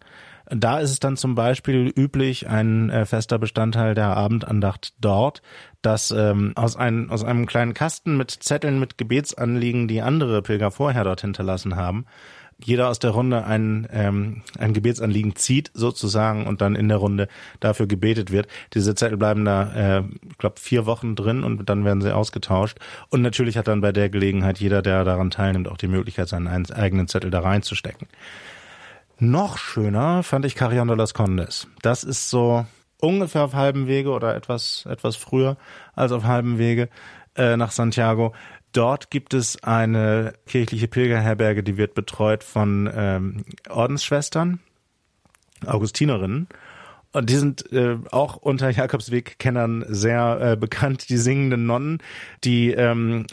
Da 0.48 0.80
ist 0.80 0.90
es 0.90 1.00
dann 1.00 1.18
zum 1.18 1.34
Beispiel 1.34 1.92
üblich, 1.94 2.48
ein 2.48 2.88
äh, 2.88 3.04
fester 3.04 3.38
Bestandteil 3.38 3.94
der 3.94 4.16
Abendandacht 4.16 4.94
dort, 4.98 5.42
dass 5.82 6.10
ähm, 6.10 6.52
aus, 6.56 6.76
ein, 6.76 7.10
aus 7.10 7.24
einem 7.24 7.44
kleinen 7.44 7.74
Kasten 7.74 8.16
mit 8.16 8.30
Zetteln 8.30 8.80
mit 8.80 8.96
Gebetsanliegen, 8.96 9.86
die 9.86 10.00
andere 10.00 10.40
Pilger 10.40 10.70
vorher 10.70 11.04
dort 11.04 11.20
hinterlassen 11.20 11.76
haben, 11.76 12.06
jeder 12.64 12.88
aus 12.88 12.98
der 12.98 13.10
Runde 13.10 13.44
ein, 13.44 13.88
ähm, 13.92 14.42
ein 14.58 14.72
Gebetsanliegen 14.72 15.36
zieht 15.36 15.70
sozusagen 15.74 16.46
und 16.46 16.60
dann 16.60 16.74
in 16.74 16.88
der 16.88 16.98
Runde 16.98 17.28
dafür 17.60 17.86
gebetet 17.86 18.30
wird. 18.30 18.48
Diese 18.74 18.94
Zettel 18.94 19.18
bleiben 19.18 19.44
da, 19.44 19.98
äh, 19.98 20.02
ich 20.30 20.38
glaube, 20.38 20.60
vier 20.60 20.86
Wochen 20.86 21.14
drin 21.16 21.44
und 21.44 21.68
dann 21.68 21.84
werden 21.84 22.00
sie 22.00 22.14
ausgetauscht. 22.14 22.78
Und 23.10 23.22
natürlich 23.22 23.56
hat 23.56 23.68
dann 23.68 23.80
bei 23.80 23.92
der 23.92 24.08
Gelegenheit 24.08 24.58
jeder, 24.58 24.82
der 24.82 25.04
daran 25.04 25.30
teilnimmt, 25.30 25.68
auch 25.68 25.78
die 25.78 25.88
Möglichkeit, 25.88 26.28
seinen 26.28 26.48
eigenen 26.48 27.08
Zettel 27.08 27.30
da 27.30 27.40
reinzustecken. 27.40 28.08
Noch 29.18 29.58
schöner 29.58 30.22
fand 30.22 30.44
ich 30.44 30.54
Carrion 30.54 30.88
las 30.88 31.14
Condes. 31.14 31.68
Das 31.82 32.02
ist 32.02 32.28
so 32.28 32.66
ungefähr 33.00 33.44
auf 33.44 33.54
halbem 33.54 33.86
Wege 33.86 34.10
oder 34.10 34.34
etwas, 34.34 34.86
etwas 34.88 35.16
früher 35.16 35.56
als 35.94 36.12
auf 36.12 36.24
halbem 36.24 36.58
Wege 36.58 36.88
äh, 37.36 37.56
nach 37.56 37.70
Santiago. 37.70 38.32
Dort 38.72 39.10
gibt 39.10 39.34
es 39.34 39.62
eine 39.62 40.32
kirchliche 40.46 40.88
Pilgerherberge, 40.88 41.62
die 41.62 41.76
wird 41.76 41.94
betreut 41.94 42.42
von 42.42 42.90
ähm, 42.94 43.44
Ordensschwestern, 43.68 44.60
Augustinerinnen. 45.66 46.48
Und 47.12 47.28
die 47.28 47.36
sind 47.36 47.70
äh, 47.72 47.98
auch 48.10 48.36
unter 48.36 48.70
Jakobsweg-Kennern 48.70 49.84
sehr 49.86 50.38
äh, 50.40 50.56
bekannt, 50.56 51.10
die 51.10 51.18
singenden 51.18 51.66
Nonnen, 51.66 51.98
die 52.42 52.70
ähm, 52.70 53.26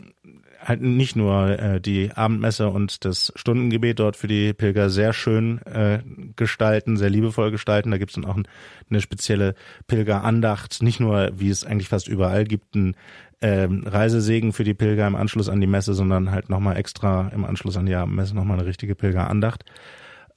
halt 0.69 0.81
nicht 0.81 1.15
nur 1.15 1.59
äh, 1.59 1.81
die 1.81 2.11
Abendmesse 2.11 2.69
und 2.69 3.03
das 3.03 3.33
Stundengebet 3.35 3.99
dort 3.99 4.15
für 4.15 4.27
die 4.27 4.53
Pilger 4.53 4.89
sehr 4.89 5.11
schön 5.11 5.59
äh, 5.65 5.99
gestalten, 6.35 6.95
sehr 6.95 7.09
liebevoll 7.09 7.51
gestalten. 7.51 7.91
Da 7.91 7.97
gibt 7.97 8.11
es 8.11 8.15
dann 8.15 8.25
auch 8.25 8.37
ein, 8.37 8.47
eine 8.89 9.01
spezielle 9.01 9.55
Pilgerandacht, 9.87 10.81
nicht 10.81 10.99
nur, 10.99 11.31
wie 11.35 11.49
es 11.49 11.65
eigentlich 11.65 11.89
fast 11.89 12.07
überall 12.07 12.45
gibt, 12.45 12.75
ein 12.75 12.95
ähm, 13.41 13.83
Reisesegen 13.85 14.53
für 14.53 14.63
die 14.63 14.73
Pilger 14.73 15.07
im 15.07 15.15
Anschluss 15.15 15.49
an 15.49 15.59
die 15.59 15.67
Messe, 15.67 15.93
sondern 15.93 16.31
halt 16.31 16.49
nochmal 16.49 16.77
extra 16.77 17.29
im 17.29 17.45
Anschluss 17.45 17.75
an 17.75 17.85
die 17.85 17.95
Abendmesse 17.95 18.35
nochmal 18.35 18.59
eine 18.59 18.67
richtige 18.67 18.95
Pilgerandacht. 18.95 19.65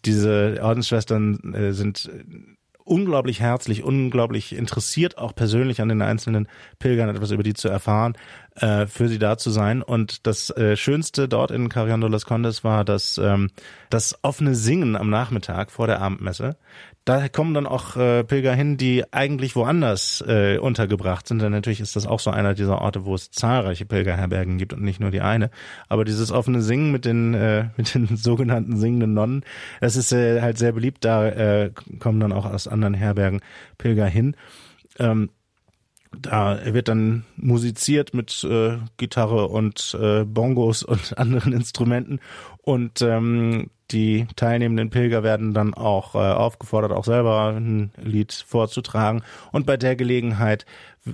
Diese 0.05 0.59
Ordensschwestern 0.63 1.55
äh, 1.55 1.73
sind 1.73 2.11
unglaublich 2.85 3.41
herzlich, 3.41 3.83
unglaublich 3.83 4.55
interessiert, 4.55 5.19
auch 5.19 5.35
persönlich 5.35 5.81
an 5.81 5.89
den 5.89 6.03
einzelnen 6.03 6.49
Pilgern 6.79 7.09
etwas 7.09 7.31
über 7.31 7.43
die 7.43 7.55
zu 7.55 7.69
erfahren, 7.69 8.17
äh, 8.57 8.87
für 8.87 9.09
sie 9.09 9.19
da 9.19 9.39
zu 9.39 9.51
sein. 9.51 9.83
Und 9.83 10.27
das 10.27 10.51
äh, 10.51 10.77
Schönste 10.77 11.29
dort 11.29 11.51
in 11.51 11.69
Carrion 11.69 12.01
de 12.01 12.11
los 12.11 12.27
Condes 12.27 12.65
war 12.65 12.85
das, 12.85 13.19
ähm, 13.19 13.51
das 13.91 14.19
offene 14.23 14.55
Singen 14.55 14.97
am 14.97 15.11
Nachmittag 15.11 15.71
vor 15.71 15.87
der 15.87 16.01
Abendmesse 16.01 16.57
da 17.05 17.29
kommen 17.29 17.53
dann 17.55 17.67
auch 17.67 17.97
äh, 17.97 18.23
Pilger 18.23 18.55
hin, 18.55 18.77
die 18.77 19.05
eigentlich 19.13 19.57
woanders 19.57 20.23
äh, 20.27 20.59
untergebracht 20.59 21.27
sind. 21.27 21.43
Denn 21.43 21.51
natürlich 21.51 21.81
ist 21.81 21.97
das 21.97 22.07
auch 22.07 22.21
so 22.21 22.31
einer 22.31 22.55
dieser 22.55 22.81
Orte, 22.81 23.05
wo 23.05 23.15
es 23.15 23.31
zahlreiche 23.31 23.87
Pilgerherbergen 23.87 24.57
gibt 24.57 24.73
und 24.73 24.83
nicht 24.83 25.01
nur 25.01 25.11
die 25.11 25.21
eine. 25.21 25.51
Aber 25.89 26.05
dieses 26.05 26.31
offene 26.31 26.63
Singen 26.63 26.93
mit 26.93 27.05
den 27.05 27.35
äh, 27.35 27.69
mit 27.77 27.95
den 27.95 28.17
sogenannten 28.17 28.77
singenden 28.77 29.15
Nonnen, 29.15 29.45
das 29.81 29.97
ist 29.97 30.13
äh, 30.13 30.41
halt 30.41 30.59
sehr 30.59 30.73
beliebt. 30.73 31.05
Da 31.05 31.27
äh, 31.27 31.71
kommen 31.99 32.21
dann 32.21 32.33
auch 32.33 32.47
aus 32.47 32.69
anderen 32.69 32.95
Herbergen 32.95 33.41
Pilger 33.79 34.07
hin. 34.07 34.37
Ähm, 34.99 35.31
da 36.21 36.61
wird 36.67 36.89
dann 36.89 37.25
musiziert 37.37 38.13
mit 38.15 38.45
äh, 38.45 38.79
Gitarre 38.97 39.49
und 39.49 39.97
äh, 40.01 40.25
Bongos 40.25 40.83
und 40.83 41.19
anderen 41.19 41.53
Instrumenten 41.53 42.21
und 42.63 43.03
ähm, 43.03 43.71
die 43.91 44.27
teilnehmenden 44.37 44.91
Pilger 44.91 45.23
werden 45.23 45.53
dann 45.53 45.75
auch 45.75 46.15
äh, 46.15 46.19
aufgefordert, 46.19 46.93
auch 46.93 47.05
selber 47.05 47.49
ein 47.55 47.93
Lied 48.03 48.33
vorzutragen. 48.33 49.23
Und 49.51 49.67
bei 49.67 49.77
der 49.77 49.97
Gelegenheit 49.97 50.65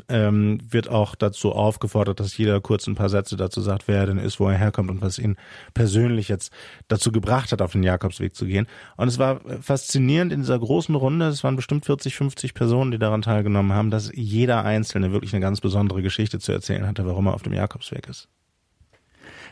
ähm, 0.08 0.60
wird 0.70 0.88
auch 0.88 1.14
dazu 1.14 1.52
aufgefordert, 1.52 2.20
dass 2.20 2.36
jeder 2.36 2.60
kurz 2.60 2.86
ein 2.86 2.94
paar 2.94 3.08
Sätze 3.08 3.36
dazu 3.36 3.60
sagt, 3.60 3.88
wer 3.88 4.00
er 4.00 4.06
denn 4.06 4.18
ist, 4.18 4.38
wo 4.38 4.48
er 4.48 4.56
herkommt 4.56 4.90
und 4.90 5.00
was 5.00 5.18
ihn 5.18 5.36
persönlich 5.74 6.28
jetzt 6.28 6.52
dazu 6.88 7.10
gebracht 7.10 7.50
hat, 7.50 7.62
auf 7.62 7.72
den 7.72 7.82
Jakobsweg 7.82 8.34
zu 8.34 8.46
gehen. 8.46 8.66
Und 8.96 9.08
es 9.08 9.18
war 9.18 9.40
faszinierend 9.60 10.32
in 10.32 10.40
dieser 10.40 10.58
großen 10.58 10.94
Runde, 10.94 11.26
es 11.26 11.42
waren 11.42 11.56
bestimmt 11.56 11.86
40, 11.86 12.14
50 12.14 12.54
Personen, 12.54 12.90
die 12.90 12.98
daran 12.98 13.22
teilgenommen 13.22 13.72
haben, 13.72 13.90
dass 13.90 14.12
jeder 14.14 14.64
Einzelne 14.64 15.10
wirklich 15.10 15.32
eine 15.32 15.40
ganz 15.40 15.60
besondere 15.60 16.02
Geschichte 16.02 16.38
zu 16.38 16.52
erzählen 16.52 16.86
hatte, 16.86 17.06
warum 17.06 17.26
er 17.26 17.34
auf 17.34 17.42
dem 17.42 17.54
Jakobsweg 17.54 18.08
ist. 18.08 18.28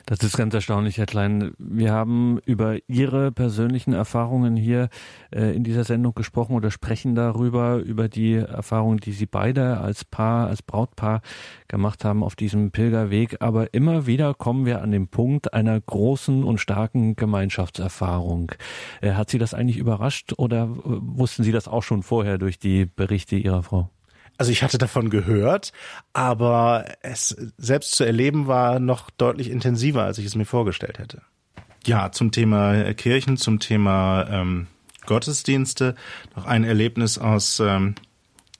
Das 0.08 0.20
ist 0.20 0.36
ganz 0.36 0.54
erstaunlich, 0.54 0.98
Herr 0.98 1.06
Klein. 1.06 1.52
Wir 1.58 1.92
haben 1.92 2.38
über 2.46 2.76
Ihre 2.86 3.32
persönlichen 3.32 3.92
Erfahrungen 3.92 4.54
hier 4.54 4.88
äh, 5.34 5.56
in 5.56 5.64
dieser 5.64 5.82
Sendung 5.82 6.14
gesprochen 6.14 6.54
oder 6.54 6.70
sprechen 6.70 7.16
darüber, 7.16 7.78
über 7.78 8.08
die 8.08 8.34
Erfahrungen, 8.34 8.98
die 8.98 9.10
Sie 9.10 9.26
beide 9.26 9.78
als 9.78 10.04
Paar, 10.04 10.46
als 10.46 10.62
Brautpaar 10.62 11.22
gemacht 11.66 12.04
haben 12.04 12.22
auf 12.22 12.36
diesem 12.36 12.70
Pilgerweg. 12.70 13.38
Aber 13.40 13.74
immer 13.74 14.06
wieder 14.06 14.32
kommen 14.32 14.64
wir 14.64 14.80
an 14.80 14.92
den 14.92 15.08
Punkt 15.08 15.52
einer 15.52 15.80
großen 15.80 16.44
und 16.44 16.58
starken 16.58 17.16
Gemeinschaftserfahrung. 17.16 18.52
Äh, 19.00 19.14
hat 19.14 19.28
Sie 19.28 19.38
das 19.38 19.54
eigentlich 19.54 19.78
überrascht 19.78 20.34
oder 20.36 20.68
wussten 20.70 21.42
Sie 21.42 21.50
das 21.50 21.66
auch 21.66 21.82
schon 21.82 22.04
vorher 22.04 22.38
durch 22.38 22.60
die 22.60 22.86
Berichte 22.86 23.34
Ihrer 23.34 23.64
Frau? 23.64 23.90
Also 24.38 24.52
ich 24.52 24.62
hatte 24.62 24.78
davon 24.78 25.10
gehört, 25.10 25.72
aber 26.12 26.84
es 27.02 27.36
selbst 27.56 27.92
zu 27.92 28.04
erleben 28.04 28.46
war 28.46 28.80
noch 28.80 29.10
deutlich 29.10 29.50
intensiver, 29.50 30.04
als 30.04 30.18
ich 30.18 30.26
es 30.26 30.34
mir 30.34 30.44
vorgestellt 30.44 30.98
hätte. 30.98 31.22
Ja, 31.86 32.10
zum 32.10 32.32
Thema 32.32 32.92
Kirchen, 32.94 33.36
zum 33.36 33.60
Thema 33.60 34.26
ähm, 34.28 34.66
Gottesdienste, 35.06 35.94
noch 36.34 36.44
ein 36.44 36.64
Erlebnis 36.64 37.16
aus 37.16 37.60
ähm, 37.60 37.94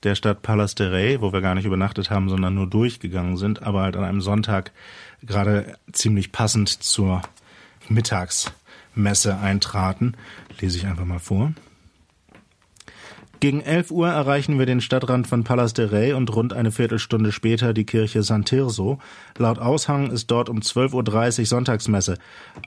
der 0.02 0.14
Stadt 0.14 0.42
Palas 0.42 0.74
de 0.76 0.86
Rey, 0.86 1.20
wo 1.20 1.32
wir 1.32 1.40
gar 1.40 1.54
nicht 1.54 1.64
übernachtet 1.64 2.10
haben, 2.10 2.28
sondern 2.28 2.54
nur 2.54 2.68
durchgegangen 2.68 3.36
sind, 3.36 3.62
aber 3.62 3.82
halt 3.82 3.96
an 3.96 4.04
einem 4.04 4.20
Sonntag 4.20 4.70
gerade 5.22 5.76
ziemlich 5.92 6.32
passend 6.32 6.68
zur 6.68 7.22
Mittagsmesse 7.88 9.38
eintraten. 9.38 10.14
Lese 10.60 10.78
ich 10.78 10.86
einfach 10.86 11.04
mal 11.04 11.18
vor. 11.18 11.52
Gegen 13.38 13.60
11 13.60 13.90
Uhr 13.90 14.08
erreichen 14.08 14.58
wir 14.58 14.64
den 14.64 14.80
Stadtrand 14.80 15.26
von 15.26 15.44
Palas 15.44 15.74
de 15.74 15.84
Rey 15.86 16.14
und 16.14 16.34
rund 16.34 16.54
eine 16.54 16.72
Viertelstunde 16.72 17.32
später 17.32 17.74
die 17.74 17.84
Kirche 17.84 18.22
San 18.22 18.46
Tirso. 18.46 18.98
Laut 19.36 19.58
Aushang 19.58 20.10
ist 20.10 20.30
dort 20.30 20.48
um 20.48 20.60
12.30 20.60 21.40
Uhr 21.40 21.46
Sonntagsmesse. 21.46 22.16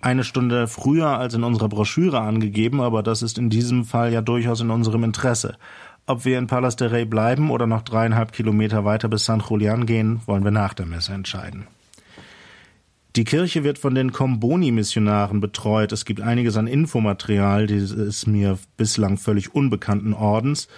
Eine 0.03 0.23
Stunde 0.23 0.67
früher 0.67 1.17
als 1.17 1.33
in 1.33 1.43
unserer 1.43 1.69
Broschüre 1.69 2.19
angegeben, 2.19 2.81
aber 2.81 3.01
das 3.01 3.23
ist 3.23 3.39
in 3.39 3.49
diesem 3.49 3.83
Fall 3.83 4.13
ja 4.13 4.21
durchaus 4.21 4.61
in 4.61 4.69
unserem 4.69 5.03
Interesse. 5.03 5.57
Ob 6.05 6.25
wir 6.25 6.37
in 6.37 6.45
Palas 6.45 6.75
de 6.75 6.87
Rey 6.87 7.05
bleiben 7.05 7.49
oder 7.49 7.65
noch 7.65 7.81
dreieinhalb 7.81 8.31
Kilometer 8.31 8.85
weiter 8.85 9.09
bis 9.09 9.25
San 9.25 9.43
Julian 9.47 9.87
gehen, 9.87 10.21
wollen 10.27 10.43
wir 10.43 10.51
nach 10.51 10.75
der 10.75 10.85
Messe 10.85 11.13
entscheiden. 11.13 11.65
Die 13.19 13.25
Kirche 13.25 13.65
wird 13.65 13.77
von 13.77 13.95
den 13.95 14.13
Comboni-Missionaren 14.13 15.41
betreut. 15.41 15.91
Es 15.91 16.05
gibt 16.05 16.21
einiges 16.21 16.55
an 16.55 16.67
Infomaterial 16.67 17.67
dieses 17.67 18.27
mir 18.27 18.57
bislang 18.77 19.17
völlig 19.17 19.53
unbekannten 19.53 20.13
Ordens. 20.13 20.69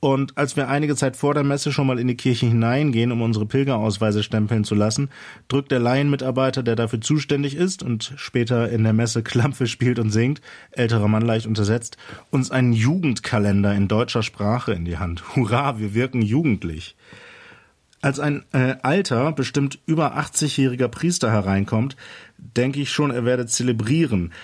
Und 0.00 0.36
als 0.36 0.56
wir 0.56 0.68
einige 0.68 0.96
Zeit 0.96 1.14
vor 1.14 1.34
der 1.34 1.44
Messe 1.44 1.70
schon 1.70 1.86
mal 1.86 2.00
in 2.00 2.08
die 2.08 2.16
Kirche 2.16 2.46
hineingehen, 2.46 3.12
um 3.12 3.22
unsere 3.22 3.46
Pilgerausweise 3.46 4.24
stempeln 4.24 4.64
zu 4.64 4.74
lassen, 4.74 5.08
drückt 5.46 5.70
der 5.70 5.78
Laienmitarbeiter, 5.78 6.64
der 6.64 6.74
dafür 6.74 7.00
zuständig 7.00 7.54
ist 7.54 7.84
und 7.84 8.12
später 8.16 8.68
in 8.70 8.82
der 8.82 8.92
Messe 8.92 9.22
Klampfe 9.22 9.68
spielt 9.68 10.00
und 10.00 10.10
singt, 10.10 10.40
älterer 10.72 11.06
Mann 11.06 11.22
leicht 11.22 11.46
untersetzt, 11.46 11.96
uns 12.28 12.50
einen 12.50 12.72
Jugendkalender 12.72 13.72
in 13.72 13.86
deutscher 13.86 14.24
Sprache 14.24 14.72
in 14.72 14.84
die 14.84 14.98
Hand. 14.98 15.36
Hurra, 15.36 15.78
wir 15.78 15.94
wirken 15.94 16.22
jugendlich. 16.22 16.96
Als 18.04 18.20
ein 18.20 18.44
äh, 18.52 18.76
alter, 18.82 19.32
bestimmt 19.32 19.78
über 19.86 20.18
80-jähriger 20.18 20.88
Priester 20.88 21.32
hereinkommt, 21.32 21.96
denke 22.36 22.78
ich 22.82 22.92
schon, 22.92 23.10
er 23.10 23.24
werde 23.24 23.46
zelebrieren. 23.46 24.34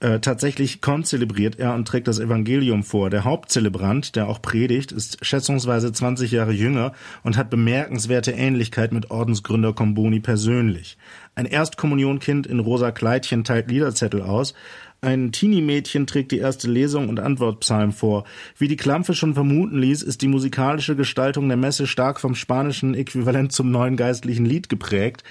Äh, 0.00 0.20
tatsächlich 0.20 0.80
konzelebriert 0.80 1.58
er 1.58 1.74
und 1.74 1.86
trägt 1.86 2.08
das 2.08 2.18
Evangelium 2.18 2.82
vor. 2.82 3.10
Der 3.10 3.24
Hauptzelebrant, 3.24 4.16
der 4.16 4.26
auch 4.26 4.40
predigt, 4.40 4.90
ist 4.90 5.18
schätzungsweise 5.20 5.92
20 5.92 6.30
Jahre 6.30 6.52
jünger 6.52 6.94
und 7.22 7.36
hat 7.36 7.50
bemerkenswerte 7.50 8.30
Ähnlichkeit 8.30 8.90
mit 8.90 9.10
Ordensgründer 9.10 9.74
Comboni 9.74 10.20
persönlich. 10.20 10.96
Ein 11.34 11.44
Erstkommunionkind 11.44 12.46
in 12.46 12.58
rosa 12.58 12.90
Kleidchen 12.90 13.44
teilt 13.44 13.70
Liederzettel 13.70 14.22
aus, 14.22 14.54
ein 15.02 15.32
Teenie-Mädchen 15.32 16.06
trägt 16.06 16.30
die 16.30 16.38
erste 16.38 16.70
Lesung 16.70 17.08
und 17.08 17.20
Antwortpsalm 17.20 17.92
vor. 17.92 18.24
Wie 18.58 18.68
die 18.68 18.76
Klampfe 18.76 19.14
schon 19.14 19.34
vermuten 19.34 19.78
ließ, 19.78 20.02
ist 20.02 20.20
die 20.20 20.28
musikalische 20.28 20.94
Gestaltung 20.94 21.48
der 21.48 21.56
Messe 21.56 21.86
stark 21.86 22.20
vom 22.20 22.34
spanischen 22.34 22.94
Äquivalent 22.94 23.52
zum 23.52 23.70
neuen 23.70 23.96
geistlichen 23.96 24.44
Lied 24.44 24.68
geprägt. 24.68 25.24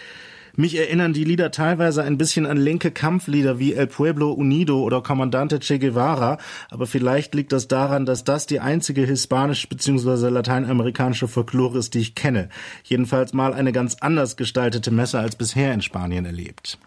Mich 0.56 0.76
erinnern 0.78 1.14
die 1.14 1.24
Lieder 1.24 1.52
teilweise 1.52 2.04
ein 2.04 2.18
bisschen 2.18 2.46
an 2.46 2.58
linke 2.58 2.92
Kampflieder 2.92 3.60
wie 3.60 3.76
El 3.76 3.88
Pueblo 3.88 4.32
Unido 4.32 4.82
oder 4.82 5.02
Comandante 5.02 5.60
Che 5.60 5.80
Guevara, 5.80 6.38
aber 6.70 6.88
vielleicht 6.88 7.36
liegt 7.36 7.52
das 7.52 7.68
daran, 7.68 8.06
dass 8.06 8.24
das 8.24 8.48
die 8.48 8.60
einzige 8.60 9.06
hispanisch 9.06 9.70
bzw. 9.70 10.30
lateinamerikanische 10.30 11.28
Folklore 11.28 11.78
ist, 11.78 11.94
die 11.94 12.00
ich 12.00 12.16
kenne. 12.16 12.50
Jedenfalls 12.84 13.34
mal 13.34 13.54
eine 13.54 13.72
ganz 13.72 13.98
anders 14.02 14.36
gestaltete 14.36 14.92
Messe 14.92 15.20
als 15.20 15.36
bisher 15.36 15.74
in 15.74 15.82
Spanien 15.82 16.26
erlebt. 16.26 16.80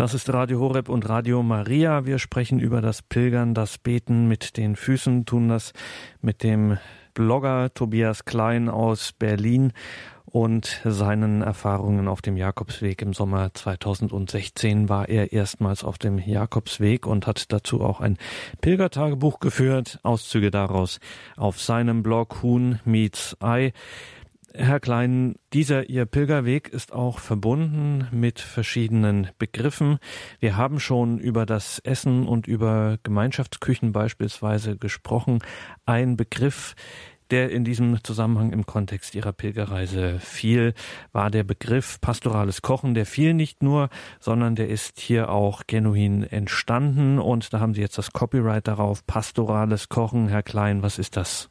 Das 0.00 0.14
ist 0.14 0.32
Radio 0.32 0.60
Horeb 0.60 0.88
und 0.88 1.06
Radio 1.10 1.42
Maria. 1.42 2.06
Wir 2.06 2.18
sprechen 2.18 2.58
über 2.58 2.80
das 2.80 3.02
Pilgern, 3.02 3.52
das 3.52 3.76
Beten 3.76 4.28
mit 4.28 4.56
den 4.56 4.74
Füßen, 4.74 5.26
tun 5.26 5.50
das 5.50 5.74
mit 6.22 6.42
dem 6.42 6.78
Blogger 7.12 7.74
Tobias 7.74 8.24
Klein 8.24 8.70
aus 8.70 9.12
Berlin 9.12 9.74
und 10.24 10.80
seinen 10.84 11.42
Erfahrungen 11.42 12.08
auf 12.08 12.22
dem 12.22 12.38
Jakobsweg 12.38 13.02
im 13.02 13.12
Sommer 13.12 13.52
2016 13.52 14.88
war 14.88 15.06
er 15.10 15.34
erstmals 15.34 15.84
auf 15.84 15.98
dem 15.98 16.16
Jakobsweg 16.16 17.06
und 17.06 17.26
hat 17.26 17.52
dazu 17.52 17.82
auch 17.82 18.00
ein 18.00 18.16
Pilgertagebuch 18.62 19.38
geführt. 19.38 19.98
Auszüge 20.02 20.50
daraus 20.50 20.98
auf 21.36 21.60
seinem 21.60 22.02
Blog 22.02 22.42
Huhn 22.42 22.80
Meets 22.86 23.36
Ei. 23.40 23.74
Herr 24.52 24.80
Klein, 24.80 25.36
dieser 25.52 25.88
Ihr 25.88 26.06
Pilgerweg 26.06 26.68
ist 26.68 26.92
auch 26.92 27.20
verbunden 27.20 28.08
mit 28.10 28.40
verschiedenen 28.40 29.28
Begriffen. 29.38 29.98
Wir 30.40 30.56
haben 30.56 30.80
schon 30.80 31.18
über 31.18 31.46
das 31.46 31.78
Essen 31.80 32.26
und 32.26 32.48
über 32.48 32.98
Gemeinschaftsküchen 33.04 33.92
beispielsweise 33.92 34.76
gesprochen. 34.76 35.38
Ein 35.86 36.16
Begriff, 36.16 36.74
der 37.30 37.50
in 37.50 37.64
diesem 37.64 38.02
Zusammenhang 38.02 38.52
im 38.52 38.66
Kontext 38.66 39.14
Ihrer 39.14 39.32
Pilgerreise 39.32 40.18
fiel, 40.18 40.74
war 41.12 41.30
der 41.30 41.44
Begriff 41.44 42.00
pastorales 42.00 42.60
Kochen. 42.60 42.94
Der 42.94 43.06
fiel 43.06 43.34
nicht 43.34 43.62
nur, 43.62 43.88
sondern 44.18 44.56
der 44.56 44.68
ist 44.68 44.98
hier 44.98 45.30
auch 45.30 45.62
genuin 45.68 46.24
entstanden 46.24 47.20
und 47.20 47.52
da 47.52 47.60
haben 47.60 47.74
Sie 47.74 47.82
jetzt 47.82 47.98
das 47.98 48.12
Copyright 48.12 48.66
darauf. 48.66 49.06
Pastorales 49.06 49.88
Kochen. 49.88 50.26
Herr 50.28 50.42
Klein, 50.42 50.82
was 50.82 50.98
ist 50.98 51.16
das? 51.16 51.49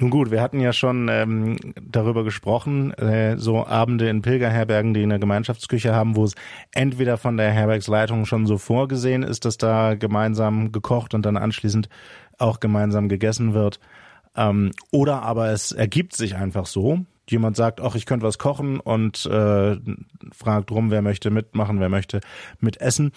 Nun 0.00 0.10
gut, 0.10 0.30
wir 0.30 0.40
hatten 0.40 0.60
ja 0.60 0.72
schon 0.72 1.08
ähm, 1.10 1.56
darüber 1.82 2.22
gesprochen, 2.22 2.92
äh, 2.92 3.36
so 3.36 3.66
Abende 3.66 4.08
in 4.08 4.22
Pilgerherbergen, 4.22 4.94
die 4.94 5.02
eine 5.02 5.18
Gemeinschaftsküche 5.18 5.92
haben, 5.92 6.14
wo 6.14 6.22
es 6.22 6.36
entweder 6.70 7.16
von 7.16 7.36
der 7.36 7.50
Herbergsleitung 7.50 8.24
schon 8.24 8.46
so 8.46 8.58
vorgesehen 8.58 9.24
ist, 9.24 9.44
dass 9.44 9.58
da 9.58 9.96
gemeinsam 9.96 10.70
gekocht 10.70 11.14
und 11.14 11.26
dann 11.26 11.36
anschließend 11.36 11.88
auch 12.38 12.60
gemeinsam 12.60 13.08
gegessen 13.08 13.54
wird, 13.54 13.80
ähm, 14.36 14.70
oder 14.92 15.22
aber 15.22 15.50
es 15.50 15.72
ergibt 15.72 16.14
sich 16.14 16.36
einfach 16.36 16.66
so. 16.66 17.00
Jemand 17.30 17.56
sagt, 17.56 17.80
ach, 17.80 17.94
ich 17.94 18.06
könnte 18.06 18.26
was 18.26 18.38
kochen 18.38 18.80
und 18.80 19.26
äh, 19.26 19.76
fragt 20.32 20.70
rum, 20.70 20.90
wer 20.90 21.02
möchte 21.02 21.30
mitmachen, 21.30 21.80
wer 21.80 21.88
möchte 21.88 22.20
mitessen 22.60 23.12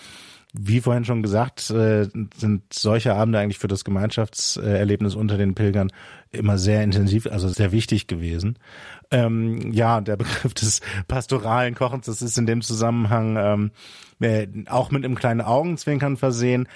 wie 0.53 0.81
vorhin 0.81 1.05
schon 1.05 1.23
gesagt, 1.23 1.69
äh, 1.69 2.07
sind 2.35 2.73
solche 2.73 3.13
Abende 3.13 3.39
eigentlich 3.39 3.59
für 3.59 3.69
das 3.69 3.85
Gemeinschaftserlebnis 3.85 5.15
unter 5.15 5.37
den 5.37 5.55
Pilgern 5.55 5.91
immer 6.31 6.57
sehr 6.57 6.83
intensiv, 6.83 7.25
also 7.27 7.47
sehr 7.47 7.71
wichtig 7.71 8.07
gewesen. 8.07 8.57
Ähm, 9.11 9.71
ja, 9.71 10.01
der 10.01 10.17
Begriff 10.17 10.53
des 10.53 10.81
pastoralen 11.07 11.75
Kochens, 11.75 12.05
das 12.05 12.21
ist 12.21 12.37
in 12.37 12.45
dem 12.45 12.61
Zusammenhang 12.61 13.37
ähm, 13.37 13.71
äh, 14.19 14.47
auch 14.67 14.91
mit 14.91 15.05
einem 15.05 15.15
kleinen 15.15 15.41
Augenzwinkern 15.41 16.17
versehen 16.17 16.67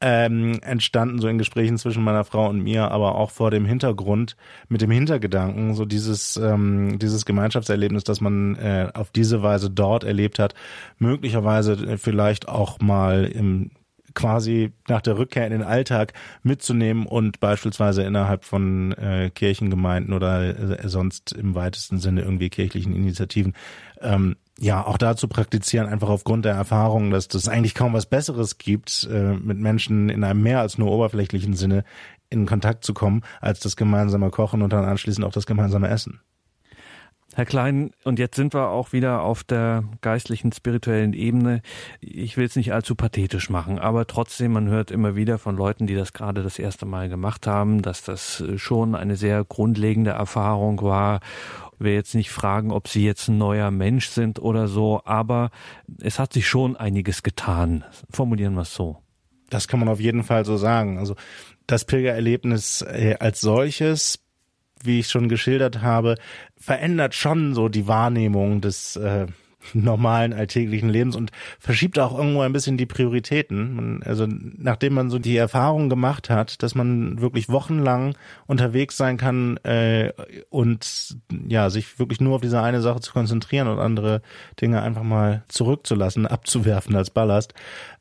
ähm, 0.00 0.58
entstanden, 0.62 1.18
so 1.18 1.28
in 1.28 1.38
Gesprächen 1.38 1.78
zwischen 1.78 2.04
meiner 2.04 2.24
Frau 2.24 2.48
und 2.48 2.60
mir, 2.60 2.90
aber 2.90 3.14
auch 3.14 3.30
vor 3.30 3.50
dem 3.50 3.64
Hintergrund, 3.64 4.36
mit 4.68 4.82
dem 4.82 4.90
Hintergedanken, 4.90 5.74
so 5.74 5.84
dieses, 5.84 6.36
ähm, 6.36 6.98
dieses 6.98 7.24
Gemeinschaftserlebnis, 7.24 8.04
das 8.04 8.20
man 8.20 8.56
äh, 8.56 8.90
auf 8.92 9.10
diese 9.10 9.42
Weise 9.42 9.70
dort 9.70 10.04
erlebt 10.04 10.38
hat, 10.38 10.54
möglicherweise 10.98 11.98
vielleicht 11.98 12.48
auch 12.48 12.80
mal 12.80 13.24
im 13.24 13.70
quasi 14.14 14.72
nach 14.88 15.02
der 15.02 15.18
Rückkehr 15.18 15.46
in 15.46 15.52
den 15.52 15.62
Alltag 15.62 16.12
mitzunehmen 16.42 17.06
und 17.06 17.40
beispielsweise 17.40 18.02
innerhalb 18.02 18.44
von 18.44 18.92
äh, 18.92 19.30
Kirchengemeinden 19.34 20.14
oder 20.14 20.82
äh, 20.82 20.88
sonst 20.88 21.32
im 21.32 21.54
weitesten 21.54 21.98
Sinne 21.98 22.22
irgendwie 22.22 22.50
kirchlichen 22.50 22.94
Initiativen 22.94 23.54
ähm, 24.00 24.36
ja 24.58 24.86
auch 24.86 24.98
da 24.98 25.16
zu 25.16 25.28
praktizieren, 25.28 25.88
einfach 25.88 26.08
aufgrund 26.08 26.44
der 26.44 26.54
Erfahrung, 26.54 27.10
dass 27.10 27.28
das 27.28 27.48
eigentlich 27.48 27.74
kaum 27.74 27.92
was 27.92 28.06
Besseres 28.06 28.58
gibt, 28.58 29.08
äh, 29.10 29.34
mit 29.34 29.58
Menschen 29.58 30.08
in 30.08 30.22
einem 30.24 30.42
mehr 30.42 30.60
als 30.60 30.78
nur 30.78 30.90
oberflächlichen 30.90 31.54
Sinne 31.54 31.84
in 32.30 32.46
Kontakt 32.46 32.84
zu 32.84 32.94
kommen, 32.94 33.22
als 33.40 33.60
das 33.60 33.76
gemeinsame 33.76 34.30
Kochen 34.30 34.62
und 34.62 34.72
dann 34.72 34.84
anschließend 34.84 35.24
auch 35.24 35.32
das 35.32 35.46
gemeinsame 35.46 35.88
Essen. 35.88 36.20
Herr 37.36 37.46
Klein, 37.46 37.90
und 38.04 38.20
jetzt 38.20 38.36
sind 38.36 38.54
wir 38.54 38.68
auch 38.68 38.92
wieder 38.92 39.22
auf 39.22 39.42
der 39.42 39.82
geistlichen, 40.02 40.52
spirituellen 40.52 41.14
Ebene. 41.14 41.62
Ich 42.00 42.36
will 42.36 42.44
es 42.44 42.54
nicht 42.54 42.72
allzu 42.72 42.94
pathetisch 42.94 43.50
machen, 43.50 43.80
aber 43.80 44.06
trotzdem, 44.06 44.52
man 44.52 44.68
hört 44.68 44.92
immer 44.92 45.16
wieder 45.16 45.38
von 45.38 45.56
Leuten, 45.56 45.88
die 45.88 45.96
das 45.96 46.12
gerade 46.12 46.44
das 46.44 46.60
erste 46.60 46.86
Mal 46.86 47.08
gemacht 47.08 47.48
haben, 47.48 47.82
dass 47.82 48.04
das 48.04 48.44
schon 48.54 48.94
eine 48.94 49.16
sehr 49.16 49.42
grundlegende 49.42 50.12
Erfahrung 50.12 50.80
war. 50.82 51.18
Will 51.80 51.94
jetzt 51.94 52.14
nicht 52.14 52.30
fragen, 52.30 52.70
ob 52.70 52.86
sie 52.86 53.04
jetzt 53.04 53.26
ein 53.26 53.36
neuer 53.36 53.72
Mensch 53.72 54.10
sind 54.10 54.38
oder 54.38 54.68
so, 54.68 55.02
aber 55.04 55.50
es 56.00 56.20
hat 56.20 56.32
sich 56.32 56.46
schon 56.46 56.76
einiges 56.76 57.24
getan. 57.24 57.84
Formulieren 58.10 58.54
wir 58.54 58.62
es 58.62 58.74
so. 58.74 58.98
Das 59.50 59.66
kann 59.66 59.80
man 59.80 59.88
auf 59.88 59.98
jeden 59.98 60.22
Fall 60.22 60.44
so 60.44 60.56
sagen. 60.56 60.98
Also 60.98 61.16
das 61.66 61.84
Pilgererlebnis 61.84 62.82
äh, 62.82 63.16
als 63.18 63.40
solches 63.40 64.23
wie 64.84 65.00
ich 65.00 65.08
schon 65.08 65.28
geschildert 65.28 65.82
habe, 65.82 66.16
verändert 66.56 67.14
schon 67.14 67.54
so 67.54 67.68
die 67.68 67.86
Wahrnehmung 67.86 68.60
des 68.60 68.96
äh, 68.96 69.26
normalen 69.72 70.32
alltäglichen 70.32 70.88
Lebens 70.88 71.16
und 71.16 71.30
verschiebt 71.58 71.98
auch 71.98 72.16
irgendwo 72.16 72.42
ein 72.42 72.52
bisschen 72.52 72.76
die 72.76 72.86
Prioritäten. 72.86 74.02
Also 74.04 74.26
nachdem 74.28 74.94
man 74.94 75.10
so 75.10 75.18
die 75.18 75.36
Erfahrung 75.36 75.88
gemacht 75.88 76.28
hat, 76.28 76.62
dass 76.62 76.74
man 76.74 77.20
wirklich 77.20 77.48
wochenlang 77.48 78.16
unterwegs 78.46 78.96
sein 78.96 79.16
kann 79.16 79.56
äh, 79.58 80.12
und 80.50 81.16
ja 81.48 81.70
sich 81.70 81.98
wirklich 81.98 82.20
nur 82.20 82.36
auf 82.36 82.42
diese 82.42 82.60
eine 82.60 82.82
Sache 82.82 83.00
zu 83.00 83.12
konzentrieren 83.12 83.68
und 83.68 83.78
andere 83.78 84.20
Dinge 84.60 84.82
einfach 84.82 85.02
mal 85.02 85.44
zurückzulassen, 85.48 86.26
abzuwerfen 86.26 86.94
als 86.96 87.10
Ballast, 87.10 87.54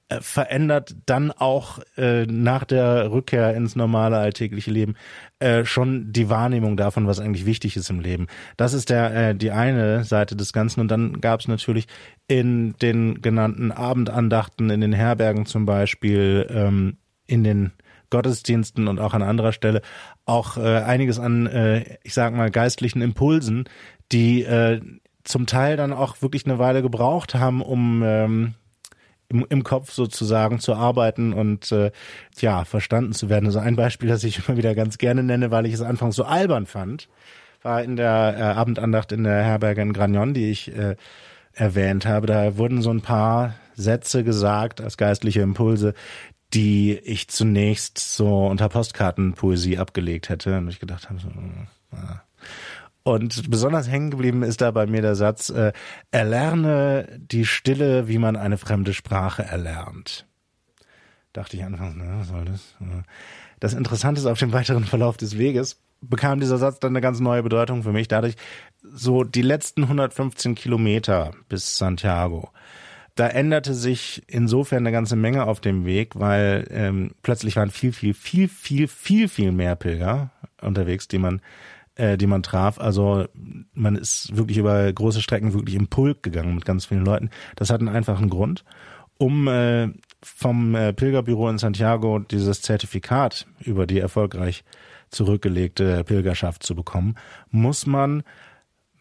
verändert 0.10 0.95
dann 1.06 1.32
auch 1.32 1.80
äh, 1.97 2.26
nach 2.26 2.66
der 2.66 3.12
Rückkehr 3.12 3.56
ins 3.56 3.76
normale 3.76 4.18
alltägliche 4.18 4.72
Leben 4.72 4.95
äh, 5.39 5.66
schon 5.66 6.12
die 6.12 6.30
Wahrnehmung 6.30 6.78
davon, 6.78 7.08
was 7.08 7.20
eigentlich 7.20 7.45
wichtig 7.45 7.78
ist 7.78 7.89
im 7.89 7.99
Leben. 7.99 8.28
Das 8.58 8.74
ist 8.74 8.89
der 8.89 9.30
äh, 9.30 9.36
die 9.36 9.51
eine 9.51 10.04
Seite 10.04 10.36
des 10.36 10.54
Ganzen 10.54 10.82
und 10.82 10.89
dann 10.89 11.22
gab 11.22 11.39
es 11.39 11.47
natürlich 11.47 11.88
in 12.28 12.74
den 12.82 13.22
genannten 13.22 13.72
Abendandachten 13.72 14.70
in 14.70 14.82
den 14.82 14.93
Herbergen 14.93 15.45
zum 15.45 15.66
Beispiel 15.66 16.47
ähm, 16.49 16.97
in 17.26 17.43
den 17.43 17.72
Gottesdiensten 18.10 18.88
und 18.88 18.99
auch 18.99 19.14
an 19.14 19.24
anderer 19.24 19.54
Stelle 19.54 19.82
auch 20.26 20.58
äh, 20.58 20.82
einiges 20.82 21.20
an, 21.20 21.47
äh, 21.47 21.97
ich 22.04 22.14
sag 22.14 22.36
mal, 22.36 22.51
geistlichen 22.51 23.01
Impulsen, 23.01 23.66
die 24.12 24.43
äh, 24.43 24.82
zum 25.24 25.47
Teil 25.47 25.78
dann 25.78 25.93
auch 25.93 26.22
wirklich 26.22 26.45
eine 26.45 26.60
Weile 26.60 26.82
gebraucht 26.82 27.34
haben, 27.34 27.62
um 27.62 28.04
ähm, 28.06 28.54
im, 29.34 29.45
im 29.49 29.63
Kopf 29.63 29.91
sozusagen 29.91 30.59
zu 30.59 30.75
arbeiten 30.75 31.34
und 31.34 31.71
äh, 31.71 31.91
ja, 32.39 32.63
verstanden 32.65 33.13
zu 33.13 33.29
werden. 33.29 33.47
Also 33.47 33.59
ein 33.59 33.75
Beispiel, 33.75 34.09
das 34.09 34.23
ich 34.23 34.39
immer 34.47 34.57
wieder 34.57 34.75
ganz 34.75 34.97
gerne 34.97 35.23
nenne, 35.23 35.51
weil 35.51 35.65
ich 35.65 35.73
es 35.73 35.81
anfangs 35.81 36.15
so 36.15 36.23
albern 36.23 36.65
fand, 36.65 37.09
war 37.61 37.84
in 37.84 37.95
der 37.95 38.36
äh, 38.38 38.41
Abendandacht 38.41 39.11
in 39.11 39.23
der 39.23 39.43
Herberge 39.43 39.81
in 39.81 39.93
Gragnon, 39.93 40.34
die 40.34 40.51
ich 40.51 40.75
äh, 40.75 40.95
erwähnt 41.53 42.05
habe. 42.05 42.27
Da 42.27 42.57
wurden 42.57 42.81
so 42.81 42.91
ein 42.91 43.01
paar 43.01 43.55
Sätze 43.75 44.23
gesagt 44.23 44.81
als 44.81 44.97
geistliche 44.97 45.41
Impulse, 45.41 45.93
die 46.53 46.97
ich 47.03 47.29
zunächst 47.29 47.97
so 47.97 48.45
unter 48.45 48.69
Postkartenpoesie 48.69 49.79
abgelegt 49.79 50.29
hätte 50.29 50.57
und 50.57 50.67
ich 50.67 50.79
gedacht 50.79 51.09
habe, 51.09 51.19
so, 51.19 51.29
äh, 51.29 52.15
und 53.04 53.49
besonders 53.49 53.89
hängen 53.89 54.12
geblieben 54.12 54.43
ist 54.43 54.62
da 54.62 54.72
bei 54.72 54.86
mir 54.88 55.01
der 55.01 55.16
Satz, 55.16 55.49
äh, 55.49 55.74
erlerne 56.12 57.08
die 57.20 57.45
Stille, 57.45 58.08
wie 58.08 58.18
man 58.18 58.36
eine 58.36 58.58
fremde 58.58 58.93
Sprache 58.93 59.43
erlernt. 59.43 60.26
Dachte 61.34 61.58
ich 61.58 61.64
anfangs, 61.64 61.95
ne, 61.95 62.16
was 62.20 62.28
soll 62.30 62.45
das? 62.45 62.76
Das 63.60 63.74
Interessante 63.74 64.22
ist, 64.22 64.28
auf 64.28 64.39
dem 64.39 64.54
weiteren 64.54 64.86
Verlauf 64.86 65.18
des 65.18 65.38
Weges 65.38 65.82
bekam 66.01 66.39
dieser 66.39 66.58
Satz 66.58 66.80
dann 66.80 66.91
eine 66.91 67.01
ganz 67.01 67.20
neue 67.20 67.43
Bedeutung 67.43 67.84
für 67.84 67.91
mich. 67.91 68.08
Dadurch 68.08 68.36
so 68.84 69.24
die 69.24 69.41
letzten 69.41 69.84
115 69.84 70.56
Kilometer 70.56 71.32
bis 71.49 71.78
Santiago. 71.78 72.49
Da 73.16 73.28
änderte 73.28 73.74
sich 73.74 74.24
insofern 74.28 74.80
eine 74.80 74.91
ganze 74.91 75.16
Menge 75.16 75.45
auf 75.45 75.62
dem 75.62 75.86
Weg, 75.86 76.20
weil 76.20 76.68
ähm, 76.72 77.12
plötzlich 77.22 77.56
waren 77.56 77.70
viel, 77.70 77.93
viel, 77.93 78.14
viel, 78.14 78.47
viel, 78.47 78.88
viel, 78.88 79.28
viel 79.28 79.51
mehr 79.51 79.76
Pilger 79.76 80.32
unterwegs, 80.62 81.08
die 81.08 81.20
man 81.20 81.41
äh, 81.95 82.17
die 82.17 82.27
man 82.27 82.43
traf. 82.43 82.79
Also 82.79 83.25
man 83.73 83.95
ist 83.95 84.35
wirklich 84.35 84.57
über 84.57 84.91
große 84.91 85.21
Strecken 85.21 85.53
wirklich 85.53 85.75
im 85.75 85.87
Pulk 85.87 86.23
gegangen 86.23 86.55
mit 86.55 86.65
ganz 86.65 86.85
vielen 86.85 87.05
Leuten. 87.05 87.29
Das 87.55 87.69
hat 87.69 87.79
einen 87.79 87.89
einfachen 87.89 88.29
Grund. 88.29 88.63
Um 89.17 89.47
äh, 89.47 89.89
vom 90.23 90.75
äh, 90.75 90.93
Pilgerbüro 90.93 91.49
in 91.49 91.57
Santiago 91.57 92.19
dieses 92.19 92.61
Zertifikat 92.61 93.45
über 93.59 93.85
die 93.85 93.99
erfolgreich 93.99 94.63
zurückgelegte 95.09 96.03
Pilgerschaft 96.03 96.63
zu 96.63 96.75
bekommen, 96.75 97.15
muss 97.51 97.85
man 97.85 98.23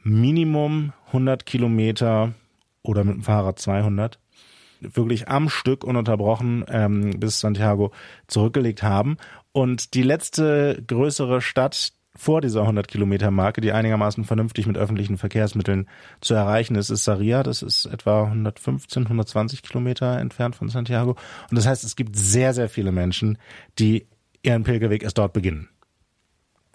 Minimum 0.03 0.93
100 1.07 1.47
Kilometer 1.47 2.35
oder 2.83 3.05
mit 3.05 3.15
dem 3.15 3.23
Fahrrad 3.23 3.59
200 3.59 4.19
wirklich 4.81 5.29
am 5.29 5.49
Stück 5.49 5.85
ununterbrochen 5.85 6.65
ähm, 6.69 7.19
bis 7.19 7.41
Santiago 7.41 7.93
zurückgelegt 8.27 8.83
haben. 8.83 9.17
Und 9.53 9.95
die 9.95 10.03
letzte 10.03 10.83
größere 10.87 11.41
Stadt, 11.41 11.93
vor 12.15 12.41
dieser 12.41 12.61
100 12.63 12.89
Kilometer 12.89 13.31
Marke, 13.31 13.61
die 13.61 13.73
einigermaßen 13.73 14.25
vernünftig 14.25 14.67
mit 14.67 14.77
öffentlichen 14.77 15.17
Verkehrsmitteln 15.17 15.89
zu 16.21 16.35
erreichen 16.35 16.75
ist, 16.75 16.91
ist 16.91 17.05
Saria. 17.05 17.43
Das 17.43 17.63
ist 17.63 17.87
etwa 17.87 18.25
115, 18.25 19.05
120 19.05 19.63
Kilometer 19.63 20.19
entfernt 20.19 20.55
von 20.55 20.69
Santiago. 20.69 21.17
Und 21.51 21.57
das 21.57 21.67
heißt, 21.67 21.85
es 21.85 21.97
gibt 21.97 22.17
sehr, 22.17 22.53
sehr 22.53 22.69
viele 22.69 22.93
Menschen, 22.93 23.39
die 23.79 24.07
ihren 24.43 24.65
Pilgerweg 24.65 25.03
erst 25.03 25.19
dort 25.19 25.33
beginnen. 25.33 25.69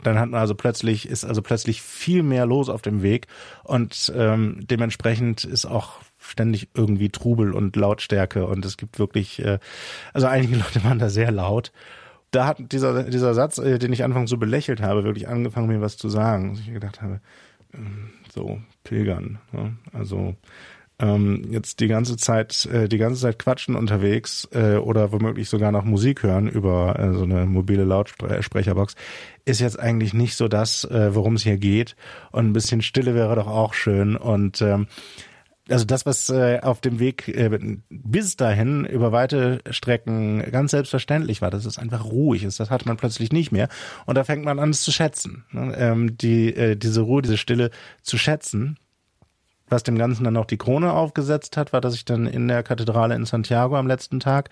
Dann 0.04 0.20
hat 0.20 0.30
man 0.30 0.40
also 0.40 0.54
plötzlich, 0.54 1.08
ist 1.08 1.26
also 1.26 1.42
plötzlich 1.42 1.82
viel 1.82 2.22
mehr 2.24 2.46
los 2.46 2.70
auf 2.70 2.82
dem 2.82 3.02
Weg 3.02 3.28
und 3.64 4.12
ähm, 4.16 4.60
dementsprechend 4.62 5.44
ist 5.44 5.66
auch 5.66 6.00
ständig 6.20 6.70
irgendwie 6.76 7.10
Trubel 7.10 7.54
und 7.54 7.76
Lautstärke 7.76 8.46
und 8.46 8.64
es 8.64 8.78
gibt 8.78 9.00
wirklich, 9.00 9.44
äh, 9.44 9.58
also 10.14 10.28
einige 10.28 10.56
Leute 10.58 10.84
waren 10.84 11.00
da 11.00 11.10
sehr 11.10 11.32
laut 11.32 11.72
da 12.32 12.46
hat 12.48 12.72
dieser, 12.72 13.04
dieser 13.04 13.34
Satz, 13.34 13.58
äh, 13.58 13.80
den 13.80 13.94
ich 13.94 14.04
anfangs 14.04 14.30
so 14.30 14.38
belächelt 14.38 14.82
habe, 14.82 15.04
wirklich 15.04 15.28
angefangen, 15.28 15.68
mir 15.68 15.82
was 15.82 15.98
zu 15.98 16.10
sagen. 16.10 16.52
Dass 16.52 16.62
ich 16.62 16.74
gedacht 16.74 17.02
habe, 17.02 17.22
ähm, 17.74 18.10
so, 18.34 18.60
Pilgern. 18.84 19.40
Ne? 19.52 19.78
Also 19.94 20.36
ähm, 21.00 21.44
jetzt 21.52 21.80
die 21.80 21.88
ganze 21.88 22.18
Zeit, 22.18 22.66
äh, 22.66 22.88
die 22.90 22.98
ganze 22.98 23.22
Zeit 23.22 23.38
quatschen 23.38 23.76
unterwegs 23.76 24.48
äh, 24.52 24.78
oder 24.78 25.12
womöglich 25.12 25.48
sogar 25.48 25.72
noch 25.72 25.84
Musik 25.84 26.24
hören 26.24 26.48
über 26.48 26.98
äh, 26.98 27.14
so 27.14 27.24
eine 27.24 27.46
mobile 27.46 27.84
Lautsprecherbox, 27.84 28.96
ist 29.46 29.62
jetzt 29.62 29.80
eigentlich 29.80 30.14
nicht 30.14 30.36
so 30.36 30.48
das, 30.48 30.86
äh, 30.86 31.14
worum 31.14 31.36
es 31.36 31.44
hier 31.44 31.58
geht. 31.58 31.96
Und 32.32 32.48
ein 32.48 32.54
bisschen 32.54 32.82
Stille 32.82 33.14
wäre 33.14 33.36
doch 33.36 33.48
auch 33.48 33.76
schön. 33.76 34.16
Und 34.16 34.62
ähm, 34.62 34.88
also 35.70 35.86
das, 35.86 36.06
was 36.06 36.30
äh, 36.30 36.60
auf 36.62 36.82
dem 36.82 37.00
Weg 37.00 37.28
äh, 37.28 37.78
bis 37.90 38.36
dahin 38.36 38.86
über 38.86 39.12
weite 39.12 39.60
Strecken 39.70 40.44
ganz 40.52 40.72
selbstverständlich 40.72 41.42
war, 41.42 41.52
dass 41.52 41.66
es 41.66 41.78
einfach 41.78 42.06
ruhig 42.06 42.44
ist, 42.44 42.60
das 42.60 42.70
hat 42.70 42.86
man 42.86 42.98
plötzlich 42.98 43.32
nicht 43.32 43.52
mehr. 43.52 43.68
Und 44.06 44.16
da 44.16 44.24
fängt 44.24 44.46
man 44.46 44.60
an, 44.60 44.70
es 44.70 44.82
zu 44.82 44.92
schätzen. 44.92 45.46
Ne? 45.52 45.76
Ähm, 45.78 46.18
die, 46.18 46.54
äh, 46.56 46.76
diese 46.76 47.02
Ruhe, 47.02 47.22
diese 47.22 47.38
Stille 47.38 47.72
zu 48.02 48.18
schätzen. 48.18 48.78
Was 49.70 49.84
dem 49.84 49.98
Ganzen 49.98 50.24
dann 50.24 50.34
noch 50.34 50.46
die 50.46 50.58
Krone 50.58 50.94
aufgesetzt 50.94 51.58
hat, 51.58 51.74
war, 51.74 51.82
dass 51.82 51.94
ich 51.94 52.06
dann 52.06 52.26
in 52.26 52.48
der 52.48 52.64
Kathedrale 52.64 53.16
in 53.16 53.26
Santiago 53.26 53.76
am 53.76 53.86
letzten 53.86 54.22
Tag 54.22 54.50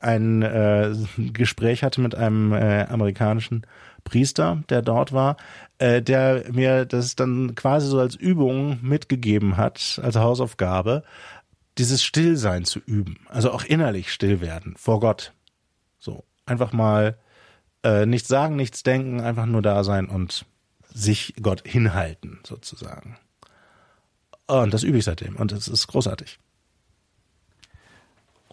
ein 0.00 0.40
äh, 0.40 0.94
Gespräch 1.18 1.82
hatte 1.82 2.00
mit 2.00 2.14
einem 2.14 2.54
äh, 2.54 2.84
amerikanischen 2.84 3.66
Priester, 4.04 4.62
der 4.68 4.82
dort 4.82 5.12
war, 5.12 5.36
äh, 5.78 6.02
der 6.02 6.44
mir 6.52 6.84
das 6.84 7.16
dann 7.16 7.54
quasi 7.54 7.88
so 7.88 7.98
als 7.98 8.14
Übung 8.14 8.78
mitgegeben 8.82 9.56
hat, 9.56 10.00
als 10.02 10.16
Hausaufgabe, 10.16 11.02
dieses 11.78 12.04
Stillsein 12.04 12.64
zu 12.64 12.78
üben. 12.80 13.26
Also 13.28 13.50
auch 13.50 13.64
innerlich 13.64 14.12
still 14.12 14.40
werden 14.40 14.74
vor 14.76 15.00
Gott. 15.00 15.32
So, 15.98 16.24
einfach 16.46 16.72
mal 16.72 17.18
äh, 17.82 18.06
nichts 18.06 18.28
sagen, 18.28 18.56
nichts 18.56 18.82
denken, 18.82 19.20
einfach 19.20 19.46
nur 19.46 19.62
da 19.62 19.82
sein 19.84 20.08
und 20.08 20.46
sich 20.92 21.34
Gott 21.42 21.62
hinhalten, 21.66 22.40
sozusagen. 22.44 23.18
Und 24.46 24.72
das 24.74 24.82
übe 24.82 24.98
ich 24.98 25.04
seitdem 25.04 25.36
und 25.36 25.52
es 25.52 25.68
ist 25.68 25.86
großartig. 25.86 26.38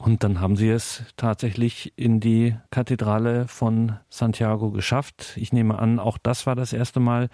Und 0.03 0.23
dann 0.23 0.41
haben 0.41 0.55
Sie 0.55 0.69
es 0.69 1.03
tatsächlich 1.15 1.93
in 1.95 2.19
die 2.19 2.55
Kathedrale 2.71 3.47
von 3.47 3.99
Santiago 4.09 4.71
geschafft. 4.71 5.33
Ich 5.35 5.53
nehme 5.53 5.77
an, 5.77 5.99
auch 5.99 6.17
das 6.17 6.47
war 6.47 6.55
das 6.55 6.73
erste 6.73 6.99
Mal, 6.99 7.29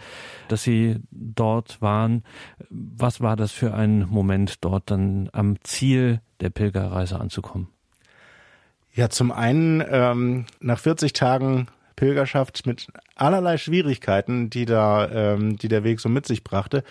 dass 0.49 0.63
Sie 0.63 0.99
dort 1.09 1.82
waren. 1.82 2.24
Was 2.70 3.22
war 3.22 3.38
das 3.38 3.53
für 3.53 3.74
ein 3.74 4.05
Moment, 4.09 4.65
dort 4.65 4.91
dann 4.91 5.30
am 5.32 5.55
Ziel 5.63 6.20
der 6.41 6.49
Pilgerreise 6.49 7.18
anzukommen? 7.18 7.70
Ja, 8.93 9.09
zum 9.09 9.32
einen 9.32 9.82
ähm, 9.89 10.45
nach 10.59 10.80
40 10.80 11.13
Tagen 11.13 11.68
Pilgerschaft 11.97 12.65
mit 12.65 12.88
allerlei 13.15 13.57
Schwierigkeiten, 13.57 14.49
die 14.49 14.65
da, 14.65 15.09
ähm, 15.09 15.57
die 15.57 15.68
der 15.68 15.84
Weg 15.84 15.99
so 15.99 16.07
mit 16.07 16.26
sich 16.26 16.43
brachte, 16.43 16.84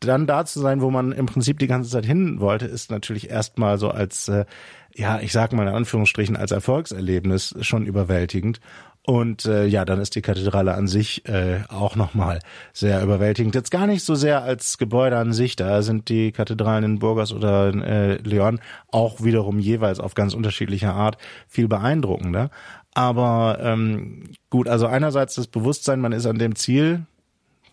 dann 0.00 0.26
da 0.26 0.44
zu 0.44 0.58
sein, 0.58 0.80
wo 0.80 0.90
man 0.90 1.12
im 1.12 1.26
Prinzip 1.26 1.58
die 1.58 1.66
ganze 1.66 1.90
Zeit 1.90 2.06
hin 2.06 2.40
wollte, 2.40 2.66
ist 2.66 2.90
natürlich 2.90 3.30
erstmal 3.30 3.78
so 3.78 3.90
als, 3.90 4.28
äh, 4.28 4.46
ja, 4.94 5.20
ich 5.20 5.32
sag 5.32 5.52
mal 5.52 5.66
in 5.66 5.74
Anführungsstrichen, 5.74 6.36
als 6.36 6.52
Erfolgserlebnis 6.52 7.54
schon 7.60 7.86
überwältigend. 7.86 8.60
Und 9.06 9.44
äh, 9.44 9.66
ja, 9.66 9.84
dann 9.84 10.00
ist 10.00 10.14
die 10.14 10.22
Kathedrale 10.22 10.74
an 10.74 10.86
sich 10.86 11.28
äh, 11.28 11.60
auch 11.68 11.94
nochmal 11.94 12.38
sehr 12.72 13.02
überwältigend. 13.02 13.54
Jetzt 13.54 13.70
gar 13.70 13.86
nicht 13.86 14.02
so 14.02 14.14
sehr 14.14 14.42
als 14.42 14.78
Gebäude 14.78 15.18
an 15.18 15.34
sich, 15.34 15.56
da 15.56 15.82
sind 15.82 16.08
die 16.08 16.32
Kathedralen 16.32 16.84
in 16.84 16.98
Burgos 17.00 17.30
oder 17.32 17.68
in 17.68 17.82
äh, 17.82 18.14
Leon 18.16 18.60
auch 18.90 19.22
wiederum 19.22 19.58
jeweils 19.58 20.00
auf 20.00 20.14
ganz 20.14 20.32
unterschiedliche 20.32 20.90
Art 20.90 21.18
viel 21.48 21.68
beeindruckender. 21.68 22.48
Aber 22.94 23.58
ähm, 23.60 24.30
gut, 24.48 24.68
also 24.68 24.86
einerseits 24.86 25.34
das 25.34 25.48
Bewusstsein, 25.48 26.00
man 26.00 26.12
ist 26.12 26.24
an 26.24 26.38
dem 26.38 26.54
Ziel, 26.54 27.04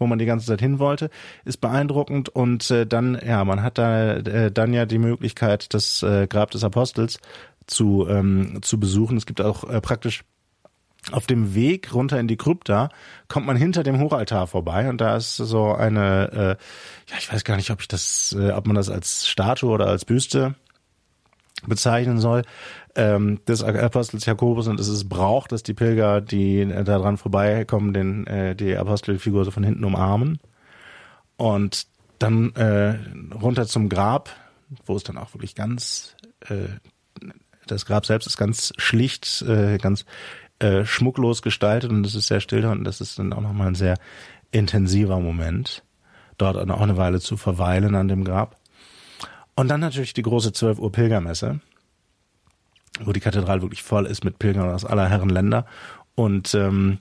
wo 0.02 0.08
man 0.08 0.20
die 0.20 0.26
ganze 0.26 0.48
Zeit 0.48 0.60
hin 0.60 0.80
wollte, 0.80 1.10
ist 1.46 1.62
beeindruckend 1.62 2.28
und 2.28 2.70
äh, 2.72 2.86
dann, 2.86 3.18
ja, 3.26 3.46
man 3.46 3.64
hat 3.64 3.78
da 3.78 4.16
äh, 4.16 4.52
dann 4.52 4.74
ja 4.74 4.86
die 4.86 4.98
Möglichkeit, 4.98 5.74
das 5.74 6.04
äh, 6.04 6.28
Grab 6.28 6.52
des 6.52 6.64
Apostels 6.64 7.20
zu, 7.68 8.08
ähm, 8.10 8.60
zu 8.62 8.80
besuchen. 8.80 9.16
Es 9.16 9.26
gibt 9.26 9.40
auch 9.40 9.64
äh, 9.70 9.80
praktisch 9.80 10.24
auf 11.12 11.26
dem 11.26 11.56
Weg 11.56 11.94
runter 11.94 12.20
in 12.20 12.28
die 12.28 12.38
Krypta 12.38 12.90
kommt 13.28 13.48
man 13.48 13.56
hinter 13.56 13.82
dem 13.82 14.00
Hochaltar 14.00 14.46
vorbei 14.46 14.88
und 14.88 15.02
da 15.02 15.16
ist 15.16 15.38
so 15.38 15.74
eine, 15.74 16.32
äh, 16.32 17.12
ja, 17.12 17.18
ich 17.18 17.32
weiß 17.32 17.44
gar 17.44 17.56
nicht, 17.56 17.72
ob 17.72 17.82
ich 17.82 17.88
das, 17.88 18.36
äh, 18.38 18.52
ob 18.52 18.68
man 18.68 18.76
das 18.76 18.90
als 18.90 19.28
Statue 19.28 19.72
oder 19.72 19.88
als 19.88 20.06
Büste 20.06 20.56
bezeichnen 21.68 22.20
soll, 22.20 22.44
ähm, 22.96 23.40
des 23.48 23.64
Apostels 23.64 24.26
Jakobus. 24.26 24.68
Und 24.68 24.80
es 24.80 24.88
ist 24.88 25.10
Brauch, 25.10 25.48
dass 25.48 25.64
die 25.64 25.74
Pilger, 25.74 26.22
die 26.22 26.62
äh, 26.62 26.84
da 26.84 26.98
dran 26.98 27.18
vorbeikommen, 27.18 27.94
den, 27.94 28.28
äh, 28.28 28.56
die 28.56 28.76
Apostelfigur 28.76 29.46
so 29.46 29.52
von 29.52 29.64
hinten 29.64 29.84
umarmen. 29.84 30.40
Und 31.38 31.88
dann 32.20 32.54
äh, 32.56 32.98
runter 33.34 33.66
zum 33.66 33.90
Grab, 33.90 34.30
wo 34.86 34.96
es 34.96 35.04
dann 35.04 35.18
auch 35.18 35.34
wirklich 35.34 35.56
ganz 35.56 36.16
äh, 36.42 36.68
das 37.68 37.86
Grab 37.86 38.06
selbst 38.06 38.28
ist 38.28 38.38
ganz 38.38 38.74
schlicht, 38.78 39.42
äh, 39.44 39.78
ganz 39.78 40.06
äh, 40.60 40.86
schmucklos 40.86 41.42
gestaltet. 41.42 41.92
Und 41.92 42.06
es 42.06 42.16
ist 42.16 42.28
sehr 42.28 42.40
still 42.40 42.66
und 42.66 42.84
das 42.84 43.02
ist 43.02 43.20
dann 43.20 43.34
auch 43.34 43.42
nochmal 43.42 43.68
ein 43.68 43.76
sehr 43.76 43.98
intensiver 44.52 45.20
Moment, 45.20 45.84
dort 46.38 46.58
auch 46.58 46.82
eine 46.82 46.98
Weile 46.98 47.20
zu 47.20 47.38
verweilen 47.38 47.96
an 47.96 48.08
dem 48.08 48.24
Grab. 48.24 48.61
Und 49.56 49.68
dann 49.68 49.80
natürlich 49.80 50.14
die 50.14 50.22
große 50.22 50.54
12 50.54 50.80
Uhr 50.80 50.92
Pilgermesse, 50.92 51.60
wo 53.04 53.12
die 53.12 53.20
Kathedrale 53.20 53.62
wirklich 53.62 53.84
voll 53.84 54.06
ist 54.06 54.24
mit 54.24 54.40
Pilgern 54.40 54.70
aus 54.70 54.86
aller 54.86 55.10
Herren 55.10 55.30
Länder. 55.30 55.66
Und 56.16 56.54
ähm, 56.56 57.00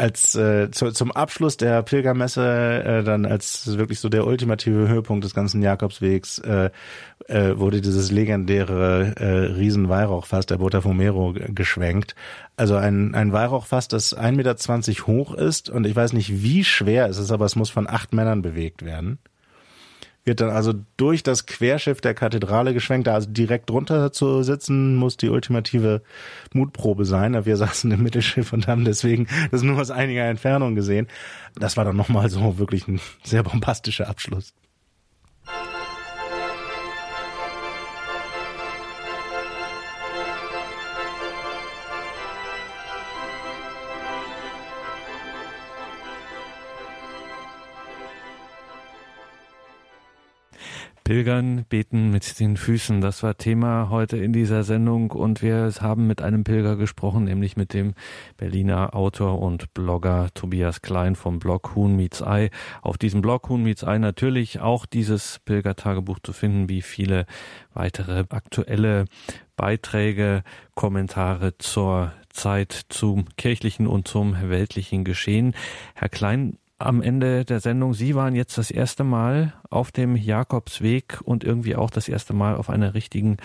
als 0.00 0.34
äh, 0.34 0.70
zu, 0.70 0.92
zum 0.92 1.12
Abschluss 1.12 1.58
der 1.58 1.82
Pilgermesse, 1.82 2.82
äh, 2.84 3.04
dann 3.04 3.26
als 3.26 3.76
wirklich 3.76 4.00
so 4.00 4.08
der 4.08 4.26
ultimative 4.26 4.88
Höhepunkt 4.88 5.24
des 5.24 5.34
ganzen 5.34 5.62
Jakobswegs, 5.62 6.38
äh, 6.38 6.70
äh, 7.26 7.58
wurde 7.58 7.82
dieses 7.82 8.10
legendäre 8.10 9.14
äh, 9.16 9.52
Riesenweihrauchfass 9.52 10.46
der 10.46 10.56
Botafumeiro 10.56 11.34
geschwenkt. 11.48 12.14
Also 12.56 12.76
ein, 12.76 13.14
ein 13.14 13.32
Weihrauchfass, 13.32 13.88
das 13.88 14.16
1,20 14.16 14.32
Meter 14.32 15.06
hoch 15.06 15.34
ist 15.34 15.68
und 15.68 15.86
ich 15.86 15.94
weiß 15.94 16.14
nicht, 16.14 16.42
wie 16.42 16.64
schwer 16.64 17.08
es 17.08 17.18
ist, 17.18 17.30
aber 17.30 17.44
es 17.44 17.56
muss 17.56 17.68
von 17.68 17.88
acht 17.88 18.14
Männern 18.14 18.40
bewegt 18.40 18.84
werden 18.84 19.18
wird 20.30 20.40
dann 20.40 20.50
also 20.50 20.72
durch 20.96 21.24
das 21.24 21.46
Querschiff 21.46 22.00
der 22.00 22.14
Kathedrale 22.14 22.72
geschwenkt. 22.72 23.08
Da 23.08 23.14
also 23.14 23.28
direkt 23.28 23.68
drunter 23.68 24.12
zu 24.12 24.44
sitzen, 24.44 24.94
muss 24.94 25.16
die 25.16 25.28
ultimative 25.28 26.02
Mutprobe 26.54 27.04
sein. 27.04 27.44
Wir 27.44 27.56
saßen 27.56 27.90
im 27.90 28.04
Mittelschiff 28.04 28.52
und 28.52 28.68
haben 28.68 28.84
deswegen 28.84 29.26
das 29.50 29.62
nur 29.62 29.80
aus 29.80 29.90
einiger 29.90 30.22
Entfernung 30.22 30.76
gesehen. 30.76 31.08
Das 31.56 31.76
war 31.76 31.84
dann 31.84 31.96
nochmal 31.96 32.30
so 32.30 32.58
wirklich 32.58 32.86
ein 32.86 33.00
sehr 33.24 33.42
bombastischer 33.42 34.08
Abschluss. 34.08 34.54
Pilgern, 51.10 51.64
beten 51.68 52.12
mit 52.12 52.38
den 52.38 52.56
Füßen. 52.56 53.00
Das 53.00 53.24
war 53.24 53.36
Thema 53.36 53.88
heute 53.90 54.16
in 54.16 54.32
dieser 54.32 54.62
Sendung 54.62 55.10
und 55.10 55.42
wir 55.42 55.72
haben 55.80 56.06
mit 56.06 56.22
einem 56.22 56.44
Pilger 56.44 56.76
gesprochen, 56.76 57.24
nämlich 57.24 57.56
mit 57.56 57.74
dem 57.74 57.94
Berliner 58.36 58.94
Autor 58.94 59.42
und 59.42 59.74
Blogger 59.74 60.28
Tobias 60.34 60.82
Klein 60.82 61.16
vom 61.16 61.40
Blog 61.40 61.74
Huhn 61.74 61.96
Meets 61.96 62.22
Ei. 62.22 62.50
Auf 62.80 62.96
diesem 62.96 63.22
Blog 63.22 63.48
Huhn 63.48 63.60
Meets 63.60 63.82
Ei 63.82 63.98
natürlich 63.98 64.60
auch 64.60 64.86
dieses 64.86 65.40
Pilgertagebuch 65.44 66.20
zu 66.22 66.32
finden, 66.32 66.68
wie 66.68 66.80
viele 66.80 67.26
weitere 67.74 68.26
aktuelle 68.28 69.06
Beiträge, 69.56 70.44
Kommentare 70.76 71.58
zur 71.58 72.12
Zeit 72.28 72.82
zum 72.88 73.24
kirchlichen 73.36 73.88
und 73.88 74.06
zum 74.06 74.36
weltlichen 74.48 75.02
Geschehen. 75.02 75.56
Herr 75.96 76.08
Klein, 76.08 76.56
am 76.78 77.02
Ende 77.02 77.44
der 77.44 77.60
Sendung, 77.60 77.94
Sie 77.94 78.14
waren 78.14 78.34
jetzt 78.34 78.56
das 78.56 78.70
erste 78.70 79.04
Mal 79.04 79.52
auf 79.70 79.92
dem 79.92 80.16
Jakobsweg 80.16 81.20
und 81.24 81.44
irgendwie 81.44 81.76
auch 81.76 81.90
das 81.90 82.08
erste 82.08 82.34
Mal 82.34 82.56
auf 82.56 82.68
einer 82.68 82.94
richtigen 82.94 83.36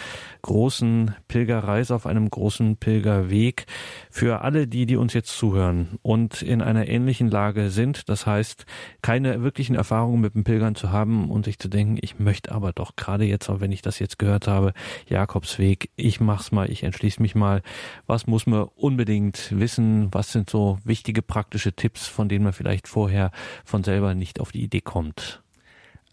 großen 0.41 1.15
Pilgerreise, 1.27 1.95
auf 1.95 2.07
einem 2.07 2.29
großen 2.29 2.77
Pilgerweg. 2.77 3.67
Für 4.09 4.41
alle 4.41 4.67
die, 4.67 4.87
die 4.87 4.97
uns 4.97 5.13
jetzt 5.13 5.37
zuhören 5.37 5.99
und 6.01 6.41
in 6.41 6.63
einer 6.63 6.87
ähnlichen 6.87 7.29
Lage 7.29 7.69
sind, 7.69 8.09
das 8.09 8.25
heißt, 8.25 8.65
keine 9.03 9.43
wirklichen 9.43 9.75
Erfahrungen 9.75 10.19
mit 10.19 10.33
dem 10.33 10.43
Pilgern 10.43 10.73
zu 10.73 10.91
haben 10.91 11.29
und 11.29 11.45
sich 11.45 11.59
zu 11.59 11.69
denken, 11.69 11.97
ich 12.01 12.17
möchte 12.17 12.51
aber 12.51 12.73
doch 12.73 12.95
gerade 12.95 13.25
jetzt, 13.25 13.47
auch 13.49 13.59
wenn 13.59 13.71
ich 13.71 13.83
das 13.83 13.99
jetzt 13.99 14.17
gehört 14.17 14.47
habe, 14.47 14.73
Jakobsweg, 15.07 15.91
ich 15.95 16.19
mach's 16.19 16.51
mal, 16.51 16.71
ich 16.71 16.83
entschließe 16.83 17.21
mich 17.21 17.35
mal. 17.35 17.61
Was 18.07 18.25
muss 18.25 18.47
man 18.47 18.63
unbedingt 18.75 19.57
wissen? 19.57 20.09
Was 20.11 20.31
sind 20.31 20.49
so 20.49 20.79
wichtige 20.83 21.21
praktische 21.21 21.73
Tipps, 21.73 22.07
von 22.07 22.29
denen 22.29 22.43
man 22.43 22.53
vielleicht 22.53 22.87
vorher 22.87 23.31
von 23.63 23.83
selber 23.83 24.15
nicht 24.15 24.39
auf 24.39 24.51
die 24.51 24.63
Idee 24.63 24.81
kommt? 24.81 25.44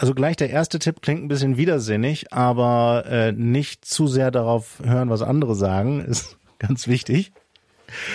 Also 0.02 0.14
gleich 0.14 0.34
der 0.34 0.50
erste 0.50 0.80
Tipp 0.80 1.00
klingt 1.00 1.22
ein 1.22 1.28
bisschen 1.28 1.56
widersinnig, 1.56 2.32
aber 2.32 3.04
äh, 3.06 3.30
nicht 3.30 3.84
zu 3.84 4.08
sehr 4.08 4.32
darauf 4.32 4.80
hören, 4.82 5.10
was 5.10 5.22
andere 5.22 5.54
sagen, 5.54 6.00
ist 6.04 6.38
ganz 6.58 6.88
wichtig. 6.88 7.30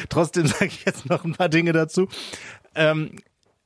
Trotzdem 0.09 0.47
sage 0.47 0.65
ich 0.65 0.83
jetzt 0.83 1.09
noch 1.09 1.23
ein 1.23 1.31
paar 1.31 1.47
Dinge 1.47 1.71
dazu. 1.71 2.09
Ähm, 2.75 3.15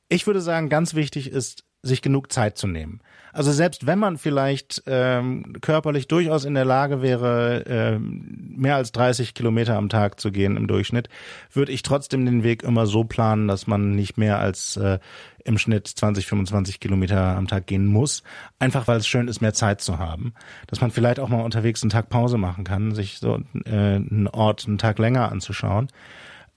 ich 0.08 0.28
würde 0.28 0.40
sagen, 0.40 0.70
ganz 0.70 0.94
wichtig 0.94 1.32
ist, 1.32 1.64
sich 1.84 2.02
genug 2.02 2.32
Zeit 2.32 2.58
zu 2.58 2.68
nehmen. 2.68 3.02
Also 3.34 3.52
selbst 3.52 3.88
wenn 3.88 3.98
man 3.98 4.18
vielleicht 4.18 4.84
ähm, 4.88 5.54
körperlich 5.62 6.08
durchaus 6.08 6.44
in 6.44 6.54
der 6.54 6.66
Lage 6.66 7.02
wäre, 7.02 7.64
ähm, 7.66 8.54
mehr 8.58 8.76
als 8.76 8.92
30 8.92 9.34
Kilometer 9.34 9.78
am 9.78 9.90
Tag 9.90 10.20
zu 10.20 10.32
gehen 10.32 10.58
im 10.58 10.68
Durchschnitt, 10.68 11.08
würde 11.52 11.72
ich 11.72 11.82
trotzdem 11.82 12.26
den 12.26 12.44
Weg 12.44 12.64
immer 12.64 12.86
so 12.86 13.04
planen, 13.04 13.48
dass 13.48 13.68
man 13.68 13.96
nicht 13.96 14.18
mehr 14.18 14.40
als 14.40 14.76
äh, 14.78 15.00
im 15.46 15.58
Schnitt 15.58 15.88
20, 15.88 16.28
25 16.28 16.80
Kilometer 16.80 17.20
am 17.38 17.48
Tag 17.48 17.68
gehen 17.68 17.86
muss. 17.86 18.22
Einfach 18.60 18.88
weil 18.88 18.98
es 18.98 19.08
schön 19.08 19.28
ist, 19.28 19.42
mehr 19.42 19.54
Zeit 19.54 19.82
zu 19.82 19.98
haben. 19.98 20.34
Dass 20.68 20.82
man 20.82 20.92
vielleicht 20.92 21.20
auch 21.20 21.30
mal 21.30 21.42
unterwegs 21.42 21.82
einen 21.82 21.90
Tag 21.90 22.10
Pause 22.10 22.38
machen 22.38 22.64
kann, 22.64 22.94
sich 22.94 23.20
so 23.20 23.40
äh, 23.66 23.70
einen 23.70 24.28
Ort 24.28 24.66
einen 24.68 24.78
Tag 24.78 25.00
länger 25.00 25.32
anzuschauen 25.32 25.88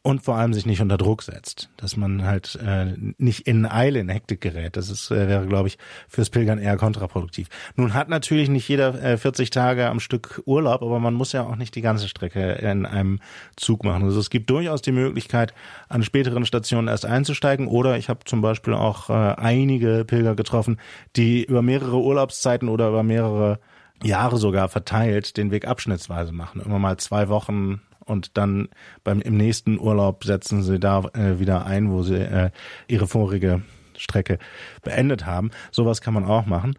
und 0.04 0.22
vor 0.22 0.36
allem 0.36 0.52
sich 0.52 0.66
nicht 0.66 0.82
unter 0.82 0.98
Druck 0.98 1.22
setzt, 1.22 1.70
dass 1.78 1.96
man 1.96 2.24
halt 2.24 2.58
äh, 2.62 2.92
nicht 3.16 3.48
in 3.48 3.64
Eile, 3.64 4.00
in 4.00 4.10
Hektik 4.10 4.42
gerät. 4.42 4.76
Das 4.76 4.90
ist, 4.90 5.10
äh, 5.10 5.28
wäre, 5.28 5.46
glaube 5.46 5.68
ich, 5.68 5.78
fürs 6.08 6.28
Pilgern 6.28 6.58
eher 6.58 6.76
kontraproduktiv. 6.76 7.48
Nun 7.74 7.94
hat 7.94 8.10
natürlich 8.10 8.50
nicht 8.50 8.68
jeder 8.68 9.02
äh, 9.02 9.16
40 9.16 9.48
Tage 9.48 9.88
am 9.88 10.00
Stück 10.00 10.42
Urlaub, 10.44 10.82
aber 10.82 11.00
man 11.00 11.14
muss 11.14 11.32
ja 11.32 11.44
auch 11.44 11.56
nicht 11.56 11.74
die 11.74 11.80
ganze 11.80 12.06
Strecke 12.06 12.52
in 12.52 12.84
einem 12.84 13.18
Zug 13.56 13.82
machen. 13.82 14.04
Also 14.04 14.20
es 14.20 14.28
gibt 14.28 14.50
durchaus 14.50 14.82
die 14.82 14.92
Möglichkeit, 14.92 15.54
an 15.88 16.02
späteren 16.02 16.44
Stationen 16.44 16.88
erst 16.88 17.06
einzusteigen. 17.06 17.66
Oder 17.66 17.96
ich 17.96 18.10
habe 18.10 18.20
zum 18.26 18.42
Beispiel 18.42 18.74
auch 18.74 19.08
äh, 19.08 19.12
einige 19.12 20.04
Pilger 20.04 20.34
getroffen, 20.34 20.78
die 21.16 21.44
über 21.44 21.62
mehrere 21.62 21.96
Urlaubszeiten 21.96 22.68
oder 22.68 22.90
über 22.90 23.02
mehrere 23.02 23.58
Jahre 24.02 24.36
sogar 24.36 24.68
verteilt 24.68 25.38
den 25.38 25.50
Weg 25.50 25.66
abschnittsweise 25.66 26.32
machen. 26.32 26.60
Immer 26.60 26.78
mal 26.78 26.98
zwei 26.98 27.30
Wochen 27.30 27.80
und 28.04 28.36
dann 28.36 28.68
beim 29.02 29.20
im 29.20 29.36
nächsten 29.36 29.78
Urlaub 29.78 30.24
setzen 30.24 30.62
sie 30.62 30.78
da 30.78 31.04
äh, 31.14 31.38
wieder 31.38 31.66
ein, 31.66 31.90
wo 31.90 32.02
sie 32.02 32.16
äh, 32.16 32.50
ihre 32.88 33.06
vorige 33.06 33.62
Strecke 33.96 34.38
beendet 34.82 35.26
haben. 35.26 35.50
Sowas 35.70 36.00
kann 36.00 36.14
man 36.14 36.24
auch 36.24 36.46
machen. 36.46 36.76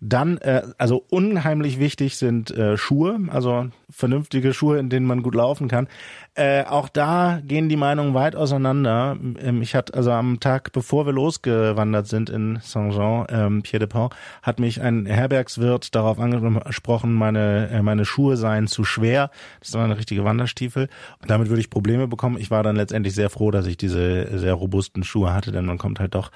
Dann, 0.00 0.38
äh, 0.38 0.62
also 0.76 1.04
unheimlich 1.08 1.78
wichtig 1.78 2.16
sind 2.18 2.50
äh, 2.50 2.76
Schuhe, 2.76 3.18
also 3.28 3.68
vernünftige 3.88 4.52
Schuhe, 4.52 4.78
in 4.78 4.90
denen 4.90 5.06
man 5.06 5.22
gut 5.22 5.34
laufen 5.34 5.68
kann. 5.68 5.88
Äh, 6.34 6.64
auch 6.64 6.90
da 6.90 7.40
gehen 7.42 7.70
die 7.70 7.76
Meinungen 7.76 8.12
weit 8.12 8.36
auseinander. 8.36 9.16
Ähm, 9.40 9.62
ich 9.62 9.74
hatte 9.74 9.94
also 9.94 10.12
am 10.12 10.38
Tag, 10.38 10.72
bevor 10.72 11.06
wir 11.06 11.12
losgewandert 11.14 12.08
sind 12.08 12.28
in 12.28 12.58
Saint-Jean, 12.62 13.26
ähm, 13.30 13.62
Pied-de-Pont, 13.62 14.14
hat 14.42 14.60
mich 14.60 14.82
ein 14.82 15.06
Herbergswirt 15.06 15.94
darauf 15.94 16.18
angesprochen, 16.20 17.14
meine 17.14 17.70
äh, 17.70 17.82
meine 17.82 18.04
Schuhe 18.04 18.36
seien 18.36 18.66
zu 18.66 18.84
schwer. 18.84 19.30
Das 19.60 19.72
waren 19.72 19.92
richtige 19.92 20.24
Wanderstiefel. 20.24 20.88
Und 21.22 21.30
damit 21.30 21.48
würde 21.48 21.60
ich 21.60 21.70
Probleme 21.70 22.06
bekommen. 22.06 22.36
Ich 22.38 22.50
war 22.50 22.62
dann 22.62 22.76
letztendlich 22.76 23.14
sehr 23.14 23.30
froh, 23.30 23.50
dass 23.50 23.66
ich 23.66 23.78
diese 23.78 24.38
sehr 24.38 24.54
robusten 24.54 25.04
Schuhe 25.04 25.32
hatte, 25.32 25.52
denn 25.52 25.64
man 25.64 25.78
kommt 25.78 26.00
halt 26.00 26.14
doch, 26.14 26.30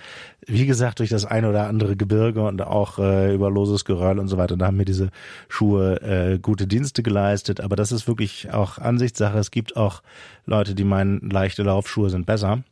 wie 0.47 0.67
gesagt, 0.67 0.99
durch 0.99 1.11
das 1.11 1.25
ein 1.25 1.45
oder 1.45 1.67
andere 1.67 1.97
Gebirge 1.97 2.43
und 2.43 2.63
auch 2.63 2.99
äh, 2.99 3.35
über 3.35 3.51
loses 3.51 3.85
Geröll 3.85 4.19
und 4.19 4.29
so 4.29 4.37
weiter. 4.39 4.57
Da 4.57 4.67
haben 4.67 4.77
mir 4.77 4.85
diese 4.85 5.11
Schuhe 5.49 6.01
äh, 6.03 6.39
gute 6.39 6.67
Dienste 6.67 7.03
geleistet. 7.03 7.61
Aber 7.61 7.77
das 7.77 7.93
ist 7.93 8.09
wirklich 8.09 8.51
auch 8.53 8.79
Ansichtssache. 8.79 9.39
Es 9.39 9.51
gibt 9.51 9.77
auch 9.77 10.03
Leute, 10.47 10.75
die 10.75 10.85
meinen, 10.85 11.31
leichte 11.31 11.63
Laufschuhe 11.63 12.11
sind 12.11 12.27
besser. 12.27 12.63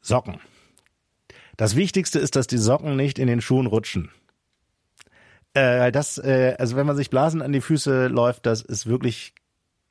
Socken. 0.00 0.38
Das 1.56 1.76
Wichtigste 1.76 2.18
ist, 2.18 2.36
dass 2.36 2.46
die 2.46 2.58
Socken 2.58 2.96
nicht 2.96 3.18
in 3.18 3.26
den 3.26 3.40
Schuhen 3.40 3.66
rutschen. 3.66 4.10
Äh, 5.54 5.92
das, 5.92 6.18
äh, 6.18 6.56
also 6.58 6.76
wenn 6.76 6.86
man 6.86 6.96
sich 6.96 7.10
Blasen 7.10 7.42
an 7.42 7.52
die 7.52 7.60
Füße 7.60 8.08
läuft, 8.08 8.46
das 8.46 8.60
ist 8.60 8.86
wirklich 8.86 9.34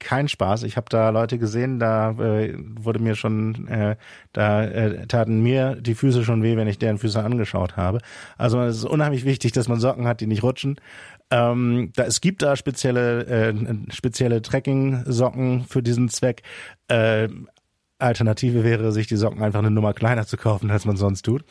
kein 0.03 0.27
Spaß. 0.27 0.63
Ich 0.63 0.77
habe 0.77 0.87
da 0.89 1.09
Leute 1.09 1.39
gesehen, 1.39 1.79
da 1.79 2.11
äh, 2.11 2.53
wurde 2.57 2.99
mir 2.99 3.15
schon, 3.15 3.67
äh, 3.67 3.95
da 4.31 4.63
äh, 4.63 5.07
taten 5.07 5.41
mir 5.41 5.75
die 5.75 5.95
Füße 5.95 6.23
schon 6.23 6.43
weh, 6.43 6.57
wenn 6.57 6.67
ich 6.67 6.77
deren 6.77 6.97
Füße 6.97 7.23
angeschaut 7.23 7.77
habe. 7.77 7.99
Also 8.37 8.61
es 8.61 8.77
ist 8.77 8.85
unheimlich 8.85 9.25
wichtig, 9.25 9.51
dass 9.51 9.67
man 9.67 9.79
Socken 9.79 10.07
hat, 10.07 10.21
die 10.21 10.27
nicht 10.27 10.43
rutschen. 10.43 10.79
Ähm, 11.31 11.91
da, 11.95 12.03
es 12.03 12.21
gibt 12.21 12.41
da 12.41 12.55
spezielle, 12.55 13.25
äh, 13.25 13.53
spezielle 13.91 14.41
Trekking-Socken 14.41 15.65
für 15.67 15.81
diesen 15.81 16.09
Zweck. 16.09 16.43
Äh, 16.87 17.29
Alternative 17.99 18.63
wäre, 18.63 18.91
sich 18.91 19.07
die 19.07 19.15
Socken 19.15 19.41
einfach 19.41 19.59
eine 19.59 19.71
Nummer 19.71 19.93
kleiner 19.93 20.27
zu 20.27 20.37
kaufen, 20.37 20.69
als 20.69 20.85
man 20.85 20.97
sonst 20.97 21.23
tut. 21.23 21.43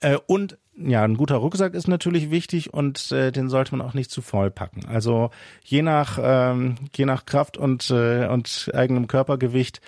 Äh, 0.00 0.18
und 0.26 0.58
ja, 0.76 1.02
ein 1.02 1.16
guter 1.16 1.36
Rucksack 1.36 1.74
ist 1.74 1.88
natürlich 1.88 2.30
wichtig 2.30 2.72
und 2.72 3.10
äh, 3.10 3.32
den 3.32 3.48
sollte 3.48 3.76
man 3.76 3.86
auch 3.86 3.94
nicht 3.94 4.10
zu 4.10 4.22
voll 4.22 4.50
packen. 4.50 4.86
Also 4.86 5.30
je 5.64 5.82
nach 5.82 6.18
ähm, 6.22 6.76
je 6.94 7.04
nach 7.04 7.26
Kraft 7.26 7.56
und 7.56 7.90
äh, 7.90 8.28
und 8.28 8.70
eigenem 8.72 9.08
Körpergewicht 9.08 9.80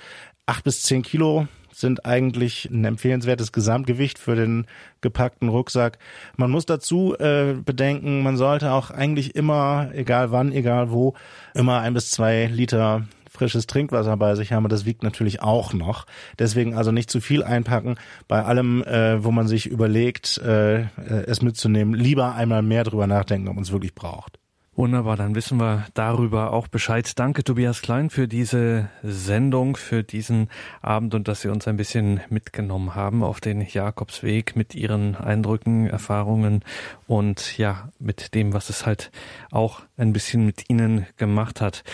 acht 0.46 0.64
bis 0.64 0.82
zehn 0.82 1.02
Kilo 1.02 1.46
sind 1.72 2.04
eigentlich 2.04 2.68
ein 2.70 2.84
empfehlenswertes 2.84 3.52
Gesamtgewicht 3.52 4.18
für 4.18 4.34
den 4.34 4.66
gepackten 5.00 5.48
Rucksack. 5.48 5.98
Man 6.36 6.50
muss 6.50 6.66
dazu 6.66 7.14
äh, 7.18 7.54
bedenken, 7.54 8.22
man 8.22 8.36
sollte 8.36 8.72
auch 8.72 8.90
eigentlich 8.90 9.34
immer, 9.34 9.90
egal 9.94 10.30
wann, 10.32 10.52
egal 10.52 10.90
wo, 10.90 11.14
immer 11.54 11.80
ein 11.80 11.94
bis 11.94 12.10
zwei 12.10 12.46
Liter 12.46 13.06
frisches 13.40 13.66
Trinkwasser 13.66 14.18
bei 14.18 14.34
sich 14.34 14.52
haben. 14.52 14.64
Und 14.64 14.72
das 14.72 14.84
wiegt 14.84 15.02
natürlich 15.02 15.40
auch 15.40 15.72
noch. 15.72 16.04
Deswegen 16.38 16.74
also 16.74 16.92
nicht 16.92 17.10
zu 17.10 17.22
viel 17.22 17.42
einpacken. 17.42 17.94
Bei 18.28 18.44
allem, 18.44 18.82
äh, 18.82 19.24
wo 19.24 19.30
man 19.30 19.48
sich 19.48 19.64
überlegt, 19.64 20.36
äh, 20.38 20.82
es 21.26 21.40
mitzunehmen, 21.40 21.94
lieber 21.94 22.34
einmal 22.34 22.60
mehr 22.60 22.84
drüber 22.84 23.06
nachdenken, 23.06 23.48
ob 23.48 23.54
man 23.54 23.64
es 23.64 23.72
wirklich 23.72 23.94
braucht. 23.94 24.38
Wunderbar, 24.76 25.16
dann 25.16 25.34
wissen 25.34 25.58
wir 25.58 25.86
darüber 25.94 26.52
auch 26.52 26.68
Bescheid. 26.68 27.18
Danke, 27.18 27.44
Tobias 27.44 27.80
Klein, 27.80 28.10
für 28.10 28.28
diese 28.28 28.88
Sendung, 29.02 29.76
für 29.76 30.02
diesen 30.02 30.48
Abend 30.82 31.14
und 31.14 31.28
dass 31.28 31.40
Sie 31.40 31.48
uns 31.48 31.66
ein 31.66 31.76
bisschen 31.76 32.20
mitgenommen 32.28 32.94
haben 32.94 33.22
auf 33.24 33.40
den 33.40 33.62
Jakobsweg 33.62 34.54
mit 34.54 34.74
Ihren 34.74 35.16
Eindrücken, 35.16 35.86
Erfahrungen 35.86 36.62
und 37.06 37.58
ja, 37.58 37.88
mit 37.98 38.34
dem, 38.34 38.52
was 38.52 38.68
es 38.70 38.86
halt 38.86 39.10
auch 39.50 39.80
ein 39.96 40.12
bisschen 40.12 40.44
mit 40.46 40.68
Ihnen 40.68 41.06
gemacht 41.16 41.60
hat. 41.60 41.84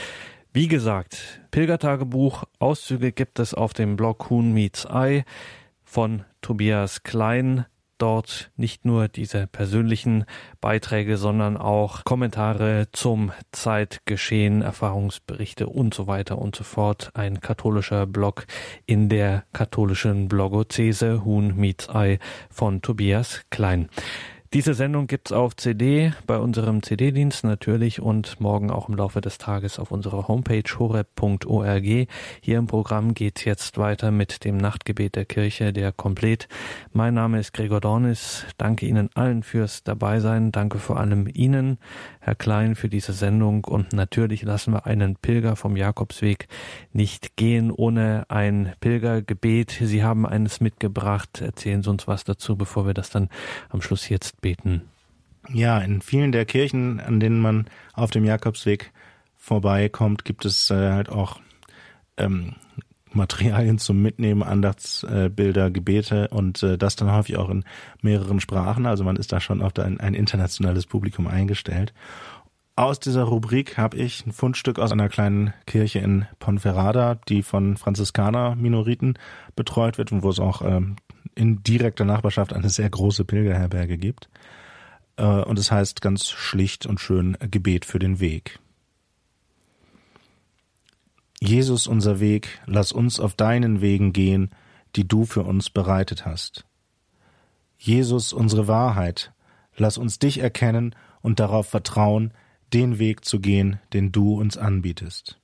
Wie 0.57 0.69
gesagt, 0.69 1.43
Pilgertagebuch, 1.51 2.45
Auszüge 2.61 3.13
gibt 3.13 3.41
es 3.41 3.53
auf 3.53 3.75
dem 3.75 3.95
Blog 3.95 4.31
Huhn 4.31 4.55
Meets 4.55 4.87
Eye 4.87 5.27
von 5.85 6.25
Tobias 6.41 7.03
Klein 7.03 7.67
dort 7.99 8.51
nicht 8.57 8.87
nur 8.87 9.09
diese 9.09 9.49
persönlichen 9.49 10.25
Beiträge, 10.63 11.19
sondern 11.19 11.59
auch 11.59 12.05
Kommentare 12.05 12.89
zum 12.93 13.33
Zeitgeschehen, 13.53 14.63
Erfahrungsberichte 14.63 15.67
und 15.67 15.93
so 15.93 16.07
weiter 16.07 16.39
und 16.39 16.57
so 16.57 16.65
fort. 16.65 17.11
Ein 17.13 17.43
katholischer 17.43 18.07
Blog 18.07 18.47
in 18.87 19.11
der 19.11 19.45
katholischen 19.53 20.27
Blogozese 20.27 21.23
Huhn 21.23 21.55
Meets 21.55 21.89
Eye 21.89 22.19
von 22.49 22.81
Tobias 22.81 23.43
Klein. 23.51 23.91
Diese 24.57 24.73
Sendung 24.73 25.07
gibt's 25.07 25.33
auf 25.33 25.55
CD 25.55 26.15
bei 26.27 26.39
unserem 26.39 26.83
CD-Dienst 26.83 27.45
natürlich 27.45 28.01
und 28.01 28.41
morgen 28.41 28.71
auch 28.71 28.89
im 28.89 28.95
Laufe 28.95 29.21
des 29.21 29.37
Tages 29.37 29.79
auf 29.79 29.91
unserer 29.91 30.29
Homepage 30.29 30.63
horeb.org. 30.79 31.85
Hier 32.41 32.59
im 32.59 32.67
Programm 32.67 33.13
geht's 33.13 33.45
jetzt 33.45 33.77
weiter 33.77 34.11
mit 34.11 34.47
dem 34.47 34.57
Nachtgebet 34.57 35.15
der 35.15 35.27
Kirche, 35.27 35.75
der 35.75 35.93
komplett. 35.93 36.49
Mein 36.95 37.13
Name 37.13 37.39
ist 37.39 37.53
Gregor 37.53 37.83
Dornis. 37.83 38.47
Danke 38.57 38.87
Ihnen 38.87 39.11
allen 39.13 39.43
fürs 39.43 39.85
Dabeisein. 39.85 40.53
Danke 40.53 40.79
vor 40.79 40.99
allem 40.99 41.29
Ihnen, 41.31 41.77
Herr 42.27 42.35
Klein, 42.35 42.75
für 42.75 42.89
diese 42.89 43.13
Sendung 43.13 43.63
und 43.63 43.93
natürlich 43.93 44.43
lassen 44.43 44.73
wir 44.73 44.85
einen 44.85 45.15
Pilger 45.15 45.55
vom 45.55 45.77
Jakobsweg 45.77 46.49
nicht 46.93 47.37
gehen 47.37 47.71
ohne 47.71 48.25
ein 48.27 48.73
Pilgergebet. 48.81 49.71
Sie 49.81 50.03
haben 50.03 50.27
eines 50.27 50.61
mitgebracht. 50.61 51.41
Erzählen 51.41 51.85
Sie 51.85 51.89
uns 51.89 52.09
was 52.09 52.25
dazu, 52.25 52.57
bevor 52.57 52.85
wir 52.85 52.95
das 52.95 53.11
dann 53.11 53.29
am 53.69 53.81
Schluss 53.81 54.09
jetzt 54.09 54.41
beten? 54.41 54.83
Ja, 55.51 55.79
in 55.79 56.03
vielen 56.03 56.33
der 56.33 56.47
Kirchen, 56.47 56.99
an 56.99 57.21
denen 57.21 57.39
man 57.39 57.67
auf 57.93 58.11
dem 58.11 58.25
Jakobsweg 58.25 58.91
vorbeikommt, 59.37 60.25
gibt 60.25 60.45
es 60.45 60.69
äh, 60.73 60.91
halt 60.91 61.09
auch 61.09 61.39
ähm, 62.17 62.57
Materialien 63.13 63.79
zum 63.79 64.03
Mitnehmen, 64.03 64.43
Andachtsbilder, 64.43 65.67
äh, 65.67 65.71
Gebete 65.71 66.29
und 66.29 66.63
äh, 66.63 66.77
das 66.77 66.97
dann 66.97 67.13
häufig 67.13 67.37
auch 67.37 67.51
in 67.51 67.65
mehreren 68.03 68.41
Sprachen. 68.41 68.87
Also 68.87 69.05
man 69.05 69.17
ist 69.17 69.33
da 69.33 69.41
schon 69.41 69.63
auf 69.63 69.79
ein, 69.79 70.01
ein 70.01 70.15
internationales 70.15 70.87
Publikum 70.87 71.27
eingestellt. 71.27 71.93
Aus 72.79 73.01
dieser 73.01 73.23
Rubrik 73.23 73.79
habe 73.79 73.97
ich 73.97 74.27
ein 74.27 74.33
Fundstück 74.33 74.79
aus 74.79 74.93
einer 74.93 75.09
kleinen 75.09 75.55
Kirche 75.67 76.01
in 76.01 76.27
Ponferrada, 76.41 77.15
die 77.27 77.43
von 77.43 77.79
Franziskaner-Minoriten 77.79 79.19
betreut 79.55 79.97
wird 79.97 80.13
und 80.13 80.23
wo 80.23 80.29
es 80.29 80.39
auch 80.39 80.61
ähm, 80.61 80.97
in 81.35 81.63
direkter 81.63 82.05
Nachbarschaft 82.05 82.53
eine 82.53 82.69
sehr 82.69 82.91
große 82.91 83.25
Pilgerherberge 83.25 83.97
gibt. 83.97 84.29
Äh, 85.17 85.25
und 85.25 85.59
es 85.59 85.73
heißt 85.73 86.03
ganz 86.03 86.29
schlicht 86.29 86.85
und 86.85 87.01
schön 87.01 87.39
Gebet 87.51 87.87
für 87.87 87.99
den 87.99 88.21
Weg. 88.21 88.59
Jesus 91.41 91.87
unser 91.87 92.21
Weg, 92.21 92.61
lass 92.67 92.93
uns 92.93 93.21
auf 93.21 93.35
deinen 93.35 93.81
Wegen 93.81 94.13
gehen, 94.13 94.51
die 94.97 95.07
du 95.07 95.25
für 95.27 95.43
uns 95.43 95.71
bereitet 95.71 96.25
hast. 96.25 96.65
Jesus 97.79 98.33
unsere 98.33 98.69
Wahrheit, 98.69 99.33
lass 99.77 99.99
uns 99.99 100.19
dich 100.19 100.39
erkennen 100.39 100.95
und 101.21 101.39
darauf 101.39 101.69
vertrauen, 101.69 102.33
den 102.73 102.99
Weg 102.99 103.25
zu 103.25 103.41
gehen, 103.41 103.79
den 103.93 104.13
du 104.13 104.39
uns 104.39 104.57
anbietest. 104.57 105.39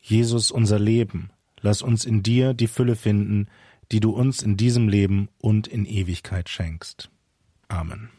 Jesus 0.00 0.52
unser 0.52 0.78
Leben, 0.78 1.30
lass 1.60 1.82
uns 1.82 2.04
in 2.04 2.22
dir 2.22 2.54
die 2.54 2.68
Fülle 2.68 2.94
finden, 2.94 3.48
die 3.90 4.00
du 4.00 4.10
uns 4.12 4.42
in 4.42 4.56
diesem 4.56 4.88
Leben 4.88 5.28
und 5.38 5.66
in 5.66 5.84
Ewigkeit 5.84 6.48
schenkst. 6.48 7.10
Amen. 7.68 8.10